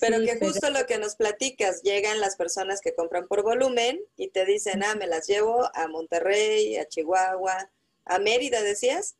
Pero 0.00 0.18
que 0.20 0.38
justo 0.38 0.70
lo 0.70 0.86
que 0.86 0.98
nos 0.98 1.16
platicas, 1.16 1.82
llegan 1.82 2.20
las 2.20 2.36
personas 2.36 2.80
que 2.80 2.94
compran 2.94 3.26
por 3.26 3.42
volumen 3.42 4.00
y 4.16 4.28
te 4.28 4.44
dicen, 4.44 4.82
ah, 4.82 4.94
me 4.98 5.06
las 5.06 5.26
llevo 5.26 5.64
a 5.74 5.88
Monterrey, 5.88 6.76
a 6.76 6.86
Chihuahua, 6.86 7.70
a 8.04 8.18
Mérida, 8.18 8.62
decías. 8.62 9.16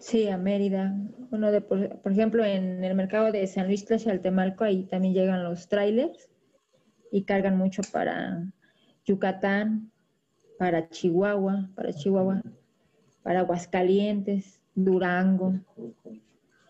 Sí, 0.00 0.28
a 0.28 0.38
Mérida. 0.38 0.94
Uno 1.30 1.50
de, 1.50 1.60
por, 1.60 2.12
ejemplo, 2.12 2.44
en 2.44 2.84
el 2.84 2.94
mercado 2.94 3.32
de 3.32 3.46
San 3.46 3.66
Luis 3.66 3.84
Tlaxaltemalco, 3.84 4.64
ahí 4.64 4.84
también 4.84 5.14
llegan 5.14 5.44
los 5.44 5.68
trailers 5.68 6.28
y 7.10 7.24
cargan 7.24 7.56
mucho 7.56 7.82
para 7.90 8.44
Yucatán, 9.04 9.90
para 10.58 10.88
Chihuahua, 10.88 11.70
para 11.74 11.92
Chihuahua, 11.92 12.42
para 13.22 13.40
Aguascalientes, 13.40 14.60
Durango, 14.74 15.54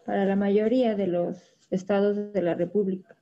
para 0.07 0.25
la 0.25 0.37
mayoría 0.37 0.95
de 0.95 1.07
los 1.07 1.55
estados 1.71 2.33
de 2.33 2.43
la 2.43 2.55
República. 2.55 3.18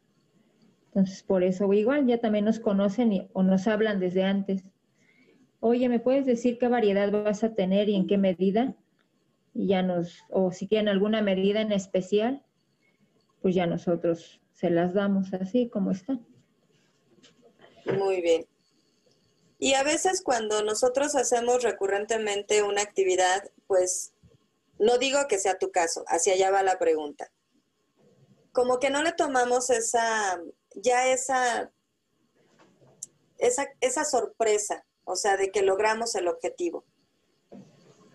Entonces, 0.97 1.23
por 1.23 1.45
eso 1.45 1.71
igual 1.75 2.07
ya 2.07 2.21
también 2.21 2.47
nos 2.47 2.59
conocen 2.59 3.29
o 3.35 3.43
nos 3.43 3.67
hablan 3.67 4.01
desde 4.01 4.25
antes. 4.25 4.65
Oye, 5.61 5.91
¿me 5.91 6.01
puedes 6.01 6.25
decir 6.25 6.57
qué 6.57 6.69
variedad 6.69 7.13
vas 7.13 7.45
a 7.45 7.55
tener 7.55 7.91
y 7.91 7.97
en 7.97 8.07
qué 8.07 8.17
medida? 8.17 8.75
Y 9.53 9.67
ya 9.67 9.83
nos, 9.83 10.25
o 10.31 10.53
si 10.53 10.67
quieren 10.67 10.89
alguna 10.89 11.21
medida 11.21 11.61
en 11.61 11.71
especial, 11.71 12.43
pues 13.43 13.55
ya 13.55 13.67
nosotros 13.67 14.41
se 14.55 14.71
las 14.71 14.95
damos 14.95 15.35
así 15.35 15.69
como 15.69 15.91
están. 15.91 16.27
Muy 17.99 18.23
bien. 18.23 18.47
Y 19.59 19.75
a 19.75 19.83
veces 19.83 20.23
cuando 20.23 20.63
nosotros 20.63 21.15
hacemos 21.15 21.63
recurrentemente 21.63 22.63
una 22.63 22.81
actividad, 22.81 23.51
pues 23.67 24.15
no 24.79 24.97
digo 24.97 25.19
que 25.29 25.39
sea 25.39 25.59
tu 25.59 25.71
caso, 25.71 26.07
hacia 26.09 26.33
allá 26.33 26.51
va 26.51 26.63
la 26.63 26.79
pregunta. 26.79 27.31
Como 28.53 28.79
que 28.79 28.89
no 28.89 29.03
le 29.03 29.13
tomamos 29.13 29.69
esa 29.69 30.41
ya 30.77 31.09
esa, 31.09 31.73
esa, 33.39 33.67
esa 33.81 34.05
sorpresa, 34.05 34.85
o 35.05 35.17
sea, 35.17 35.37
de 35.37 35.51
que 35.51 35.63
logramos 35.63 36.15
el 36.15 36.29
objetivo. 36.29 36.85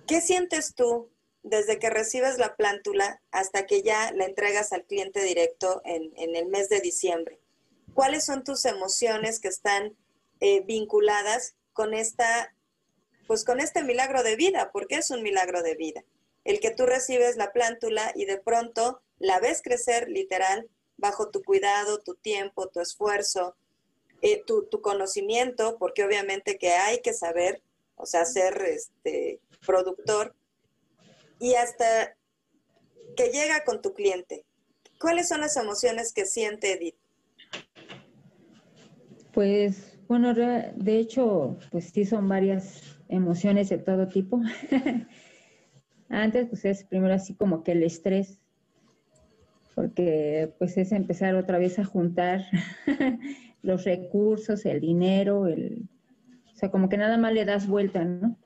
¿Qué 0.08 0.22
sientes 0.22 0.76
tú 0.76 1.12
desde 1.44 1.80
que 1.80 1.90
recibes 1.90 2.38
la 2.38 2.56
plántula 2.56 3.22
hasta 3.32 3.66
que 3.66 3.82
ya 3.82 4.12
la 4.12 4.26
entregas 4.26 4.72
al 4.74 4.86
cliente 4.86 5.24
directo 5.24 5.82
en, 5.86 6.12
el 6.16 6.48
mes 6.48 6.70
de 6.70 6.82
diciembre? 6.82 7.40
¿Cuáles 7.94 8.26
son 8.26 8.44
tus 8.44 8.66
emociones 8.66 9.40
que 9.40 9.48
están 9.48 9.98
eh, 10.40 10.62
vinculadas 10.62 11.56
con 11.74 11.94
esta, 11.94 12.56
pues 13.28 13.44
con 13.44 13.60
este 13.60 13.84
milagro 13.84 14.24
de 14.24 14.36
vida? 14.36 14.70
Porque 14.72 14.96
es 14.96 15.10
un 15.10 15.24
milagro 15.24 15.64
de 15.64 15.76
vida. 15.76 16.04
El 16.44 16.60
que 16.60 16.72
tú 16.72 16.86
recibes 16.86 17.38
la 17.38 17.52
plántula 17.52 18.12
y 18.16 18.26
de 18.26 18.38
pronto 18.38 19.02
la 19.18 19.40
ves 19.40 19.62
crecer 19.62 20.10
literal 20.10 20.70
bajo 21.02 21.30
tu 21.30 21.44
cuidado, 21.44 22.00
tu 22.00 22.16
tiempo, 22.16 22.70
tu 22.70 22.80
esfuerzo, 22.80 23.56
eh, 24.22 24.44
tu, 24.46 24.70
conocimiento, 24.82 25.78
porque 25.80 26.06
obviamente 26.06 26.58
que 26.58 26.70
hay 26.70 27.02
que 27.02 27.14
saber, 27.14 27.62
o 27.96 28.06
sea, 28.06 28.24
ser 28.24 28.62
este, 28.62 29.42
productor, 29.66 30.36
y 31.40 31.56
hasta 31.56 32.16
que 33.18 33.30
llega 33.30 33.66
con 33.66 33.82
tu 33.82 33.94
cliente. 33.94 34.46
¿Cuáles 35.00 35.28
son 35.28 35.42
las 35.42 35.58
emociones 35.58 36.14
que 36.14 36.26
siente 36.26 36.74
Edith? 36.74 36.96
Pues, 39.34 39.98
bueno, 40.08 40.36
de 40.36 40.98
hecho, 40.98 41.58
pues 41.72 41.86
sí 41.92 42.06
son 42.06 42.30
varias 42.30 43.00
emociones 43.10 43.70
de 43.70 43.80
todo 43.80 44.08
tipo. 44.08 44.40
Antes, 46.10 46.48
pues 46.50 46.66
es 46.66 46.84
primero 46.84 47.14
así 47.14 47.34
como 47.34 47.64
que 47.64 47.72
el 47.72 47.82
estrés, 47.84 48.41
porque 49.76 50.54
pues 50.58 50.78
es 50.78 50.92
empezar 50.92 51.36
otra 51.36 51.58
vez 51.58 51.80
a 51.80 51.86
juntar 51.86 52.46
los 53.62 53.86
recursos, 53.86 54.66
el 54.66 54.82
dinero, 54.82 55.48
el, 55.48 55.88
o 56.54 56.56
sea, 56.56 56.72
como 56.72 56.90
que 56.90 56.98
nada 56.98 57.18
más 57.18 57.34
le 57.34 57.46
das 57.46 57.68
vuelta, 57.68 58.04
¿no? 58.04 58.38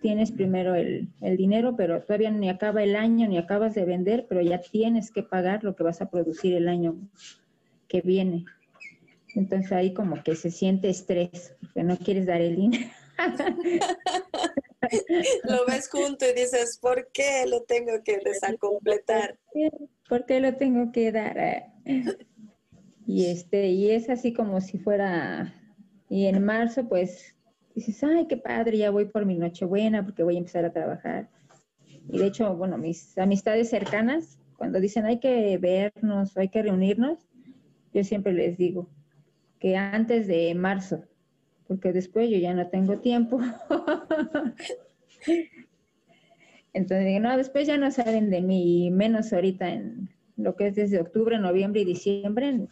Tienes 0.00 0.32
primero 0.32 0.74
el, 0.74 1.08
el 1.20 1.36
dinero, 1.36 1.76
pero 1.76 2.02
todavía 2.02 2.30
ni 2.30 2.48
acaba 2.48 2.82
el 2.82 2.96
año, 2.96 3.28
ni 3.28 3.36
acabas 3.36 3.74
de 3.74 3.84
vender, 3.84 4.26
pero 4.28 4.40
ya 4.40 4.60
tienes 4.60 5.10
que 5.10 5.22
pagar 5.22 5.62
lo 5.62 5.76
que 5.76 5.82
vas 5.82 6.00
a 6.00 6.08
producir 6.08 6.54
el 6.54 6.68
año 6.68 6.96
que 7.86 8.00
viene. 8.00 8.46
Entonces 9.34 9.72
ahí 9.72 9.92
como 9.92 10.22
que 10.22 10.36
se 10.36 10.50
siente 10.50 10.88
estrés, 10.88 11.54
porque 11.60 11.82
no 11.82 11.98
quieres 11.98 12.26
dar 12.26 12.40
el 12.40 12.56
dinero. 12.56 12.90
lo 15.44 15.66
ves 15.66 15.88
junto 15.88 16.26
y 16.26 16.32
dices, 16.32 16.78
¿por 16.80 17.10
qué 17.12 17.44
lo 17.46 17.62
tengo 17.62 17.92
que 18.04 18.18
desacompletar? 18.24 19.38
¿Por 20.10 20.26
qué 20.26 20.40
lo 20.40 20.56
tengo 20.56 20.90
que 20.90 21.12
dar? 21.12 21.72
Y 23.06 23.26
este, 23.26 23.68
y 23.68 23.92
es 23.92 24.10
así 24.10 24.32
como 24.32 24.60
si 24.60 24.76
fuera, 24.76 25.54
y 26.08 26.26
en 26.26 26.44
marzo 26.44 26.88
pues 26.88 27.36
dices, 27.76 28.02
ay, 28.02 28.26
qué 28.26 28.36
padre, 28.36 28.78
ya 28.78 28.90
voy 28.90 29.04
por 29.04 29.24
mi 29.24 29.38
Nochebuena 29.38 30.04
porque 30.04 30.24
voy 30.24 30.34
a 30.34 30.38
empezar 30.38 30.64
a 30.64 30.72
trabajar. 30.72 31.30
Y 32.08 32.18
de 32.18 32.26
hecho, 32.26 32.56
bueno, 32.56 32.76
mis 32.76 33.16
amistades 33.18 33.70
cercanas, 33.70 34.40
cuando 34.58 34.80
dicen 34.80 35.06
hay 35.06 35.20
que 35.20 35.56
vernos 35.58 36.36
o 36.36 36.40
hay 36.40 36.48
que 36.48 36.62
reunirnos, 36.62 37.28
yo 37.94 38.02
siempre 38.02 38.32
les 38.32 38.58
digo 38.58 38.90
que 39.60 39.76
antes 39.76 40.26
de 40.26 40.52
marzo, 40.56 41.04
porque 41.68 41.92
después 41.92 42.28
yo 42.30 42.38
ya 42.38 42.52
no 42.52 42.68
tengo 42.68 42.98
tiempo. 42.98 43.38
Entonces 46.72 47.06
digo, 47.06 47.20
no, 47.20 47.36
después 47.36 47.66
ya 47.66 47.76
no 47.76 47.90
saben 47.90 48.30
de 48.30 48.40
mí, 48.42 48.90
menos 48.90 49.32
ahorita 49.32 49.70
en 49.70 50.10
lo 50.36 50.56
que 50.56 50.68
es 50.68 50.74
desde 50.76 51.00
octubre, 51.00 51.38
noviembre 51.38 51.80
y 51.80 51.84
diciembre, 51.84 52.68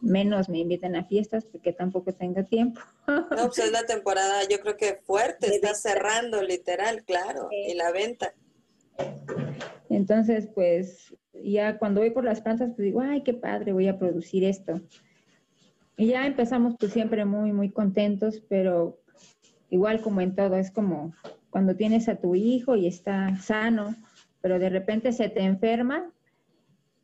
menos 0.00 0.48
me 0.48 0.58
inviten 0.58 0.96
a 0.96 1.04
fiestas 1.04 1.44
porque 1.44 1.72
tampoco 1.72 2.12
tengo 2.12 2.44
tiempo. 2.44 2.80
No, 3.06 3.26
pues 3.28 3.58
es 3.58 3.72
la 3.72 3.84
temporada, 3.84 4.42
yo 4.48 4.60
creo 4.60 4.76
que 4.76 5.00
fuerte, 5.04 5.46
está 5.54 5.74
cerrando 5.74 6.42
literal, 6.42 7.04
claro, 7.04 7.48
y 7.50 7.74
la 7.74 7.90
venta. 7.92 8.34
Entonces, 9.88 10.48
pues 10.54 11.14
ya 11.32 11.78
cuando 11.78 12.00
voy 12.00 12.10
por 12.10 12.24
las 12.24 12.40
plantas, 12.40 12.70
pues 12.74 12.86
digo, 12.86 13.00
ay, 13.00 13.22
qué 13.22 13.34
padre, 13.34 13.72
voy 13.72 13.88
a 13.88 13.98
producir 13.98 14.44
esto. 14.44 14.80
Y 15.96 16.08
ya 16.08 16.26
empezamos 16.26 16.74
pues 16.78 16.92
siempre 16.92 17.24
muy, 17.24 17.52
muy 17.52 17.70
contentos, 17.70 18.42
pero 18.48 19.00
igual 19.70 20.00
como 20.00 20.20
en 20.20 20.34
todo, 20.34 20.56
es 20.56 20.70
como 20.70 21.14
cuando 21.54 21.76
tienes 21.76 22.08
a 22.08 22.16
tu 22.16 22.34
hijo 22.34 22.74
y 22.74 22.88
está 22.88 23.36
sano, 23.36 23.94
pero 24.40 24.58
de 24.58 24.70
repente 24.70 25.12
se 25.12 25.28
te 25.28 25.44
enferma 25.44 26.10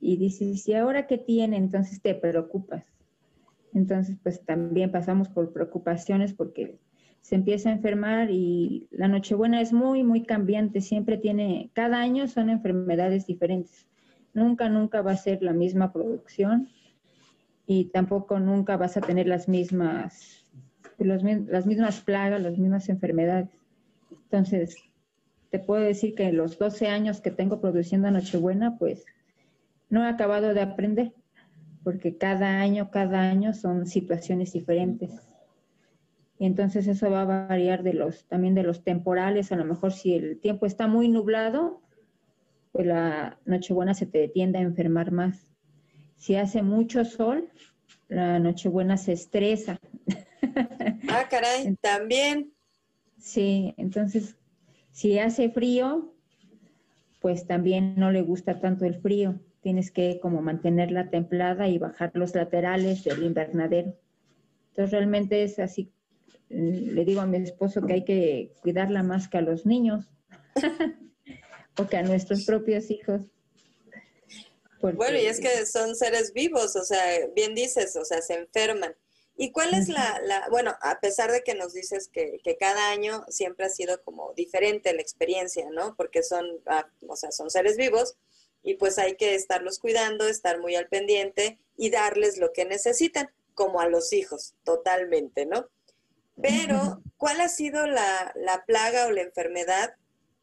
y 0.01 0.17
dices, 0.17 0.67
¿y 0.67 0.75
ahora 0.75 1.07
qué 1.07 1.19
tiene? 1.19 1.57
Entonces 1.57 2.03
te 2.03 2.17
preocupas. 2.17 2.83
Entonces, 3.75 4.17
pues 4.21 4.45
también 4.45 4.91
pasamos 4.91 5.29
por 5.29 5.53
preocupaciones 5.53 6.35
porque 6.35 6.81
se 7.21 7.37
empieza 7.37 7.69
a 7.69 7.75
enfermar 7.75 8.33
y 8.33 8.89
la 8.91 9.07
Nochebuena 9.07 9.61
es 9.61 9.73
muy, 9.73 10.03
muy 10.03 10.25
cambiante. 10.25 10.81
Siempre 10.81 11.17
tiene, 11.17 11.71
cada 11.73 12.01
año 12.01 12.27
son 12.27 12.51
enfermedades 12.51 13.29
diferentes. 13.29 13.87
Nunca, 14.35 14.69
nunca 14.69 15.01
va 15.01 15.13
a 15.13 15.17
ser 15.17 15.45
la 15.45 15.53
misma 15.53 15.93
producción 15.93 16.69
y 17.69 17.85
tampoco 17.85 18.41
nunca 18.41 18.77
vas 18.77 18.97
a 18.97 19.01
tener 19.01 19.29
las 19.29 19.47
mismas, 19.47 20.45
las 20.99 21.67
mismas 21.67 22.01
plagas, 22.01 22.43
las 22.43 22.59
mismas 22.59 22.89
enfermedades. 22.89 23.60
Entonces, 24.11 24.77
te 25.51 25.59
puedo 25.59 25.83
decir 25.83 26.15
que 26.15 26.25
en 26.25 26.37
los 26.37 26.59
12 26.59 26.89
años 26.89 27.21
que 27.21 27.31
tengo 27.31 27.61
produciendo 27.61 28.11
Nochebuena, 28.11 28.79
pues 28.79 29.05
no 29.89 30.05
he 30.05 30.09
acabado 30.09 30.55
de 30.55 30.61
aprender, 30.61 31.13
porque 31.83 32.17
cada 32.17 32.61
año, 32.61 32.91
cada 32.91 33.23
año 33.23 33.53
son 33.53 33.87
situaciones 33.87 34.53
diferentes. 34.53 35.11
Y 36.39 36.47
entonces 36.47 36.87
eso 36.87 37.11
va 37.11 37.23
a 37.23 37.49
variar 37.49 37.83
de 37.83 37.93
los, 37.93 38.25
también 38.25 38.55
de 38.55 38.63
los 38.63 38.83
temporales. 38.83 39.53
A 39.53 39.57
lo 39.57 39.65
mejor 39.65 39.93
si 39.93 40.15
el 40.15 40.41
tiempo 40.41 40.65
está 40.65 40.87
muy 40.87 41.09
nublado, 41.09 41.83
pues 42.73 42.87
la 42.87 43.39
Nochebuena 43.45 43.93
se 43.93 44.07
te 44.07 44.29
tiende 44.29 44.59
a 44.59 44.63
enfermar 44.63 45.11
más. 45.11 45.53
Si 46.17 46.37
hace 46.37 46.63
mucho 46.63 47.05
sol, 47.05 47.51
la 48.09 48.39
Nochebuena 48.39 48.97
se 48.97 49.13
estresa. 49.13 49.79
Ah, 51.09 51.27
caray, 51.29 51.77
también. 51.81 52.53
Sí, 53.21 53.75
entonces, 53.77 54.37
si 54.93 55.19
hace 55.19 55.51
frío, 55.51 56.15
pues 57.21 57.47
también 57.47 57.95
no 57.97 58.11
le 58.11 58.23
gusta 58.23 58.61
tanto 58.61 58.85
el 58.87 59.01
frío. 59.01 59.39
Tienes 59.61 59.91
que 59.91 60.21
como 60.21 60.41
mantenerla 60.41 61.11
templada 61.11 61.69
y 61.69 61.79
bajar 61.79 62.13
los 62.15 62.35
laterales 62.35 63.05
del 63.05 63.23
invernadero. 63.23 63.95
Entonces, 64.71 64.93
realmente 64.93 65.43
es 65.43 65.59
así. 65.59 65.93
Mm, 66.49 66.95
le 66.95 67.05
digo 67.05 67.21
a 67.21 67.27
mi 67.27 67.37
esposo 67.37 67.83
que 67.83 67.93
hay 67.93 68.05
que 68.05 68.55
cuidarla 68.63 69.03
más 69.03 69.29
que 69.29 69.39
a 69.39 69.43
los 69.43 69.67
niños 69.67 70.11
o 71.79 71.87
que 71.87 71.97
a 71.97 72.03
nuestros 72.03 72.45
propios 72.45 72.91
hijos. 72.91 73.23
Bueno, 74.81 75.19
y 75.19 75.27
es 75.27 75.41
que 75.41 75.67
son 75.67 75.95
seres 75.95 76.33
vivos, 76.33 76.75
o 76.75 76.85
sea, 76.85 76.99
bien 77.37 77.55
dices, 77.55 77.95
o 77.97 78.05
sea, 78.05 78.23
se 78.23 78.35
enferman. 78.35 78.95
¿Y 79.43 79.53
cuál 79.53 79.73
es 79.73 79.89
la, 79.89 80.21
la 80.23 80.47
bueno, 80.51 80.77
a 80.83 81.01
pesar 81.01 81.33
de 81.33 81.43
que 81.43 81.55
nos 81.55 81.73
dices 81.73 82.09
que, 82.13 82.41
que, 82.45 82.59
cada 82.59 82.91
año 82.91 83.25
siempre 83.29 83.65
ha 83.65 83.71
sido 83.71 84.03
como 84.03 84.35
diferente 84.35 84.93
la 84.93 85.01
experiencia, 85.01 85.67
¿no? 85.71 85.97
Porque 85.97 86.23
son, 86.23 86.47
ah, 86.67 86.87
o 87.09 87.17
sea, 87.17 87.33
son 87.33 87.49
seres 87.49 87.79
vivos 87.79 88.19
y 88.63 88.75
pues 88.75 88.99
hay 88.99 89.17
que 89.17 89.35
estarlos 89.35 89.79
cuidando, 89.79 90.29
estar 90.29 90.61
muy 90.61 90.75
al 90.75 90.89
pendiente 90.89 91.59
y 91.79 91.89
darles 91.89 92.37
lo 92.37 92.53
que 92.53 92.67
necesitan, 92.67 93.31
como 93.55 93.81
a 93.81 93.89
los 93.89 94.13
hijos, 94.13 94.57
totalmente, 94.63 95.47
¿no? 95.47 95.71
Pero, 96.43 97.01
¿cuál 97.17 97.41
ha 97.41 97.49
sido 97.49 97.87
la, 97.87 98.33
la 98.35 98.67
plaga 98.67 99.07
o 99.07 99.11
la 99.11 99.23
enfermedad 99.23 99.95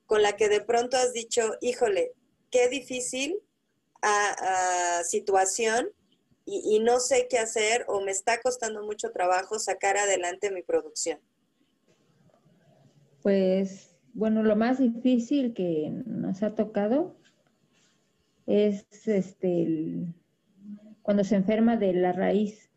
con 0.08 0.24
la 0.24 0.36
que 0.36 0.50
de 0.50 0.62
pronto 0.62 0.98
has 0.98 1.14
dicho, 1.14 1.54
híjole, 1.62 2.14
qué 2.50 2.68
difícil 2.68 3.44
a, 4.02 5.04
situación 5.04 5.92
y, 6.50 6.80
no 6.80 7.02
sé 7.02 7.28
qué 7.30 7.40
hacer 7.40 7.84
o 7.90 8.00
me 8.00 8.12
está 8.12 8.40
costando 8.42 8.82
mucho 8.86 9.12
trabajo 9.12 9.60
sacar 9.60 9.98
adelante 9.98 10.50
mi 10.50 10.64
producción? 10.64 11.20
Pues 13.22 13.98
bueno, 14.14 14.44
lo 14.44 14.56
más 14.56 14.80
difícil 14.80 15.54
que 15.54 15.92
nos 16.06 16.42
ha 16.44 16.56
tocado 16.56 17.18
es 18.46 18.88
este 19.06 20.08
cuando 21.02 21.26
se 21.26 21.36
enferma 21.36 21.76
de 21.76 21.94
la 21.94 22.14
raíz, 22.14 22.70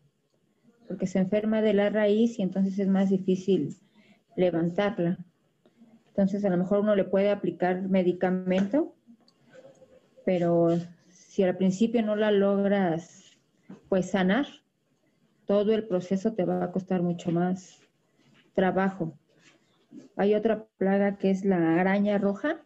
porque 0.87 1.07
se 1.07 1.19
enferma 1.19 1.61
de 1.61 1.73
la 1.73 1.89
raíz 1.89 2.39
y 2.39 2.41
entonces 2.41 2.77
es 2.77 2.87
más 2.89 3.09
difícil 3.09 3.77
levantarla. 4.35 5.17
Entonces 6.07 6.43
a 6.43 6.49
lo 6.49 6.57
mejor 6.57 6.81
uno 6.81 6.95
le 6.95 7.05
puede 7.05 7.29
aplicar 7.29 7.87
medicamento, 7.87 8.93
pero 10.25 10.77
si 11.09 11.43
al 11.43 11.55
principio 11.55 12.01
no 12.03 12.17
la 12.17 12.31
logras 12.31 13.20
pues 13.89 14.11
sanar, 14.11 14.47
todo 15.45 15.73
el 15.73 15.87
proceso 15.87 16.33
te 16.33 16.45
va 16.45 16.63
a 16.63 16.71
costar 16.71 17.01
mucho 17.01 17.31
más 17.31 17.81
trabajo. 18.53 19.17
Hay 20.15 20.35
otra 20.35 20.65
plaga 20.77 21.17
que 21.17 21.29
es 21.29 21.45
la 21.45 21.79
araña 21.79 22.17
roja 22.17 22.61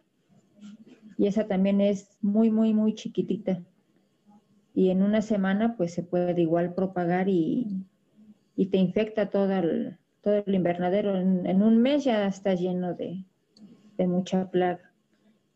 y 1.18 1.26
esa 1.26 1.46
también 1.46 1.80
es 1.80 2.16
muy, 2.20 2.50
muy, 2.50 2.74
muy 2.74 2.94
chiquitita. 2.94 3.62
Y 4.74 4.90
en 4.90 5.02
una 5.02 5.22
semana 5.22 5.76
pues 5.76 5.94
se 5.94 6.02
puede 6.02 6.40
igual 6.40 6.74
propagar 6.74 7.28
y, 7.28 7.86
te 8.70 8.76
infecta 8.78 9.30
todo 9.30 9.52
el, 9.52 9.96
todo 10.20 10.42
el 10.46 10.54
invernadero. 10.54 11.16
En, 11.16 11.62
un 11.62 11.78
mes 11.78 12.04
ya 12.04 12.26
está 12.26 12.54
lleno 12.54 12.94
de, 12.94 13.24
de 13.96 14.06
mucha 14.06 14.50
plaga. 14.50 14.92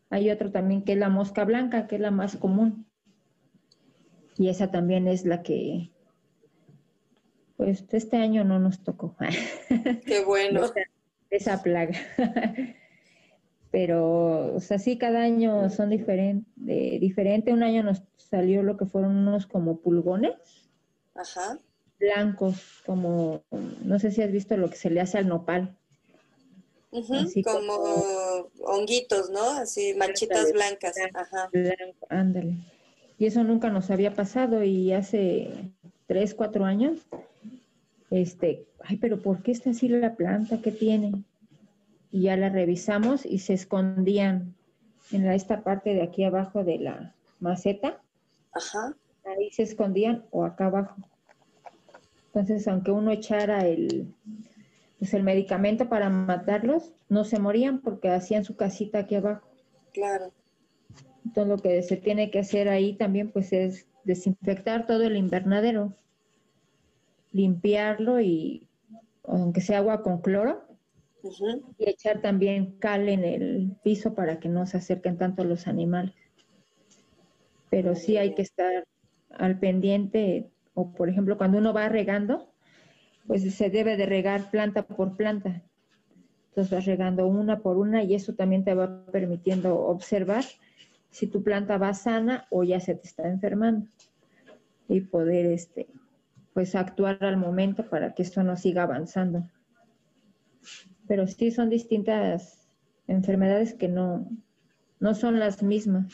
Hay 0.09 0.29
otro 0.29 0.51
también 0.51 0.83
que 0.83 0.93
es 0.93 0.97
la 0.97 1.09
mosca 1.09 1.45
blanca, 1.45 1.87
que 1.87 1.95
es 1.95 2.01
la 2.01 2.11
más 2.11 2.35
común. 2.35 2.85
Y 4.41 4.49
esa 4.49 4.71
también 4.71 5.07
es 5.07 5.23
la 5.23 5.43
que, 5.43 5.91
pues 7.57 7.85
este 7.91 8.17
año 8.17 8.43
no 8.43 8.57
nos 8.57 8.83
tocó. 8.83 9.15
Qué 10.07 10.23
bueno. 10.25 10.61
esa, 11.29 11.61
plaga. 11.61 11.93
Pero, 13.71 14.55
o 14.55 14.59
sea, 14.59 14.79
sí, 14.79 14.97
cada 14.97 15.21
año 15.21 15.69
son 15.69 15.91
diferentes. 15.91 16.51
diferente. 16.55 17.53
Un 17.53 17.61
año 17.61 17.83
nos 17.83 18.01
salió 18.17 18.63
lo 18.63 18.77
que 18.77 18.87
fueron 18.87 19.15
unos 19.15 19.45
como 19.45 19.79
pulgones. 19.79 20.33
Ajá. 21.13 21.59
Blancos, 21.99 22.81
como, 22.87 23.43
no 23.83 23.99
sé 23.99 24.09
si 24.09 24.23
has 24.23 24.31
visto 24.31 24.57
lo 24.57 24.71
que 24.71 24.75
se 24.75 24.89
le 24.89 25.01
hace 25.01 25.19
al 25.19 25.27
nopal. 25.27 25.77
como, 27.43 28.49
honguitos, 28.63 29.29
¿no? 29.29 29.51
Así, 29.51 29.93
manchitas 29.93 30.51
blancas. 30.51 30.95
Ajá. 31.13 31.47
ándale. 32.09 32.57
Y 33.21 33.27
eso 33.27 33.43
nunca 33.43 33.69
nos 33.69 33.91
había 33.91 34.15
pasado 34.15 34.63
y 34.63 34.93
hace 34.93 35.69
tres, 36.07 36.33
cuatro 36.33 36.65
años, 36.65 37.05
este, 38.09 38.65
ay, 38.83 38.97
pero 38.97 39.21
¿por 39.21 39.43
qué 39.43 39.51
está 39.51 39.69
así 39.69 39.87
la 39.87 40.15
planta? 40.15 40.59
¿Qué 40.59 40.71
tiene? 40.71 41.23
Y 42.11 42.23
ya 42.23 42.35
la 42.35 42.49
revisamos 42.49 43.27
y 43.27 43.37
se 43.37 43.53
escondían 43.53 44.55
en 45.11 45.27
la, 45.27 45.35
esta 45.35 45.61
parte 45.61 45.93
de 45.93 46.01
aquí 46.01 46.23
abajo 46.23 46.63
de 46.63 46.79
la 46.79 47.13
maceta. 47.39 48.01
Ajá. 48.53 48.95
Ahí 49.23 49.51
se 49.51 49.61
escondían 49.61 50.25
o 50.31 50.43
acá 50.43 50.65
abajo. 50.65 50.95
Entonces, 52.33 52.67
aunque 52.67 52.89
uno 52.89 53.11
echara 53.11 53.67
el, 53.67 54.11
pues 54.97 55.13
el 55.13 55.21
medicamento 55.21 55.87
para 55.89 56.09
matarlos, 56.09 56.91
no 57.07 57.23
se 57.23 57.37
morían 57.37 57.81
porque 57.81 58.09
hacían 58.09 58.45
su 58.45 58.55
casita 58.55 58.97
aquí 58.97 59.13
abajo. 59.13 59.47
Claro. 59.93 60.31
Entonces 61.25 61.49
lo 61.49 61.57
que 61.57 61.81
se 61.83 61.97
tiene 61.97 62.31
que 62.31 62.39
hacer 62.39 62.67
ahí 62.69 62.93
también 62.93 63.31
pues 63.31 63.53
es 63.53 63.87
desinfectar 64.03 64.87
todo 64.87 65.03
el 65.03 65.15
invernadero, 65.15 65.93
limpiarlo 67.31 68.19
y 68.19 68.67
aunque 69.23 69.61
sea 69.61 69.79
agua 69.79 70.01
con 70.01 70.21
cloro 70.21 70.63
y 71.77 71.89
echar 71.89 72.21
también 72.21 72.77
cal 72.79 73.07
en 73.07 73.23
el 73.23 73.75
piso 73.83 74.15
para 74.15 74.39
que 74.39 74.49
no 74.49 74.65
se 74.65 74.77
acerquen 74.77 75.17
tanto 75.17 75.43
los 75.43 75.67
animales. 75.67 76.15
Pero 77.69 77.95
sí 77.95 78.17
hay 78.17 78.33
que 78.33 78.41
estar 78.41 78.85
al 79.29 79.59
pendiente 79.59 80.49
o 80.73 80.91
por 80.91 81.09
ejemplo 81.09 81.37
cuando 81.37 81.59
uno 81.59 81.73
va 81.73 81.89
regando, 81.89 82.51
pues 83.27 83.53
se 83.53 83.69
debe 83.69 83.97
de 83.97 84.07
regar 84.07 84.49
planta 84.49 84.83
por 84.83 85.15
planta. 85.15 85.61
Entonces 86.49 86.73
vas 86.73 86.85
regando 86.85 87.27
una 87.27 87.59
por 87.59 87.77
una 87.77 88.03
y 88.03 88.15
eso 88.15 88.33
también 88.33 88.65
te 88.65 88.73
va 88.73 89.05
permitiendo 89.05 89.79
observar 89.79 90.43
si 91.11 91.27
tu 91.27 91.43
planta 91.43 91.77
va 91.77 91.93
sana 91.93 92.47
o 92.49 92.63
ya 92.63 92.79
se 92.79 92.95
te 92.95 93.07
está 93.07 93.27
enfermando 93.27 93.87
y 94.87 95.01
poder 95.01 95.45
este 95.45 95.87
pues 96.53 96.75
actuar 96.75 97.23
al 97.23 97.37
momento 97.37 97.89
para 97.89 98.13
que 98.13 98.23
esto 98.23 98.43
no 98.43 98.57
siga 98.57 98.83
avanzando. 98.83 99.49
Pero 101.07 101.27
sí 101.27 101.51
son 101.51 101.69
distintas 101.69 102.67
enfermedades 103.07 103.73
que 103.73 103.87
no, 103.87 104.29
no 104.99 105.13
son 105.13 105.39
las 105.39 105.63
mismas. 105.63 106.13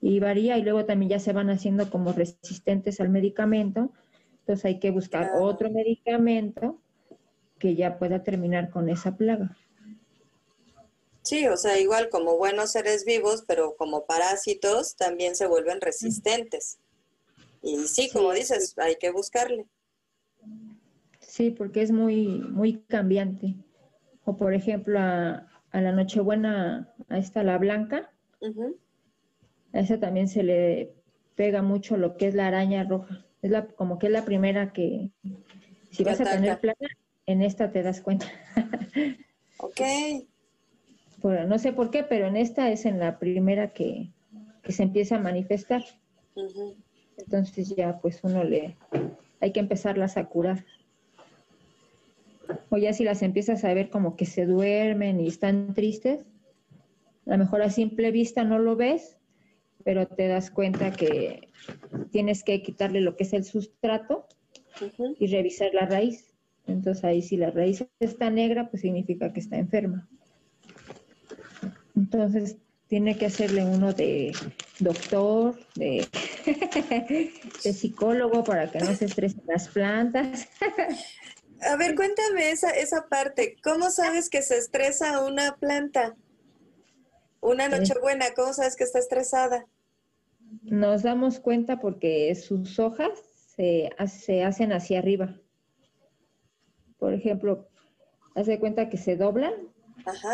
Y 0.00 0.20
varía 0.20 0.58
y 0.58 0.62
luego 0.62 0.84
también 0.84 1.10
ya 1.10 1.18
se 1.18 1.32
van 1.32 1.50
haciendo 1.50 1.90
como 1.90 2.12
resistentes 2.12 3.00
al 3.00 3.08
medicamento. 3.08 3.92
Entonces 4.40 4.64
hay 4.64 4.78
que 4.78 4.90
buscar 4.90 5.30
otro 5.40 5.70
medicamento 5.70 6.80
que 7.58 7.74
ya 7.74 7.98
pueda 7.98 8.22
terminar 8.22 8.70
con 8.70 8.88
esa 8.88 9.16
plaga. 9.16 9.56
Sí, 11.22 11.46
o 11.46 11.56
sea, 11.56 11.78
igual 11.78 12.08
como 12.08 12.36
buenos 12.36 12.72
seres 12.72 13.04
vivos, 13.04 13.44
pero 13.46 13.76
como 13.76 14.06
parásitos 14.06 14.96
también 14.96 15.36
se 15.36 15.46
vuelven 15.46 15.80
resistentes. 15.80 16.78
Y 17.62 17.78
sí, 17.86 18.10
como 18.12 18.32
dices, 18.32 18.74
hay 18.76 18.96
que 18.96 19.12
buscarle. 19.12 19.66
Sí, 21.20 21.50
porque 21.50 21.82
es 21.82 21.92
muy, 21.92 22.26
muy 22.26 22.82
cambiante. 22.88 23.54
O 24.24 24.36
por 24.36 24.52
ejemplo, 24.52 24.98
a, 24.98 25.48
la 25.72 25.92
Nochebuena, 25.92 26.92
a 27.08 27.18
esta 27.18 27.44
la 27.44 27.56
blanca, 27.56 28.10
a 29.72 29.78
esa 29.78 30.00
también 30.00 30.28
se 30.28 30.42
le 30.42 30.92
pega 31.36 31.62
mucho 31.62 31.96
lo 31.96 32.16
que 32.16 32.26
es 32.26 32.34
la 32.34 32.48
araña 32.48 32.82
roja. 32.82 33.24
Es 33.42 33.50
la, 33.50 33.68
como 33.68 34.00
que 34.00 34.08
es 34.08 34.12
la 34.12 34.24
primera 34.24 34.72
que, 34.72 35.10
si 35.92 36.02
vas 36.02 36.20
a 36.20 36.24
tener 36.24 36.60
plaga, 36.60 36.88
en 37.26 37.42
esta 37.42 37.70
te 37.70 37.82
das 37.82 38.00
cuenta. 38.00 38.26
ok 39.58 39.80
no 41.22 41.58
sé 41.58 41.72
por 41.72 41.90
qué, 41.90 42.02
pero 42.02 42.26
en 42.26 42.36
esta 42.36 42.70
es 42.70 42.84
en 42.84 42.98
la 42.98 43.18
primera 43.18 43.72
que, 43.72 44.10
se 44.68 44.82
empieza 44.82 45.16
a 45.16 45.20
manifestar. 45.20 45.82
Entonces 47.16 47.74
ya 47.76 47.98
pues 48.00 48.20
uno 48.22 48.44
le, 48.44 48.76
hay 49.40 49.52
que 49.52 49.60
empezarlas 49.60 50.16
a 50.16 50.26
curar. 50.26 50.64
O 52.70 52.78
ya 52.78 52.92
si 52.92 53.04
las 53.04 53.22
empiezas 53.22 53.64
a 53.64 53.74
ver 53.74 53.90
como 53.90 54.16
que 54.16 54.26
se 54.26 54.46
duermen 54.46 55.20
y 55.20 55.28
están 55.28 55.74
tristes, 55.74 56.24
a 57.26 57.30
lo 57.30 57.38
mejor 57.38 57.62
a 57.62 57.70
simple 57.70 58.10
vista 58.10 58.44
no 58.44 58.58
lo 58.58 58.76
ves, 58.76 59.18
pero 59.84 60.06
te 60.06 60.28
das 60.28 60.50
cuenta 60.50 60.92
que 60.92 61.48
tienes 62.10 62.44
que 62.44 62.62
quitarle 62.62 63.00
lo 63.00 63.16
que 63.16 63.24
es 63.24 63.32
el 63.32 63.44
sustrato 63.44 64.26
y 65.18 65.26
revisar 65.26 65.72
la 65.74 65.86
raíz. 65.86 66.34
Entonces 66.66 67.04
ahí 67.04 67.22
si 67.22 67.36
la 67.36 67.50
raíz 67.50 67.84
está 68.00 68.30
negra, 68.30 68.70
pues 68.70 68.82
significa 68.82 69.32
que 69.32 69.40
está 69.40 69.58
enferma. 69.58 70.08
Entonces, 71.96 72.56
tiene 72.92 73.16
que 73.16 73.24
hacerle 73.24 73.64
uno 73.64 73.94
de 73.94 74.32
doctor, 74.78 75.58
de, 75.76 76.06
psicólogo 77.58 78.44
para 78.44 78.70
que 78.70 78.80
no 78.80 78.94
se 78.94 79.06
estresen 79.06 79.44
las 79.46 79.68
plantas. 79.68 80.46
A 81.62 81.76
ver, 81.76 81.94
cuéntame 81.94 82.50
esa, 82.50 82.68
esa 82.68 83.08
parte. 83.08 83.56
¿Cómo 83.64 83.88
sabes 83.88 84.28
que 84.28 84.42
se 84.42 84.58
estresa 84.58 85.24
una 85.24 85.56
planta? 85.56 86.16
Una 87.40 87.70
nochebuena, 87.70 88.26
¿cómo 88.36 88.52
sabes 88.52 88.76
que 88.76 88.84
está 88.84 88.98
estresada? 88.98 89.64
Nos 90.60 91.02
damos 91.02 91.40
cuenta 91.40 91.80
porque 91.80 92.34
sus 92.34 92.78
hojas 92.78 93.08
se, 93.56 93.88
se 94.06 94.44
hacen 94.44 94.70
hacia 94.70 94.98
arriba. 94.98 95.40
Por 96.98 97.14
ejemplo, 97.14 97.70
hace 98.34 98.58
cuenta 98.58 98.90
que 98.90 98.98
se 98.98 99.16
doblan 99.16 99.54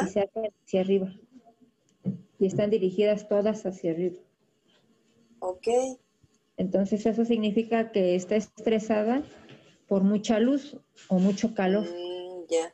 y 0.02 0.09
se 0.09 0.22
hacen 0.22 0.52
hacia 0.64 0.80
arriba 0.80 1.14
y 2.39 2.47
están 2.47 2.70
dirigidas 2.70 3.28
todas 3.28 3.66
hacia 3.66 3.93
arriba. 3.93 4.18
Ok. 5.41 5.66
Entonces 6.57 7.07
eso 7.07 7.24
significa 7.24 7.93
que 7.93 8.14
está 8.14 8.36
estresada 8.36 9.22
por 9.86 10.03
mucha 10.03 10.39
luz 10.39 10.76
o 11.09 11.18
mucho 11.18 11.55
calor. 11.55 11.84
Mm, 11.84 12.51
ya. 12.51 12.72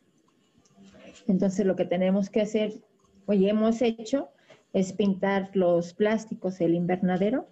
Entonces 1.26 1.66
lo 1.66 1.76
que 1.76 1.84
tenemos 1.84 2.30
que 2.30 2.40
hacer, 2.40 2.82
oye, 3.26 3.48
hemos 3.50 3.82
hecho, 3.82 4.28
es 4.72 4.92
pintar 4.92 5.50
los 5.54 5.94
plásticos, 5.94 6.60
el 6.60 6.74
invernadero. 6.74 7.48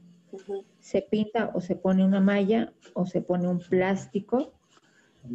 Se 0.80 1.02
pinta 1.02 1.50
o 1.54 1.60
se 1.60 1.76
pone 1.76 2.04
una 2.04 2.20
malla 2.20 2.72
o 2.94 3.06
se 3.06 3.20
pone 3.20 3.48
un 3.48 3.60
plástico 3.60 4.54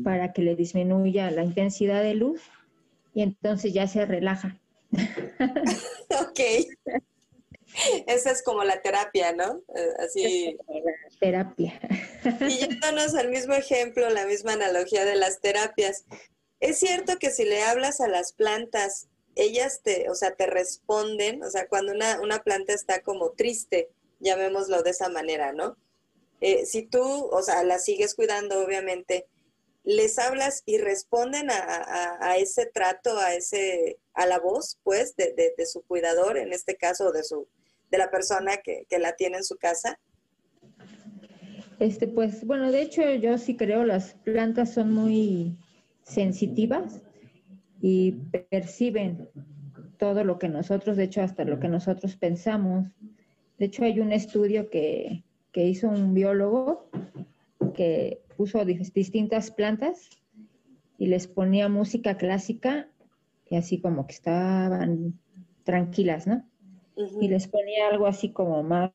para 0.03 0.33
que 0.33 0.41
le 0.41 0.55
disminuya 0.55 1.31
la 1.31 1.43
intensidad 1.43 2.01
de 2.01 2.15
luz 2.15 2.41
y 3.13 3.21
entonces 3.21 3.73
ya 3.73 3.87
se 3.87 4.05
relaja. 4.05 4.59
Ok. 6.09 6.39
Esa 8.07 8.31
es 8.31 8.41
como 8.43 8.63
la 8.63 8.81
terapia, 8.81 9.33
¿no? 9.33 9.61
Eh, 9.75 9.93
Así. 9.99 10.57
Terapia. 11.19 11.79
Y 12.41 12.57
yéndonos 12.59 13.13
al 13.15 13.29
mismo 13.29 13.53
ejemplo, 13.53 14.09
la 14.09 14.25
misma 14.25 14.53
analogía 14.53 15.05
de 15.05 15.15
las 15.15 15.41
terapias. 15.41 16.05
Es 16.59 16.79
cierto 16.79 17.17
que 17.19 17.29
si 17.29 17.45
le 17.45 17.63
hablas 17.63 18.01
a 18.01 18.07
las 18.07 18.33
plantas, 18.33 19.07
ellas 19.35 19.81
te, 19.83 20.09
o 20.09 20.15
sea, 20.15 20.35
te 20.35 20.47
responden, 20.47 21.43
o 21.43 21.49
sea, 21.49 21.67
cuando 21.67 21.91
una, 21.91 22.19
una 22.21 22.39
planta 22.39 22.73
está 22.73 23.01
como 23.01 23.31
triste, 23.31 23.89
llamémoslo 24.19 24.81
de 24.81 24.89
esa 24.89 25.09
manera, 25.09 25.53
¿no? 25.53 25.77
Eh, 26.41 26.65
si 26.65 26.83
tú, 26.83 27.01
o 27.03 27.41
sea, 27.43 27.63
la 27.63 27.79
sigues 27.79 28.15
cuidando, 28.15 28.59
obviamente, 28.63 29.27
les 29.87 30.19
hablas 30.19 30.63
y 30.65 30.77
responden 30.77 31.47
a, 31.49 32.35
ese 32.37 32.65
trato, 32.65 33.17
a 33.17 33.33
ese, 33.33 33.97
a 34.13 34.25
la 34.25 34.37
voz, 34.37 34.77
pues, 34.83 35.15
de 35.15 35.65
su 35.65 35.81
cuidador, 35.83 36.37
en 36.37 36.51
este 36.51 36.75
caso, 36.75 37.11
de 37.11 37.23
su, 37.23 37.47
de 37.89 37.97
la 37.97 38.11
persona 38.11 38.57
que, 38.57 38.85
que 38.89 38.99
la 38.99 39.15
tiene 39.15 39.37
en 39.37 39.43
su 39.43 39.57
casa. 39.57 39.99
Este, 41.79 42.07
pues, 42.07 42.43
bueno, 42.43 42.71
de 42.71 42.81
hecho 42.81 43.01
yo 43.15 43.37
sí 43.37 43.55
creo 43.55 43.83
las 43.83 44.15
plantas 44.15 44.73
son 44.73 44.93
muy 44.93 45.57
sensitivas 46.03 47.01
y 47.81 48.13
perciben 48.49 49.29
todo 49.97 50.23
lo 50.23 50.39
que 50.39 50.49
nosotros, 50.49 50.97
de 50.97 51.03
hecho 51.03 51.21
hasta 51.21 51.43
lo 51.43 51.59
que 51.59 51.67
nosotros 51.69 52.15
pensamos. 52.15 52.87
De 53.57 53.65
hecho 53.65 53.83
hay 53.83 53.99
un 53.99 54.11
estudio 54.11 54.69
que, 54.69 55.23
que 55.51 55.65
hizo 55.65 55.87
un 55.87 56.13
biólogo 56.13 56.89
que 57.75 58.21
puso 58.37 58.63
distintas 58.63 59.51
plantas 59.51 60.09
y 60.97 61.07
les 61.07 61.27
ponía 61.27 61.67
música 61.67 62.17
clásica 62.17 62.89
y 63.49 63.55
así 63.57 63.81
como 63.81 64.07
que 64.07 64.13
estaban 64.13 65.19
tranquilas, 65.63 66.27
¿no? 66.27 66.47
Y 67.19 67.27
les 67.27 67.47
ponía 67.47 67.89
algo 67.89 68.07
así 68.07 68.31
como 68.31 68.63
más 68.63 68.91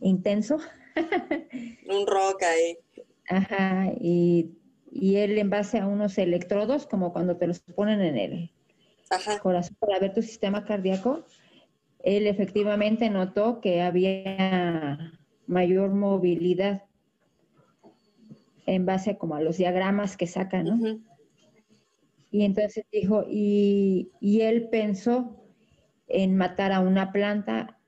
intenso 0.00 0.58
Un 1.88 2.06
rock 2.06 2.42
ahí. 2.42 2.78
Ajá, 3.28 3.92
y, 4.00 4.50
y 4.90 5.16
él 5.16 5.38
en 5.38 5.50
base 5.50 5.78
a 5.78 5.86
unos 5.86 6.18
electrodos, 6.18 6.86
como 6.86 7.12
cuando 7.12 7.36
te 7.36 7.46
los 7.46 7.60
ponen 7.60 8.00
en 8.00 8.16
el 8.16 8.50
Ajá. 9.10 9.38
corazón 9.40 9.76
para 9.78 9.98
ver 9.98 10.14
tu 10.14 10.22
sistema 10.22 10.64
cardíaco, 10.64 11.24
él 12.02 12.26
efectivamente 12.26 13.10
notó 13.10 13.60
que 13.60 13.82
había 13.82 15.12
mayor 15.46 15.90
movilidad 15.90 16.84
en 18.70 18.86
base 18.86 19.18
como 19.18 19.34
a 19.34 19.40
los 19.40 19.56
diagramas 19.56 20.16
que 20.16 20.28
sacan, 20.28 20.64
¿no? 20.64 21.00
Y 22.30 22.44
entonces 22.44 22.84
dijo, 22.92 23.24
y, 23.28 24.12
y 24.20 24.42
él 24.42 24.68
pensó 24.70 25.44
en 26.06 26.36
matar 26.36 26.72
a 26.72 26.78
una 26.78 27.10
planta 27.10 27.80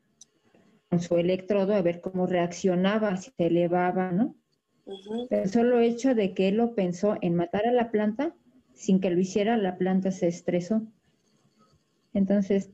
con 0.90 1.00
su 1.00 1.16
electrodo 1.18 1.74
a 1.74 1.82
ver 1.82 2.00
cómo 2.00 2.26
reaccionaba, 2.26 3.16
si 3.16 3.30
se 3.30 3.46
elevaba, 3.46 4.10
¿no? 4.10 4.34
Ujú. 4.84 5.28
Pero 5.30 5.48
solo 5.48 5.78
hecho 5.78 6.16
de 6.16 6.34
que 6.34 6.48
él 6.48 6.56
lo 6.56 6.74
pensó 6.74 7.16
en 7.20 7.36
matar 7.36 7.66
a 7.66 7.72
la 7.72 7.92
planta, 7.92 8.34
sin 8.74 9.00
que 9.00 9.10
lo 9.10 9.20
hiciera, 9.20 9.56
la 9.56 9.78
planta 9.78 10.10
se 10.10 10.26
estresó. 10.26 10.82
Entonces, 12.12 12.70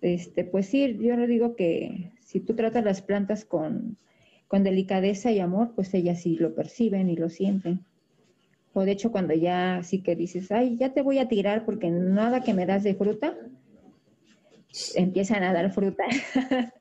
este, 0.00 0.44
pues 0.44 0.66
sí, 0.66 0.98
yo 1.00 1.16
le 1.16 1.28
digo 1.28 1.54
que 1.54 2.10
si 2.20 2.40
tú 2.40 2.56
tratas 2.56 2.84
las 2.84 3.02
plantas 3.02 3.44
con, 3.44 3.96
con 4.52 4.64
delicadeza 4.64 5.30
y 5.30 5.40
amor, 5.40 5.72
pues 5.74 5.94
ellas 5.94 6.20
sí 6.20 6.36
lo 6.36 6.54
perciben 6.54 7.08
y 7.08 7.16
lo 7.16 7.30
sienten. 7.30 7.86
O 8.74 8.84
de 8.84 8.92
hecho, 8.92 9.10
cuando 9.10 9.32
ya 9.32 9.80
sí 9.82 10.02
que 10.02 10.14
dices, 10.14 10.52
ay, 10.52 10.76
ya 10.76 10.92
te 10.92 11.00
voy 11.00 11.20
a 11.20 11.26
tirar 11.26 11.64
porque 11.64 11.88
nada 11.88 12.42
que 12.42 12.52
me 12.52 12.66
das 12.66 12.82
de 12.82 12.94
fruta, 12.94 13.34
empiezan 14.94 15.42
a 15.42 15.54
dar 15.54 15.72
fruta. 15.72 16.04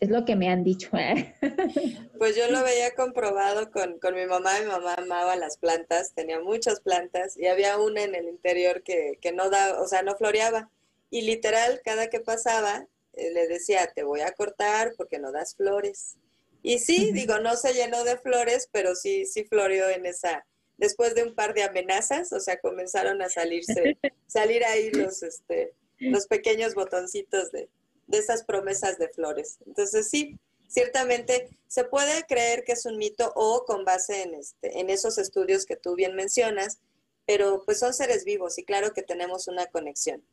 es 0.00 0.10
lo 0.10 0.24
que 0.24 0.36
me 0.36 0.48
han 0.48 0.62
dicho. 0.62 0.90
Pues 2.18 2.36
yo 2.36 2.48
lo 2.52 2.62
veía 2.62 2.94
comprobado 2.94 3.72
con, 3.72 3.98
con 3.98 4.14
mi 4.14 4.26
mamá. 4.26 4.60
Mi 4.60 4.68
mamá 4.68 4.94
amaba 4.94 5.34
las 5.34 5.56
plantas, 5.56 6.12
tenía 6.14 6.40
muchas 6.40 6.78
plantas 6.78 7.36
y 7.36 7.48
había 7.48 7.78
una 7.78 8.04
en 8.04 8.14
el 8.14 8.28
interior 8.28 8.84
que, 8.84 9.18
que 9.20 9.32
no 9.32 9.50
da, 9.50 9.82
o 9.82 9.88
sea, 9.88 10.02
no 10.02 10.14
floreaba. 10.14 10.70
Y 11.10 11.22
literal, 11.22 11.80
cada 11.84 12.06
que 12.10 12.20
pasaba, 12.20 12.86
eh, 13.14 13.32
le 13.32 13.48
decía, 13.48 13.90
te 13.92 14.04
voy 14.04 14.20
a 14.20 14.30
cortar 14.34 14.92
porque 14.96 15.18
no 15.18 15.32
das 15.32 15.56
flores. 15.56 16.16
Y 16.62 16.78
sí, 16.78 17.10
digo, 17.12 17.38
no 17.40 17.56
se 17.56 17.74
llenó 17.74 18.04
de 18.04 18.18
flores, 18.18 18.68
pero 18.70 18.94
sí, 18.94 19.26
sí 19.26 19.44
floreó 19.44 19.88
en 19.88 20.06
esa, 20.06 20.46
después 20.78 21.14
de 21.14 21.24
un 21.24 21.34
par 21.34 21.54
de 21.54 21.64
amenazas, 21.64 22.32
o 22.32 22.40
sea, 22.40 22.60
comenzaron 22.60 23.20
a 23.20 23.28
salirse, 23.28 23.98
salir 24.26 24.64
ahí 24.64 24.90
los, 24.90 25.22
este, 25.22 25.74
los 25.98 26.26
pequeños 26.26 26.74
botoncitos 26.74 27.50
de, 27.50 27.68
de 28.06 28.18
esas 28.18 28.44
promesas 28.44 28.98
de 28.98 29.08
flores. 29.08 29.58
Entonces 29.66 30.08
sí, 30.08 30.38
ciertamente 30.68 31.48
se 31.66 31.84
puede 31.84 32.24
creer 32.24 32.64
que 32.64 32.72
es 32.72 32.86
un 32.86 32.96
mito 32.96 33.32
o 33.34 33.64
con 33.64 33.84
base 33.84 34.22
en, 34.22 34.34
este, 34.34 34.78
en 34.80 34.90
esos 34.90 35.18
estudios 35.18 35.66
que 35.66 35.76
tú 35.76 35.94
bien 35.94 36.14
mencionas, 36.14 36.78
pero 37.26 37.62
pues 37.64 37.78
son 37.78 37.92
seres 37.94 38.24
vivos 38.24 38.58
y 38.58 38.64
claro 38.64 38.92
que 38.92 39.02
tenemos 39.02 39.48
una 39.48 39.66
conexión. 39.66 40.24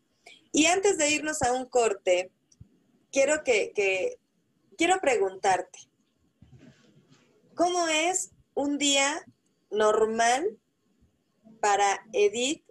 Y 0.52 0.66
antes 0.66 0.98
de 0.98 1.10
irnos 1.10 1.42
a 1.42 1.54
un 1.54 1.66
corte, 1.66 2.32
quiero 3.12 3.44
que, 3.44 3.72
que 3.74 4.18
quiero 4.78 5.00
preguntarte, 5.00 5.80
¿cómo 7.60 7.90
es 7.90 8.32
un 8.54 8.78
día 8.78 9.22
normal 9.70 10.58
para 11.60 12.06
Edith 12.14 12.64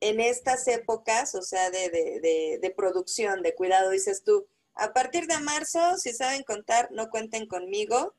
en 0.00 0.18
estas 0.18 0.66
épocas, 0.66 1.34
o 1.34 1.42
sea, 1.42 1.68
de, 1.68 1.90
de, 1.90 2.20
de, 2.20 2.58
de 2.58 2.70
producción, 2.70 3.42
de 3.42 3.54
cuidado, 3.54 3.90
dices 3.90 4.24
tú, 4.24 4.46
a 4.72 4.94
partir 4.94 5.26
de 5.26 5.38
marzo, 5.40 5.98
si 5.98 6.14
saben 6.14 6.42
contar, 6.42 6.90
no 6.90 7.10
cuenten 7.10 7.46
conmigo, 7.46 8.14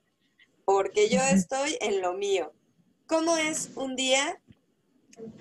porque 0.63 1.09
yo 1.09 1.19
estoy 1.21 1.75
en 1.81 2.01
lo 2.01 2.13
mío. 2.13 2.53
¿Cómo 3.07 3.35
es 3.37 3.71
un 3.75 3.95
día 3.95 4.39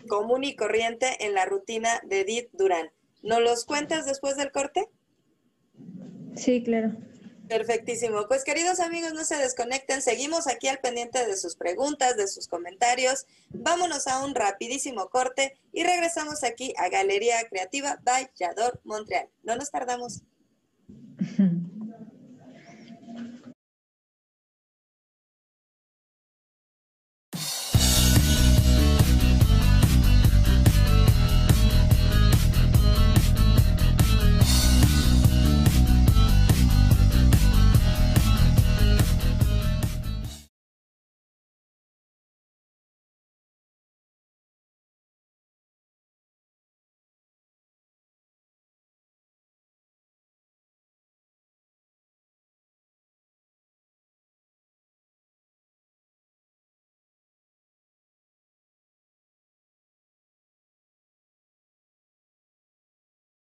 común 0.09 0.45
y 0.45 0.57
corriente 0.57 1.27
en 1.27 1.35
la 1.35 1.45
rutina 1.45 2.01
de 2.07 2.21
Edith 2.21 2.49
Durán? 2.53 2.91
¿Nos 3.23 3.43
los 3.43 3.67
cuentas 3.67 4.07
después 4.07 4.39
del 4.39 4.51
corte? 4.51 4.89
sí, 6.37 6.63
claro. 6.63 6.97
Perfectísimo. 7.51 8.29
Pues 8.29 8.45
queridos 8.45 8.79
amigos, 8.79 9.13
no 9.13 9.25
se 9.25 9.37
desconecten. 9.37 10.03
Seguimos 10.03 10.47
aquí 10.47 10.69
al 10.69 10.79
pendiente 10.79 11.27
de 11.27 11.37
sus 11.37 11.57
preguntas, 11.57 12.17
de 12.17 12.29
sus 12.29 12.47
comentarios. 12.47 13.27
Vámonos 13.49 14.07
a 14.07 14.25
un 14.25 14.37
rapidísimo 14.37 15.09
corte 15.09 15.59
y 15.73 15.83
regresamos 15.83 16.45
aquí 16.45 16.73
a 16.77 16.89
Galería 16.89 17.43
Creativa 17.49 17.99
by 18.05 18.31
Yador 18.39 18.81
Montreal. 18.85 19.29
No 19.43 19.57
nos 19.57 19.73
tardamos. 19.73 20.23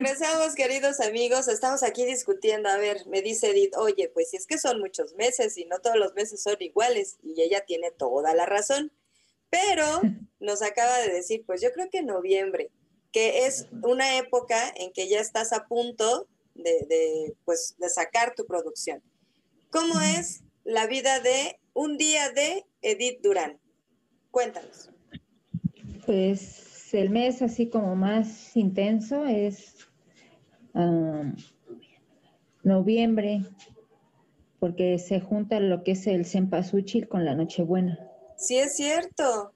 Regresamos, 0.01 0.55
queridos 0.55 0.99
amigos. 0.99 1.47
Estamos 1.47 1.83
aquí 1.83 2.05
discutiendo. 2.05 2.69
A 2.69 2.77
ver, 2.77 3.05
me 3.05 3.21
dice 3.21 3.51
Edith, 3.51 3.77
oye, 3.77 4.09
pues 4.11 4.31
si 4.31 4.37
es 4.37 4.47
que 4.47 4.57
son 4.57 4.79
muchos 4.79 5.13
meses 5.13 5.55
y 5.59 5.65
no 5.65 5.77
todos 5.77 5.95
los 5.95 6.15
meses 6.15 6.41
son 6.41 6.55
iguales. 6.59 7.19
Y 7.21 7.39
ella 7.39 7.65
tiene 7.67 7.91
toda 7.91 8.33
la 8.33 8.47
razón. 8.47 8.91
Pero 9.51 9.85
nos 10.39 10.63
acaba 10.63 10.97
de 10.97 11.13
decir, 11.13 11.43
pues 11.45 11.61
yo 11.61 11.71
creo 11.71 11.87
que 11.91 12.01
noviembre, 12.01 12.71
que 13.11 13.45
es 13.45 13.67
una 13.83 14.17
época 14.17 14.73
en 14.75 14.91
que 14.91 15.07
ya 15.07 15.19
estás 15.19 15.53
a 15.53 15.67
punto 15.67 16.27
de, 16.55 16.83
de, 16.89 17.35
pues, 17.45 17.75
de 17.77 17.87
sacar 17.87 18.33
tu 18.33 18.47
producción. 18.47 19.03
¿Cómo 19.69 20.01
es 20.01 20.41
la 20.63 20.87
vida 20.87 21.19
de 21.19 21.59
un 21.73 21.97
día 21.97 22.31
de 22.31 22.65
Edith 22.81 23.21
Durán. 23.21 23.59
Cuéntanos. 24.31 24.89
Pues 26.07 26.91
el 26.93 27.11
mes 27.11 27.43
así 27.43 27.69
como 27.69 27.95
más 27.95 28.57
intenso 28.57 29.25
es 29.25 29.75
noviembre, 32.63 33.43
porque 34.59 34.99
se 34.99 35.19
junta 35.19 35.59
lo 35.59 35.83
que 35.83 35.91
es 35.91 36.07
el 36.07 36.25
cempasúchil 36.25 37.07
con 37.07 37.25
la 37.25 37.35
Nochebuena. 37.35 37.99
Sí, 38.37 38.57
es 38.57 38.75
cierto. 38.75 39.53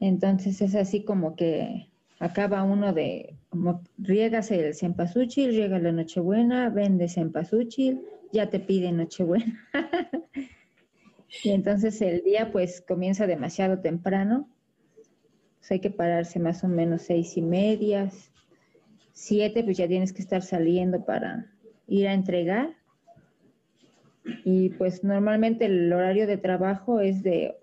Entonces 0.00 0.60
es 0.60 0.74
así 0.74 1.02
como 1.02 1.34
que 1.34 1.88
acaba 2.20 2.62
uno 2.62 2.92
de, 2.92 3.34
como 3.48 3.82
riegas 3.96 4.50
el 4.50 4.74
cempasúchil, 4.74 5.50
riega 5.50 5.78
la 5.78 5.92
Nochebuena, 5.92 6.70
vende 6.70 7.08
cempasúchil, 7.08 8.02
ya 8.32 8.50
te 8.50 8.60
pide 8.60 8.92
Nochebuena. 8.92 9.66
y 11.44 11.50
entonces 11.50 12.00
el 12.02 12.22
día 12.22 12.52
pues 12.52 12.80
comienza 12.80 13.26
demasiado 13.26 13.80
temprano. 13.80 14.48
Pues 15.58 15.70
hay 15.72 15.80
que 15.80 15.90
pararse 15.90 16.38
más 16.38 16.62
o 16.64 16.68
menos 16.68 17.02
seis 17.02 17.36
y 17.36 17.42
media, 17.42 18.10
siete, 19.18 19.64
pues 19.64 19.76
ya 19.76 19.88
tienes 19.88 20.12
que 20.12 20.22
estar 20.22 20.42
saliendo 20.42 21.04
para 21.04 21.50
ir 21.88 22.06
a 22.06 22.14
entregar. 22.14 22.76
Y 24.44 24.70
pues 24.70 25.02
normalmente 25.02 25.64
el 25.64 25.92
horario 25.92 26.26
de 26.26 26.36
trabajo 26.36 27.00
es 27.00 27.22
de, 27.22 27.56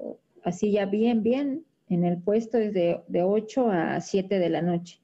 así 0.43 0.71
ya 0.71 0.85
bien, 0.85 1.23
bien, 1.23 1.65
en 1.87 2.03
el 2.03 2.17
puesto 2.17 2.57
es 2.57 2.73
de, 2.73 3.01
de 3.07 3.23
8 3.23 3.69
a 3.71 4.01
7 4.01 4.37
de 4.37 4.49
la 4.49 4.61
noche. 4.61 4.99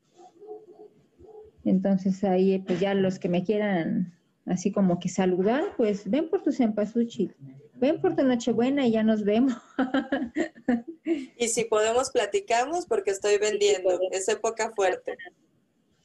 Entonces 1.63 2.23
ahí 2.23 2.59
pues 2.59 2.79
ya 2.79 2.93
los 2.95 3.17
que 3.17 3.29
me 3.29 3.43
quieran 3.43 4.13
así 4.45 4.71
como 4.71 4.99
que 4.99 5.07
saludar, 5.07 5.63
pues 5.77 6.09
ven 6.09 6.29
por 6.29 6.43
tu 6.43 6.51
cempasúchil, 6.51 7.33
ven 7.75 8.01
por 8.01 8.15
tu 8.15 8.23
Nochebuena 8.23 8.85
y 8.85 8.91
ya 8.91 9.03
nos 9.03 9.23
vemos. 9.23 9.55
y 11.37 11.47
si 11.47 11.63
podemos 11.65 12.09
platicamos 12.09 12.87
porque 12.87 13.11
estoy 13.11 13.37
vendiendo, 13.37 13.97
es 14.11 14.27
época 14.27 14.71
fuerte. 14.75 15.15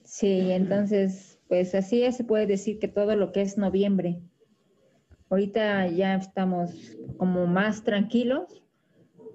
Sí, 0.07 0.53
entonces 0.53 1.39
pues 1.49 1.75
así 1.75 2.11
se 2.13 2.25
puede 2.25 2.47
decir 2.47 2.79
que 2.79 2.89
todo 2.89 3.15
lo 3.17 3.33
que 3.33 3.43
es 3.43 3.59
noviembre. 3.59 4.21
Ahorita 5.29 5.89
ya 5.89 6.15
estamos 6.15 6.97
como 7.19 7.47
más 7.47 7.85
tranquilos 7.85 8.63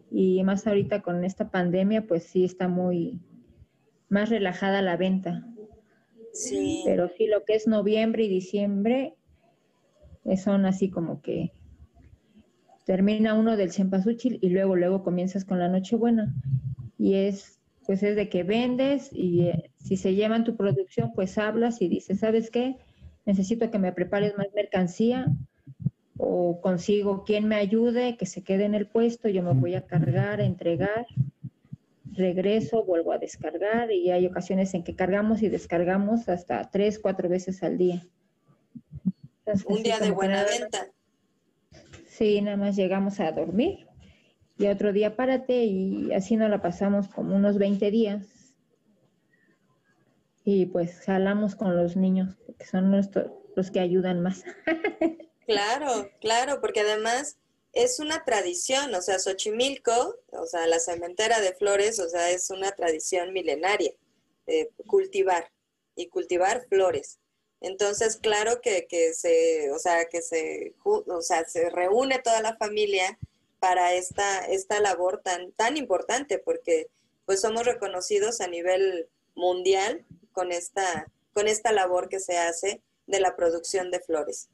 y 0.09 0.43
más 0.43 0.65
ahorita 0.65 1.01
con 1.01 1.23
esta 1.23 1.51
pandemia, 1.51 2.07
pues 2.07 2.23
sí 2.23 2.43
está 2.43 2.67
muy 2.67 3.19
más 4.09 4.29
relajada 4.29 4.81
la 4.81 4.97
venta. 4.97 5.47
Sí. 6.33 6.83
Pero 6.85 7.09
sí, 7.09 7.27
lo 7.27 7.43
que 7.43 7.55
es 7.55 7.67
noviembre 7.67 8.23
y 8.23 8.29
diciembre 8.29 9.15
eh, 10.25 10.37
son 10.37 10.65
así 10.65 10.89
como 10.89 11.21
que 11.21 11.53
termina 12.85 13.33
uno 13.33 13.55
del 13.55 13.71
cempasúchil 13.71 14.39
y 14.41 14.49
luego, 14.49 14.75
luego 14.75 15.03
comienzas 15.03 15.45
con 15.45 15.59
la 15.59 15.69
Nochebuena. 15.69 16.33
Y 16.97 17.15
es, 17.15 17.60
pues 17.85 18.03
es 18.03 18.15
de 18.15 18.29
que 18.29 18.43
vendes 18.43 19.09
y 19.11 19.47
eh, 19.47 19.71
si 19.77 19.97
se 19.97 20.13
llevan 20.13 20.43
tu 20.43 20.55
producción, 20.55 21.13
pues 21.13 21.37
hablas 21.37 21.81
y 21.81 21.87
dices, 21.87 22.19
¿sabes 22.19 22.51
qué? 22.51 22.77
Necesito 23.25 23.71
que 23.71 23.79
me 23.79 23.91
prepares 23.91 24.37
más 24.37 24.47
mercancía 24.55 25.27
o 26.17 26.61
consigo 26.61 27.23
quien 27.23 27.47
me 27.47 27.55
ayude, 27.55 28.17
que 28.17 28.25
se 28.25 28.43
quede 28.43 28.65
en 28.65 28.75
el 28.75 28.87
puesto, 28.87 29.29
yo 29.29 29.41
me 29.41 29.53
voy 29.53 29.75
a 29.75 29.87
cargar, 29.87 30.39
a 30.39 30.45
entregar, 30.45 31.07
regreso, 32.11 32.83
vuelvo 32.83 33.11
a 33.11 33.17
descargar 33.17 33.91
y 33.91 34.11
hay 34.11 34.27
ocasiones 34.27 34.73
en 34.73 34.83
que 34.83 34.95
cargamos 34.95 35.41
y 35.41 35.49
descargamos 35.49 36.29
hasta 36.29 36.69
tres, 36.69 36.99
cuatro 36.99 37.29
veces 37.29 37.63
al 37.63 37.77
día. 37.77 38.05
Un 39.65 39.83
día 39.83 39.99
de 39.99 40.11
buena 40.11 40.43
venta. 40.43 40.87
Sí, 42.07 42.41
nada 42.41 42.57
más 42.57 42.75
llegamos 42.75 43.19
a 43.19 43.31
dormir 43.31 43.90
y 44.61 44.67
otro 44.67 44.93
día 44.93 45.15
párate 45.15 45.63
y 45.65 46.13
así 46.13 46.35
nos 46.35 46.49
la 46.49 46.61
pasamos 46.61 47.07
como 47.07 47.35
unos 47.35 47.57
20 47.57 47.89
días. 47.89 48.27
Y 50.43 50.67
pues 50.67 51.01
jalamos 51.01 51.55
con 51.55 51.75
los 51.75 51.95
niños, 51.95 52.35
porque 52.45 52.65
son 52.65 52.91
nuestros, 52.91 53.31
los 53.55 53.71
que 53.71 53.79
ayudan 53.79 54.21
más. 54.21 54.43
Claro, 55.47 56.09
claro, 56.21 56.61
porque 56.61 56.79
además 56.79 57.35
es 57.73 57.99
una 57.99 58.23
tradición, 58.23 58.93
o 58.95 59.01
sea, 59.01 59.19
Xochimilco, 59.19 60.15
o 60.31 60.45
sea, 60.45 60.65
la 60.65 60.79
cementera 60.79 61.41
de 61.41 61.53
flores, 61.53 61.99
o 61.99 62.07
sea, 62.07 62.29
es 62.29 62.51
una 62.51 62.71
tradición 62.71 63.33
milenaria, 63.33 63.91
eh, 64.47 64.69
cultivar 64.87 65.51
y 65.95 66.07
cultivar 66.07 66.65
flores. 66.69 67.19
Entonces, 67.59 68.15
claro 68.15 68.61
que, 68.61 68.87
que 68.87 69.13
se, 69.13 69.71
o 69.71 69.79
sea, 69.79 70.05
que 70.05 70.21
se, 70.21 70.73
o 70.85 71.21
sea, 71.21 71.43
se 71.49 71.69
reúne 71.69 72.19
toda 72.19 72.41
la 72.41 72.55
familia 72.55 73.19
para 73.61 73.93
esta, 73.93 74.39
esta 74.47 74.79
labor 74.79 75.21
tan, 75.23 75.51
tan 75.51 75.77
importante, 75.77 76.39
porque 76.39 76.87
pues 77.25 77.41
somos 77.41 77.63
reconocidos 77.63 78.41
a 78.41 78.47
nivel 78.47 79.07
mundial 79.35 80.03
con 80.31 80.51
esta, 80.51 81.11
con 81.31 81.47
esta 81.47 81.71
labor 81.71 82.09
que 82.09 82.19
se 82.19 82.39
hace 82.39 82.81
de 83.05 83.19
la 83.19 83.35
producción 83.35 83.91
de 83.91 83.99
flores. 83.99 84.49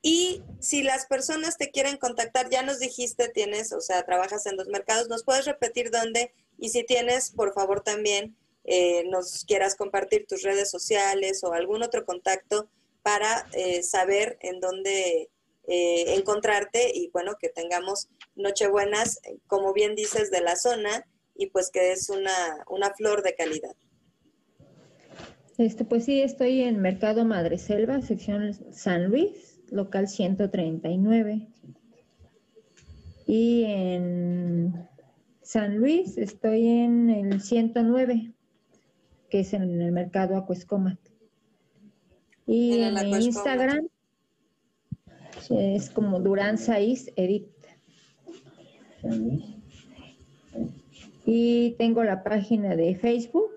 Y 0.00 0.42
si 0.60 0.82
las 0.82 1.04
personas 1.04 1.58
te 1.58 1.70
quieren 1.70 1.98
contactar, 1.98 2.48
ya 2.48 2.62
nos 2.62 2.78
dijiste, 2.78 3.28
tienes, 3.28 3.74
o 3.74 3.82
sea, 3.82 4.06
trabajas 4.06 4.46
en 4.46 4.56
dos 4.56 4.68
mercados, 4.68 5.08
¿nos 5.08 5.24
puedes 5.24 5.44
repetir 5.44 5.90
dónde? 5.90 6.32
Y 6.56 6.70
si 6.70 6.84
tienes, 6.84 7.30
por 7.30 7.52
favor, 7.52 7.82
también 7.82 8.34
eh, 8.64 9.04
nos 9.10 9.44
quieras 9.44 9.74
compartir 9.74 10.26
tus 10.26 10.42
redes 10.42 10.70
sociales 10.70 11.44
o 11.44 11.52
algún 11.52 11.82
otro 11.82 12.06
contacto 12.06 12.70
para 13.02 13.46
eh, 13.52 13.82
saber 13.82 14.38
en 14.40 14.60
dónde 14.60 15.28
eh, 15.68 16.14
encontrarte 16.16 16.90
y 16.94 17.10
bueno, 17.10 17.34
que 17.38 17.48
tengamos 17.48 18.08
Nochebuenas, 18.34 19.20
como 19.46 19.72
bien 19.72 19.94
dices, 19.94 20.30
de 20.30 20.40
la 20.40 20.56
zona 20.56 21.04
y 21.34 21.50
pues 21.50 21.70
que 21.70 21.92
es 21.92 22.08
una, 22.10 22.64
una 22.68 22.92
flor 22.94 23.22
de 23.22 23.34
calidad. 23.34 23.76
Este, 25.58 25.84
pues 25.84 26.04
sí, 26.04 26.20
estoy 26.20 26.62
en 26.62 26.80
Mercado 26.80 27.24
Madre 27.24 27.58
Selva, 27.58 28.00
sección 28.00 28.54
San 28.72 29.06
Luis 29.06 29.58
local 29.70 30.08
139. 30.08 31.48
Y 33.26 33.64
en 33.64 34.88
San 35.42 35.76
Luis 35.76 36.16
estoy 36.16 36.66
en 36.66 37.10
el 37.10 37.40
109, 37.40 38.32
que 39.30 39.40
es 39.40 39.52
en 39.52 39.80
el 39.80 39.92
mercado 39.92 40.36
Acuescomat. 40.36 40.98
Y 42.46 42.80
en, 42.80 42.96
Instagram 43.20 43.88
es 45.50 45.90
como 45.90 46.20
Durán 46.20 46.58
Saiz 46.58 47.12
Edit. 47.16 47.48
Y 51.24 51.72
tengo 51.78 52.04
la 52.04 52.22
página 52.22 52.74
de 52.74 52.94
Facebook, 52.96 53.50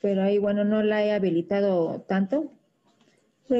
pero 0.00 0.22
ahí, 0.22 0.38
bueno, 0.38 0.64
no 0.64 0.82
la 0.82 1.04
he 1.04 1.12
habilitado 1.12 2.00
tanto 2.08 2.50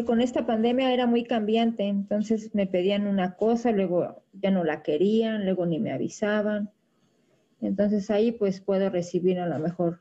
con 0.05 0.21
esta 0.21 0.47
pandemia 0.47 0.93
era 0.93 1.07
muy 1.07 1.25
cambiante, 1.25 1.89
entonces 1.89 2.55
me 2.55 2.67
pedían 2.67 3.09
una 3.09 3.35
cosa, 3.35 3.73
luego 3.73 4.23
ya 4.33 4.53
no 4.53 4.63
la 4.63 4.83
querían, 4.83 5.45
luego 5.45 5.67
ni 5.67 5.81
me 5.81 5.93
avisaban. 5.93 6.71
Entonces 7.61 8.09
ahí 8.11 8.31
pues 8.31 8.61
puedo 8.61 8.89
recibir 8.89 9.41
a 9.41 9.49
lo 9.49 9.59
mejor, 9.59 9.99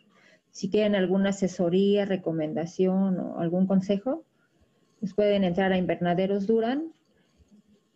si 0.51 0.69
quieren 0.69 0.93
alguna 0.93 1.29
asesoría, 1.29 2.05
recomendación 2.05 3.19
o 3.19 3.39
algún 3.39 3.65
consejo, 3.65 4.23
pues 4.99 5.15
pueden 5.15 5.43
entrar 5.43 5.71
a 5.71 5.77
Invernaderos 5.77 6.45
Durán 6.45 6.93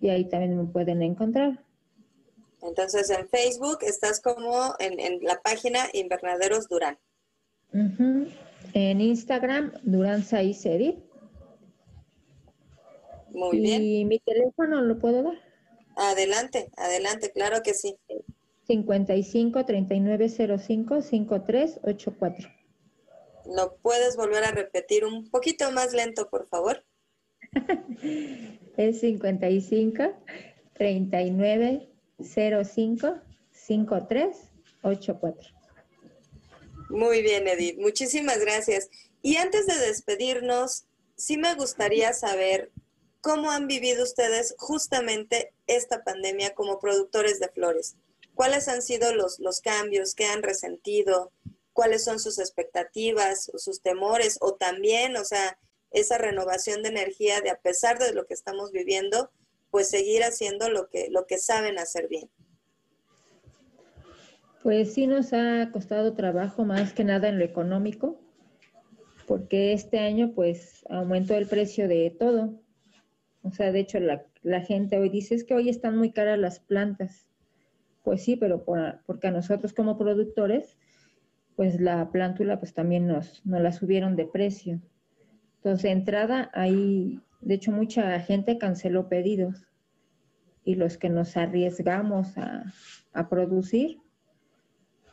y 0.04 0.10
ahí 0.10 0.26
también 0.26 0.58
me 0.58 0.66
pueden 0.66 1.01
encontrar. 1.01 1.64
Entonces 2.62 3.10
en 3.10 3.30
Facebook 3.30 3.80
estás 3.84 4.20
como 4.20 4.76
en, 4.80 5.24
la 5.24 5.41
página 5.41 5.80
Invernaderos 5.93 6.68
Durán. 6.68 6.99
En 7.72 8.99
Instagram, 8.99 9.72
Durán 9.84 10.26
Edit. 10.30 10.97
Muy 13.32 13.60
bien. 13.62 13.82
¿Y 13.82 14.04
mi 14.04 14.20
teléfono 14.20 14.82
lo 14.82 14.99
puedo 14.99 15.24
dar? 15.24 15.39
Adelante, 15.95 16.70
adelante, 16.76 17.32
claro 17.32 17.64
que 17.64 17.74
sí. 17.74 17.97
55 18.68 19.66
3905 19.66 21.01
5384. 21.01 22.49
¿Lo 23.45 23.78
puedes 23.78 24.18
volver 24.18 24.43
a 24.43 24.51
repetir 24.51 25.06
un 25.06 25.30
poquito 25.30 25.72
más 25.72 25.93
lento, 25.93 26.30
por 26.30 26.47
favor? 26.49 26.84
es 28.78 28.99
55 28.99 30.04
3905 30.74 33.16
5384. 33.51 35.49
Muy 36.89 37.22
bien, 37.22 37.47
Edith. 37.47 37.78
Muchísimas 37.80 38.39
gracias. 38.39 38.89
Y 39.22 39.38
antes 39.38 39.68
de 39.68 39.78
despedirnos, 39.78 40.88
sí 41.16 41.38
me 41.38 41.56
gustaría 41.56 42.12
saber 42.14 42.74
¿Cómo 43.24 43.51
han 43.51 43.68
vivido 43.68 44.04
ustedes 44.04 44.54
justamente 44.58 45.54
esta 45.66 46.04
pandemia 46.04 46.54
como 46.54 46.82
productores 46.82 47.39
de 47.39 47.47
flores? 47.47 47.95
¿Cuáles 48.36 48.68
han 48.68 48.82
sido 48.82 49.16
los, 49.16 49.39
los 49.39 49.62
cambios 49.62 50.14
que 50.14 50.26
han 50.26 50.43
resentido? 50.43 51.32
¿Cuáles 51.72 52.04
son 52.04 52.20
sus 52.20 52.38
expectativas, 52.38 53.49
sus 53.56 53.82
temores 53.82 54.38
o 54.41 54.56
también, 54.56 55.16
o 55.16 55.24
sea, 55.24 55.58
esa 55.93 56.17
renovación 56.17 56.83
de 56.83 56.89
energía 56.89 57.39
de 57.41 57.51
a 57.51 57.61
pesar 57.61 57.99
de 57.99 58.13
lo 58.13 58.25
que 58.25 58.33
estamos 58.33 58.71
viviendo, 58.71 59.31
pues 59.71 59.89
seguir 59.89 60.23
haciendo 60.23 60.69
lo 60.69 60.89
que, 60.89 61.07
lo 61.09 61.25
que 61.25 61.37
saben 61.37 61.79
hacer 61.79 62.07
bien. 62.07 62.29
Pues 64.63 64.93
sí 64.93 65.07
nos 65.07 65.33
ha 65.33 65.71
costado 65.71 66.13
trabajo 66.13 66.63
más 66.63 66.93
que 66.93 67.03
nada 67.03 67.27
en 67.27 67.37
lo 67.37 67.43
económico, 67.43 68.19
porque 69.27 69.73
este 69.73 69.99
año 69.99 70.33
pues 70.33 70.85
aumentó 70.89 71.35
el 71.35 71.47
precio 71.47 71.87
de 71.87 72.15
todo. 72.17 72.61
O 73.41 73.51
sea, 73.51 73.71
de 73.71 73.81
hecho 73.81 73.99
la, 73.99 74.61
gente 74.61 74.97
hoy 74.97 75.09
dice 75.09 75.35
es 75.35 75.43
que 75.43 75.53
hoy 75.53 75.69
están 75.69 75.97
muy 75.97 76.11
caras 76.11 76.39
las 76.39 76.59
plantas. 76.59 77.27
Pues 78.03 78.23
sí, 78.23 78.35
pero 78.35 78.63
porque 79.05 79.27
a 79.27 79.31
nosotros 79.31 79.73
como 79.73 79.97
productores, 79.97 80.77
pues 81.55 81.81
la 81.81 82.09
plántula 82.11 82.59
pues 82.59 82.73
también 82.73 83.05
nos, 83.05 83.45
nos 83.45 83.61
la 83.61 83.71
subieron 83.73 84.15
de 84.15 84.25
precio. 84.25 84.81
Entonces, 85.64 85.84
de 85.84 85.91
entrada, 85.91 86.51
ahí, 86.53 87.22
de 87.39 87.53
hecho, 87.53 87.72
mucha 87.72 88.20
gente 88.20 88.57
canceló 88.57 89.07
pedidos 89.07 89.66
y 90.66 90.76
los 90.76 90.97
que 90.97 91.09
nos 91.09 91.38
arriesgamos 91.38 92.38
a, 92.38 92.66
a 93.14 93.30
producir, 93.30 94.01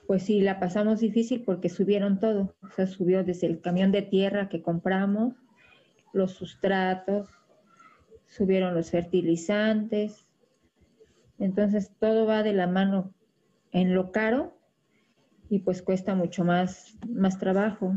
pues 0.09 0.24
sí, 0.24 0.40
la 0.40 0.59
pasamos 0.59 0.98
difícil 0.98 1.44
porque 1.44 1.68
subieron 1.68 2.18
todo. 2.18 2.57
O 2.64 2.70
sea, 2.70 2.88
subió 2.88 3.22
desde 3.22 3.46
el 3.46 3.61
camión 3.61 3.92
de 3.92 4.03
tierra 4.03 4.48
que 4.48 4.61
compramos, 4.61 5.36
los 6.12 6.32
sustratos, 6.32 7.28
subieron 8.26 8.74
los 8.74 8.90
fertilizantes. 8.90 10.26
Entonces, 11.38 11.92
todo 12.01 12.26
va 12.26 12.42
de 12.42 12.55
la 12.55 12.66
mano 12.66 13.14
en 13.70 13.94
lo 13.94 14.11
caro 14.11 14.59
y 15.48 15.61
pues 15.61 15.80
cuesta 15.80 16.16
mucho 16.16 16.44
más, 16.44 16.98
más 17.09 17.38
trabajo. 17.38 17.94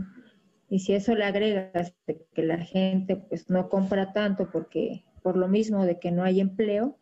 Y 0.74 0.80
si 0.80 0.94
eso 0.94 1.14
le 1.14 1.24
agregas 1.24 1.94
que 2.34 2.42
la 2.42 2.58
gente 2.58 3.16
pues 3.16 3.48
no 3.48 3.70
compra 3.70 4.12
tanto 4.12 4.50
porque 4.50 5.04
por 5.22 5.38
lo 5.38 5.48
mismo 5.48 5.86
de 5.86 6.00
que 6.00 6.10
no 6.10 6.24
hay 6.24 6.40
empleo, 6.40 6.98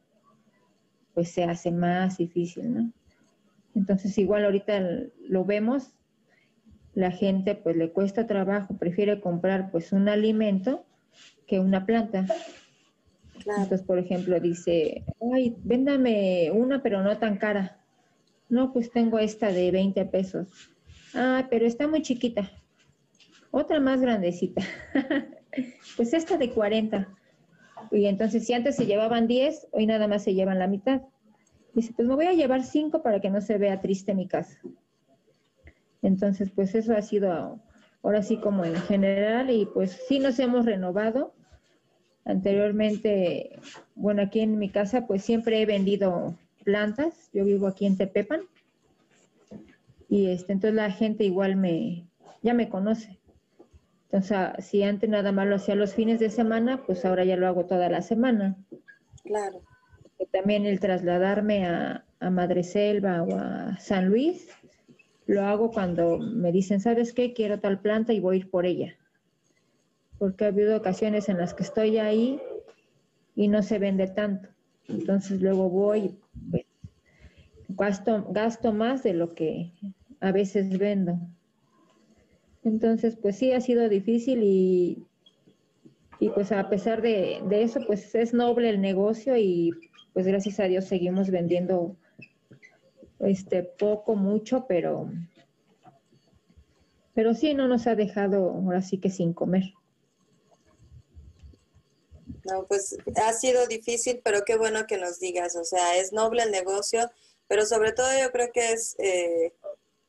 pues 1.13 1.31
se 1.31 1.45
hace 1.45 1.71
más 1.71 2.17
difícil, 2.17 2.73
¿no? 2.73 2.91
Entonces, 3.73 4.17
igual 4.17 4.43
ahorita 4.43 4.77
lo 5.25 5.45
vemos, 5.45 5.95
la 6.95 7.11
gente 7.11 7.55
pues 7.55 7.77
le 7.77 7.93
cuesta 7.93 8.27
trabajo, 8.27 8.75
prefiere 8.75 9.21
comprar 9.21 9.71
pues 9.71 9.93
un 9.93 10.09
alimento 10.09 10.85
que 11.47 11.61
una 11.61 11.85
planta. 11.85 12.25
Entonces, 13.35 13.83
por 13.83 13.99
ejemplo, 13.99 14.37
dice, 14.41 15.05
ay, 15.33 15.55
véndame 15.63 16.51
una, 16.51 16.83
pero 16.83 17.01
no 17.03 17.17
tan 17.19 17.37
cara. 17.37 17.79
No, 18.49 18.73
pues 18.73 18.91
tengo 18.91 19.17
esta 19.17 19.49
de 19.53 19.71
20 19.71 20.03
pesos. 20.07 20.49
Ah, 21.13 21.47
pero 21.49 21.65
está 21.65 21.87
muy 21.87 22.01
chiquita. 22.01 22.51
Otra 23.51 23.79
más 23.79 24.01
grandecita. 24.01 24.61
pues 25.97 26.13
esta 26.13 26.37
de 26.37 26.51
40. 26.51 27.07
Y 27.91 28.05
entonces, 28.05 28.45
si 28.45 28.53
antes 28.53 28.75
se 28.77 28.85
llevaban 28.85 29.27
10, 29.27 29.67
hoy 29.71 29.85
nada 29.85 30.07
más 30.07 30.23
se 30.23 30.33
llevan 30.33 30.59
la 30.59 30.67
mitad. 30.67 31.01
Dice, 31.73 31.93
pues 31.95 32.07
me 32.07 32.15
voy 32.15 32.25
a 32.25 32.33
llevar 32.33 32.63
cinco 32.63 33.01
para 33.03 33.19
que 33.19 33.29
no 33.29 33.41
se 33.41 33.57
vea 33.57 33.81
triste 33.81 34.13
mi 34.13 34.27
casa. 34.27 34.59
Entonces, 36.01 36.51
pues 36.51 36.75
eso 36.75 36.95
ha 36.95 37.01
sido 37.01 37.61
ahora 38.03 38.23
sí 38.23 38.37
como 38.37 38.65
en 38.65 38.75
general 38.75 39.49
y 39.49 39.65
pues 39.65 39.91
sí 40.07 40.19
nos 40.19 40.39
hemos 40.39 40.65
renovado. 40.65 41.33
Anteriormente, 42.25 43.59
bueno, 43.95 44.21
aquí 44.21 44.41
en 44.41 44.57
mi 44.57 44.69
casa 44.69 45.07
pues 45.07 45.23
siempre 45.23 45.61
he 45.61 45.65
vendido 45.65 46.35
plantas. 46.63 47.29
Yo 47.33 47.45
vivo 47.45 47.67
aquí 47.67 47.85
en 47.85 47.97
Tepepan. 47.97 48.41
Y 50.09 50.27
este, 50.27 50.53
entonces 50.53 50.75
la 50.75 50.91
gente 50.91 51.23
igual 51.23 51.55
me, 51.55 52.05
ya 52.41 52.53
me 52.53 52.69
conoce. 52.69 53.20
Entonces, 54.11 54.65
si 54.65 54.83
antes 54.83 55.09
nada 55.09 55.31
más 55.31 55.47
lo 55.47 55.55
hacía 55.55 55.75
los 55.75 55.93
fines 55.93 56.19
de 56.19 56.29
semana, 56.29 56.83
pues 56.85 57.05
ahora 57.05 57.23
ya 57.23 57.37
lo 57.37 57.47
hago 57.47 57.65
toda 57.65 57.89
la 57.89 58.01
semana. 58.01 58.57
Claro 59.23 59.61
también 60.31 60.65
el 60.65 60.79
trasladarme 60.79 61.65
a, 61.65 62.05
a 62.19 62.29
Madreselva 62.29 63.23
o 63.23 63.35
a 63.35 63.77
San 63.77 64.09
Luis, 64.09 64.49
lo 65.25 65.43
hago 65.43 65.71
cuando 65.71 66.17
me 66.17 66.51
dicen, 66.51 66.79
¿sabes 66.79 67.13
qué? 67.13 67.33
Quiero 67.33 67.59
tal 67.59 67.79
planta 67.79 68.13
y 68.13 68.19
voy 68.19 68.35
a 68.35 68.39
ir 68.39 68.49
por 68.49 68.65
ella. 68.65 68.97
Porque 70.17 70.45
ha 70.45 70.49
habido 70.49 70.77
ocasiones 70.77 71.29
en 71.29 71.37
las 71.37 71.53
que 71.53 71.63
estoy 71.63 71.97
ahí 71.97 72.39
y 73.35 73.47
no 73.47 73.63
se 73.63 73.79
vende 73.79 74.07
tanto. 74.07 74.49
Entonces 74.87 75.41
luego 75.41 75.69
voy 75.69 76.19
pues, 76.49 76.65
gasto, 77.69 78.25
gasto 78.29 78.73
más 78.73 79.03
de 79.03 79.13
lo 79.13 79.33
que 79.33 79.73
a 80.19 80.31
veces 80.31 80.77
vendo. 80.77 81.19
Entonces, 82.63 83.17
pues 83.21 83.37
sí, 83.37 83.51
ha 83.53 83.61
sido 83.61 83.89
difícil 83.89 84.43
y, 84.43 85.03
y 86.19 86.29
pues 86.29 86.51
a 86.51 86.69
pesar 86.69 87.01
de, 87.01 87.41
de, 87.47 87.63
eso, 87.63 87.81
pues 87.87 88.13
es 88.13 88.33
noble 88.33 88.69
el 88.69 88.81
negocio 88.81 89.35
y 89.37 89.71
pues 90.13 90.27
gracias 90.27 90.59
a 90.59 90.65
Dios 90.65 90.85
seguimos 90.85 91.29
vendiendo 91.31 91.95
este 93.19 93.63
poco, 93.63 94.15
mucho, 94.15 94.65
pero 94.67 95.09
pero 97.13 97.33
sí 97.33 97.53
no 97.53 97.67
nos 97.67 97.87
ha 97.87 97.95
dejado 97.95 98.51
ahora 98.51 98.81
sí 98.81 98.97
que 98.97 99.09
sin 99.09 99.33
comer. 99.33 99.63
No, 102.45 102.65
pues 102.67 102.97
ha 103.15 103.33
sido 103.33 103.67
difícil, 103.67 104.21
pero 104.23 104.43
qué 104.45 104.55
bueno 104.57 104.87
que 104.87 104.97
nos 104.97 105.19
digas, 105.19 105.55
o 105.55 105.63
sea, 105.63 105.97
es 105.97 106.13
noble 106.13 106.43
el 106.43 106.51
negocio, 106.51 107.11
pero 107.47 107.65
sobre 107.65 107.91
todo 107.91 108.07
yo 108.19 108.31
creo 108.31 108.49
que 108.51 108.71
es, 108.71 108.95
eh, 108.97 109.53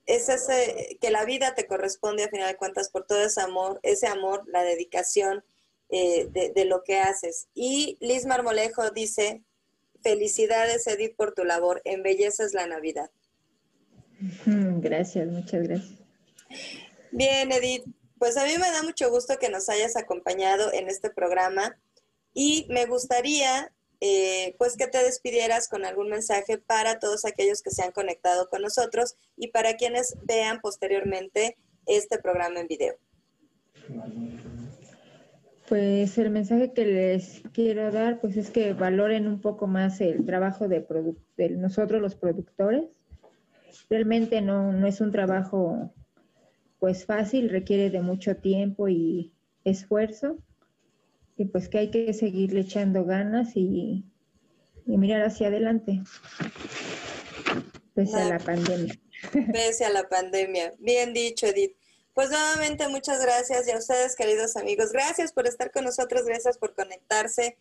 es 0.07 0.28
ese, 0.28 0.98
que 1.00 1.11
la 1.11 1.24
vida 1.24 1.55
te 1.55 1.66
corresponde 1.66 2.24
a 2.24 2.28
final 2.28 2.48
de 2.48 2.57
cuentas 2.57 2.90
por 2.90 3.07
todo 3.07 3.22
ese 3.22 3.40
amor, 3.40 3.80
ese 3.82 4.07
amor, 4.07 4.44
la 4.48 4.62
dedicación 4.62 5.44
eh, 5.88 6.26
de, 6.30 6.50
de, 6.50 6.64
lo 6.64 6.82
que 6.82 6.98
haces. 6.98 7.48
Y 7.55 7.98
Liz 8.00 8.26
Marmolejo 8.26 8.90
dice, 8.90 9.42
Felicidades, 10.03 10.86
Edith, 10.86 11.16
por 11.16 11.32
tu 11.32 11.44
labor. 11.44 11.80
Embelleces 11.84 12.55
la 12.55 12.66
Navidad. 12.66 13.11
Gracias, 14.46 15.28
muchas 15.28 15.62
gracias. 15.62 15.98
Bien, 17.11 17.50
Edith. 17.53 17.84
Pues 18.18 18.36
a 18.36 18.44
mí 18.44 18.53
me 18.53 18.70
da 18.70 18.82
mucho 18.82 19.11
gusto 19.11 19.38
que 19.38 19.48
nos 19.48 19.68
hayas 19.68 19.96
acompañado 19.96 20.72
en 20.72 20.88
este 20.88 21.11
programa 21.11 21.76
y 22.32 22.66
me 22.68 22.86
gustaría 22.86 23.72
eh, 24.05 24.57
pues 24.59 24.76
que 24.76 24.88
te 24.88 24.98
despidieras 24.98 25.68
con 25.68 25.84
algún 25.84 26.09
mensaje 26.09 26.59
para 26.59 26.98
todos 26.98 27.24
aquellos 27.24 27.62
que 27.62 27.70
se 27.70 27.84
han 27.84 27.92
conectado 27.92 28.48
con 28.48 28.61
nosotros 28.61 29.14
y 29.36 29.53
para 29.53 29.76
quienes 29.76 30.16
vean 30.24 30.61
posteriormente 30.61 31.57
este 31.86 32.18
programa 32.18 32.59
en 32.59 32.66
video. 32.66 32.96
Pues 35.68 36.18
el 36.18 36.30
mensaje 36.30 36.72
que 36.72 36.84
les 36.84 37.42
quiero 37.53 37.92
dar 37.92 38.20
pues 38.20 38.36
es 38.36 38.50
que 38.50 38.72
valoren 38.72 39.28
un 39.28 39.40
poco 39.40 39.68
más 39.68 40.00
el 40.00 40.26
trabajo 40.26 40.66
de, 40.66 40.84
de 41.36 41.50
nosotros 41.50 42.03
los 42.03 42.16
productores. 42.16 42.82
Realmente 43.88 44.40
no, 44.40 44.72
no 44.72 44.88
es 44.88 45.00
un 45.00 45.12
trabajo 45.12 45.94
pues 46.80 47.07
fácil, 47.07 47.50
requiere 47.50 47.88
de 47.88 48.03
mucho 48.03 48.34
tiempo 48.34 48.88
y 48.88 49.32
esfuerzo 49.62 50.38
y 51.37 51.47
pues 51.47 51.68
que 51.68 51.78
hay 51.78 51.91
que 51.91 52.12
seguirle 52.14 52.61
echando 52.61 53.05
ganas 53.05 53.57
y, 53.57 54.05
y 54.87 54.99
mirar 54.99 55.22
hacia 55.22 55.49
adelante 55.49 56.03
pese 57.95 58.16
a 58.16 58.24
la 58.28 58.39
pandemia. 58.39 58.95
Pese 59.53 59.85
a 59.85 59.91
la 59.91 60.09
pandemia. 60.09 60.72
Bien 60.78 61.12
dicho, 61.12 61.47
Edith. 61.47 61.76
Pues 62.12 62.30
nuevamente 62.30 62.89
muchas 62.89 63.22
gracias 63.22 63.68
y 63.68 63.70
a 63.70 63.78
ustedes, 63.78 64.16
queridos 64.16 64.57
amigos. 64.57 64.91
Gracias 64.93 65.33
por 65.33 65.47
estar 65.47 65.70
con 65.70 65.85
nosotros, 65.85 66.24
gracias 66.24 66.59
por 66.59 66.74
conectarse. 66.74 67.57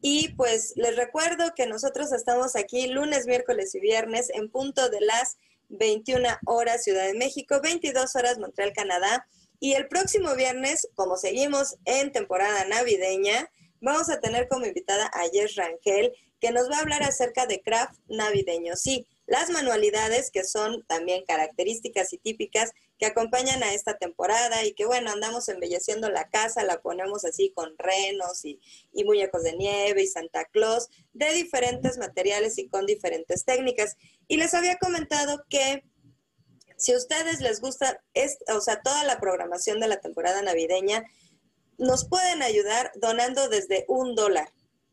Y 0.00 0.34
pues 0.34 0.74
les 0.76 0.96
recuerdo 0.96 1.54
que 1.56 1.66
nosotros 1.66 2.12
estamos 2.12 2.54
aquí 2.54 2.88
lunes, 2.88 3.26
miércoles 3.26 3.74
y 3.74 3.80
viernes 3.80 4.30
en 4.34 4.50
punto 4.50 4.88
de 4.90 5.00
las 5.00 5.38
21 5.70 6.28
horas 6.46 6.84
Ciudad 6.84 7.06
de 7.06 7.14
México, 7.14 7.60
22 7.62 8.14
horas 8.14 8.38
Montreal, 8.38 8.72
Canadá. 8.72 9.26
Y 9.60 9.74
el 9.74 9.88
próximo 9.88 10.34
viernes, 10.34 10.88
como 10.94 11.16
seguimos 11.16 11.76
en 11.84 12.12
temporada 12.12 12.64
navideña, 12.66 13.50
vamos 13.80 14.08
a 14.10 14.20
tener 14.20 14.48
como 14.48 14.66
invitada 14.66 15.06
a 15.12 15.28
Jess 15.32 15.56
Rangel, 15.56 16.12
que 16.40 16.52
nos 16.52 16.70
va 16.70 16.76
a 16.78 16.80
hablar 16.80 17.02
acerca 17.02 17.46
de 17.46 17.60
craft 17.60 17.98
navideño. 18.08 18.76
Sí, 18.76 19.06
las 19.26 19.50
manualidades 19.50 20.30
que 20.30 20.44
son 20.44 20.84
también 20.84 21.24
características 21.26 22.12
y 22.12 22.18
típicas 22.18 22.72
que 22.98 23.06
acompañan 23.06 23.62
a 23.62 23.74
esta 23.74 23.98
temporada 23.98 24.64
y 24.64 24.72
que 24.72 24.86
bueno, 24.86 25.10
andamos 25.10 25.48
embelleciendo 25.48 26.10
la 26.10 26.28
casa, 26.28 26.64
la 26.64 26.80
ponemos 26.80 27.24
así 27.24 27.52
con 27.54 27.76
renos 27.78 28.44
y, 28.44 28.58
muñecos 29.04 29.42
de 29.44 29.54
nieve 29.56 30.02
y 30.02 30.06
Santa 30.06 30.44
Claus, 30.46 30.88
de 31.12 31.32
diferentes 31.34 31.98
materiales 31.98 32.58
y 32.58 32.68
con 32.68 32.86
diferentes 32.86 33.44
técnicas. 33.44 33.96
Y 34.26 34.36
les 34.36 34.54
había 34.54 34.76
comentado 34.78 35.44
que 35.48 35.84
si 36.78 36.92
a 36.92 36.96
ustedes 36.96 37.40
les 37.40 37.60
gusta, 37.60 38.00
es, 38.14 38.38
o 38.54 38.60
sea, 38.60 38.80
toda 38.80 39.04
la 39.04 39.20
programación 39.20 39.80
de 39.80 39.88
la 39.88 40.00
temporada 40.00 40.40
navideña, 40.42 41.04
nos 41.76 42.08
pueden 42.08 42.42
ayudar 42.42 42.92
donando 42.94 43.48
desde 43.48 43.84
un 43.88 44.14
dólar. 44.14 44.48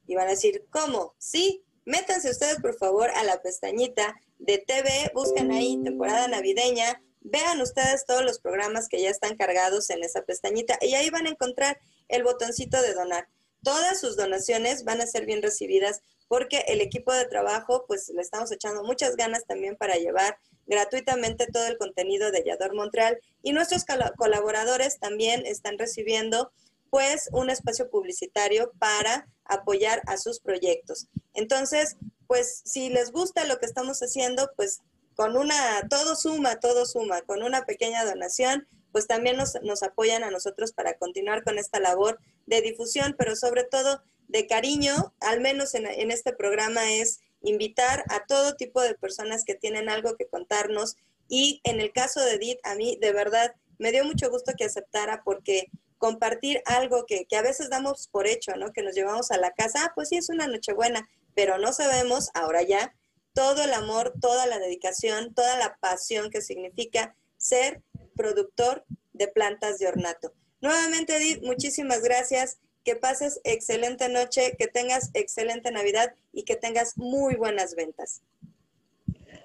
Y 0.07 0.15
van 0.15 0.27
a 0.27 0.31
decir, 0.31 0.65
¿cómo? 0.71 1.15
Sí, 1.19 1.63
métanse 1.85 2.29
ustedes 2.29 2.59
por 2.59 2.75
favor 2.77 3.11
a 3.11 3.23
la 3.23 3.41
pestañita 3.41 4.15
de 4.39 4.57
TV, 4.57 5.11
buscan 5.13 5.51
ahí 5.51 5.79
temporada 5.83 6.27
navideña, 6.27 7.01
vean 7.21 7.61
ustedes 7.61 8.05
todos 8.05 8.23
los 8.23 8.39
programas 8.39 8.87
que 8.87 9.01
ya 9.01 9.09
están 9.09 9.35
cargados 9.35 9.89
en 9.89 10.03
esa 10.03 10.23
pestañita 10.23 10.77
y 10.81 10.93
ahí 10.95 11.09
van 11.09 11.27
a 11.27 11.31
encontrar 11.31 11.79
el 12.07 12.23
botoncito 12.23 12.81
de 12.81 12.93
donar. 12.93 13.27
Todas 13.63 13.99
sus 13.99 14.15
donaciones 14.15 14.83
van 14.83 15.01
a 15.01 15.07
ser 15.07 15.25
bien 15.25 15.41
recibidas 15.41 16.01
porque 16.27 16.65
el 16.67 16.81
equipo 16.81 17.13
de 17.13 17.25
trabajo, 17.25 17.85
pues 17.87 18.09
le 18.09 18.21
estamos 18.21 18.51
echando 18.51 18.83
muchas 18.83 19.15
ganas 19.15 19.45
también 19.45 19.75
para 19.75 19.95
llevar 19.95 20.37
gratuitamente 20.65 21.47
todo 21.47 21.67
el 21.67 21.77
contenido 21.77 22.31
de 22.31 22.43
Yador 22.45 22.75
Montreal 22.75 23.19
y 23.41 23.53
nuestros 23.53 23.85
colaboradores 24.17 24.99
también 24.99 25.45
están 25.45 25.77
recibiendo 25.77 26.51
pues 26.89 27.29
un 27.33 27.49
espacio 27.49 27.89
publicitario 27.89 28.71
para 28.79 29.27
apoyar 29.43 30.01
a 30.07 30.17
sus 30.17 30.39
proyectos. 30.39 31.07
Entonces, 31.33 31.97
pues 32.27 32.61
si 32.65 32.89
les 32.89 33.11
gusta 33.11 33.45
lo 33.45 33.59
que 33.59 33.65
estamos 33.65 33.99
haciendo, 33.99 34.49
pues 34.55 34.81
con 35.15 35.37
una, 35.37 35.87
todo 35.89 36.15
suma, 36.15 36.59
todo 36.59 36.85
suma, 36.85 37.21
con 37.21 37.43
una 37.43 37.65
pequeña 37.65 38.05
donación, 38.05 38.67
pues 38.91 39.07
también 39.07 39.37
nos, 39.37 39.55
nos 39.61 39.83
apoyan 39.83 40.23
a 40.23 40.31
nosotros 40.31 40.71
para 40.71 40.97
continuar 40.97 41.43
con 41.43 41.57
esta 41.57 41.79
labor 41.79 42.19
de 42.45 42.61
difusión, 42.61 43.15
pero 43.17 43.35
sobre 43.35 43.63
todo 43.63 44.01
de 44.27 44.47
cariño, 44.47 45.13
al 45.19 45.41
menos 45.41 45.75
en, 45.75 45.85
en 45.85 46.11
este 46.11 46.33
programa 46.33 46.93
es 46.93 47.19
invitar 47.45 48.03
a 48.09 48.25
todo 48.25 48.55
tipo 48.55 48.81
de 48.81 48.95
personas 48.95 49.43
que 49.45 49.55
tienen 49.55 49.89
algo 49.89 50.15
que 50.17 50.27
contarnos 50.27 50.95
y 51.27 51.61
en 51.63 51.79
el 51.79 51.91
caso 51.91 52.21
de 52.21 52.33
Edith, 52.33 52.59
a 52.63 52.75
mí 52.75 52.97
de 53.01 53.11
verdad 53.11 53.55
me 53.77 53.91
dio 53.91 54.03
mucho 54.05 54.29
gusto 54.29 54.53
que 54.57 54.65
aceptara 54.65 55.21
porque 55.23 55.67
compartir 55.97 56.61
algo 56.65 57.05
que, 57.05 57.25
que, 57.25 57.37
a 57.37 57.41
veces 57.41 57.69
damos 57.69 58.07
por 58.09 58.27
hecho, 58.27 58.55
¿no? 58.55 58.71
Que 58.73 58.83
nos 58.83 58.95
llevamos 58.95 59.31
a 59.31 59.37
la 59.37 59.51
casa, 59.51 59.85
ah, 59.85 59.91
pues 59.95 60.09
sí, 60.09 60.17
es 60.17 60.29
una 60.29 60.47
Nochebuena, 60.47 61.07
pero 61.33 61.57
no 61.57 61.73
sabemos, 61.73 62.29
ahora 62.33 62.61
ya, 62.61 62.93
todo 63.33 63.63
el 63.63 63.73
amor, 63.73 64.13
toda 64.21 64.45
la 64.45 64.59
dedicación, 64.59 65.33
toda 65.33 65.57
la 65.57 65.77
pasión 65.77 66.29
que 66.29 66.41
significa 66.41 67.15
ser 67.37 67.81
productor 68.15 68.85
de 69.13 69.27
plantas 69.27 69.77
de 69.77 69.87
ornato. 69.87 70.33
Nuevamente, 70.61 71.17
Edith, 71.17 71.43
muchísimas 71.43 72.01
gracias. 72.01 72.59
Que 72.85 72.95
pases 72.95 73.41
excelente 73.43 74.07
noche, 74.07 74.55
que 74.57 74.67
tengas 74.67 75.11
excelente 75.13 75.71
Navidad 75.71 76.15
y 76.31 76.43
que 76.43 76.55
tengas 76.55 76.97
muy 76.97 77.35
buenas 77.35 77.75
ventas. 77.75 78.21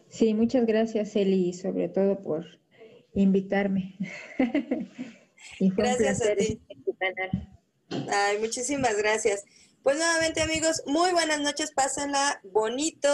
Sí, 0.09 0.35
muchas 0.35 0.67
gracias, 0.67 1.17
Eli, 1.17 1.53
sobre 1.53 1.89
todo 1.89 2.23
por 2.23 2.61
invitarme. 3.15 3.97
gracias 5.59 6.23
a 6.23 6.37
ti. 6.37 6.61
Ay, 8.09 8.39
muchísimas 8.39 8.97
gracias. 8.97 9.45
Pues 9.83 9.97
nuevamente 9.97 10.43
amigos, 10.43 10.83
muy 10.85 11.11
buenas 11.13 11.41
noches, 11.41 11.73
pásenla 11.73 12.39
bonito 12.45 13.09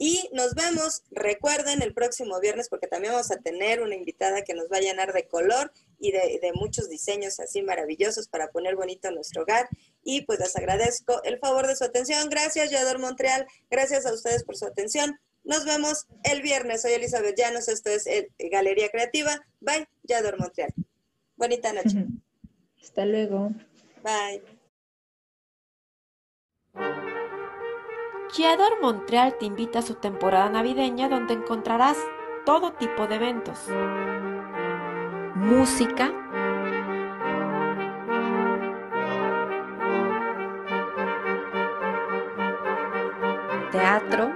y 0.00 0.28
nos 0.32 0.56
vemos, 0.56 1.04
recuerden, 1.12 1.80
el 1.80 1.94
próximo 1.94 2.40
viernes 2.40 2.68
porque 2.68 2.88
también 2.88 3.12
vamos 3.12 3.30
a 3.30 3.36
tener 3.36 3.80
una 3.80 3.94
invitada 3.94 4.42
que 4.42 4.52
nos 4.52 4.66
va 4.66 4.78
a 4.78 4.80
llenar 4.80 5.12
de 5.12 5.28
color 5.28 5.72
y 6.00 6.10
de, 6.10 6.40
de 6.42 6.52
muchos 6.54 6.88
diseños 6.88 7.38
así 7.38 7.62
maravillosos 7.62 8.26
para 8.26 8.50
poner 8.50 8.74
bonito 8.74 9.12
nuestro 9.12 9.42
hogar. 9.42 9.68
Y 10.02 10.22
pues 10.22 10.40
les 10.40 10.56
agradezco 10.56 11.22
el 11.22 11.38
favor 11.38 11.68
de 11.68 11.76
su 11.76 11.84
atención. 11.84 12.28
Gracias, 12.28 12.70
Yador 12.70 12.98
Montreal. 12.98 13.46
Gracias 13.70 14.04
a 14.04 14.12
ustedes 14.12 14.42
por 14.42 14.56
su 14.56 14.66
atención. 14.66 15.20
Nos 15.44 15.64
vemos 15.64 16.08
el 16.24 16.42
viernes. 16.42 16.82
Soy 16.82 16.94
Elizabeth 16.94 17.36
Llanos, 17.38 17.68
esto 17.68 17.90
es 17.90 18.08
Galería 18.50 18.88
Creativa. 18.88 19.38
Bye, 19.60 19.88
Yador 20.02 20.36
Montreal. 20.40 20.74
Bonita 21.36 21.72
noche. 21.72 22.06
Hasta 22.82 23.06
luego. 23.06 23.52
Bye. 24.02 24.57
Giador 28.30 28.80
Montreal 28.82 29.36
te 29.38 29.46
invita 29.46 29.78
a 29.78 29.82
su 29.82 29.94
temporada 29.94 30.50
navideña 30.50 31.08
donde 31.08 31.32
encontrarás 31.32 31.96
todo 32.44 32.72
tipo 32.72 33.06
de 33.06 33.14
eventos. 33.14 33.58
Música, 35.34 36.12
teatro, 43.72 44.30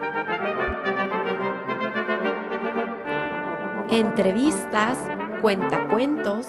entrevistas, 3.90 4.98
cuentacuentos, 5.42 6.46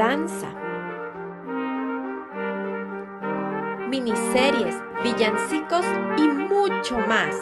danza, 0.00 0.48
miniseries, 3.90 4.74
villancicos 5.04 5.84
y 6.16 6.22
mucho 6.22 6.96
más. 7.00 7.36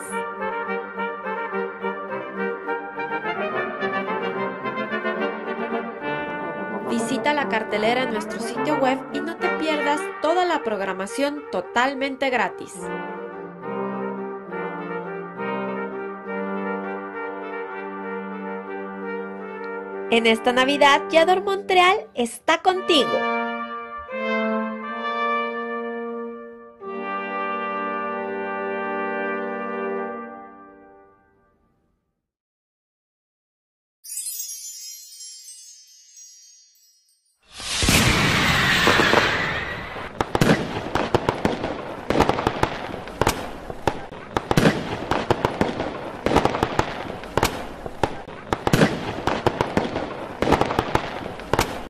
Visita 6.90 7.32
la 7.32 7.48
cartelera 7.48 8.02
en 8.02 8.10
nuestro 8.10 8.40
sitio 8.40 8.76
web 8.78 8.98
y 9.12 9.20
no 9.20 9.36
te 9.36 9.50
pierdas 9.50 10.00
toda 10.20 10.44
la 10.44 10.64
programación 10.64 11.44
totalmente 11.52 12.28
gratis. 12.28 12.74
En 20.10 20.26
esta 20.26 20.54
Navidad, 20.54 21.02
Yador 21.10 21.42
Montreal 21.42 21.98
está 22.14 22.62
contigo. 22.62 23.37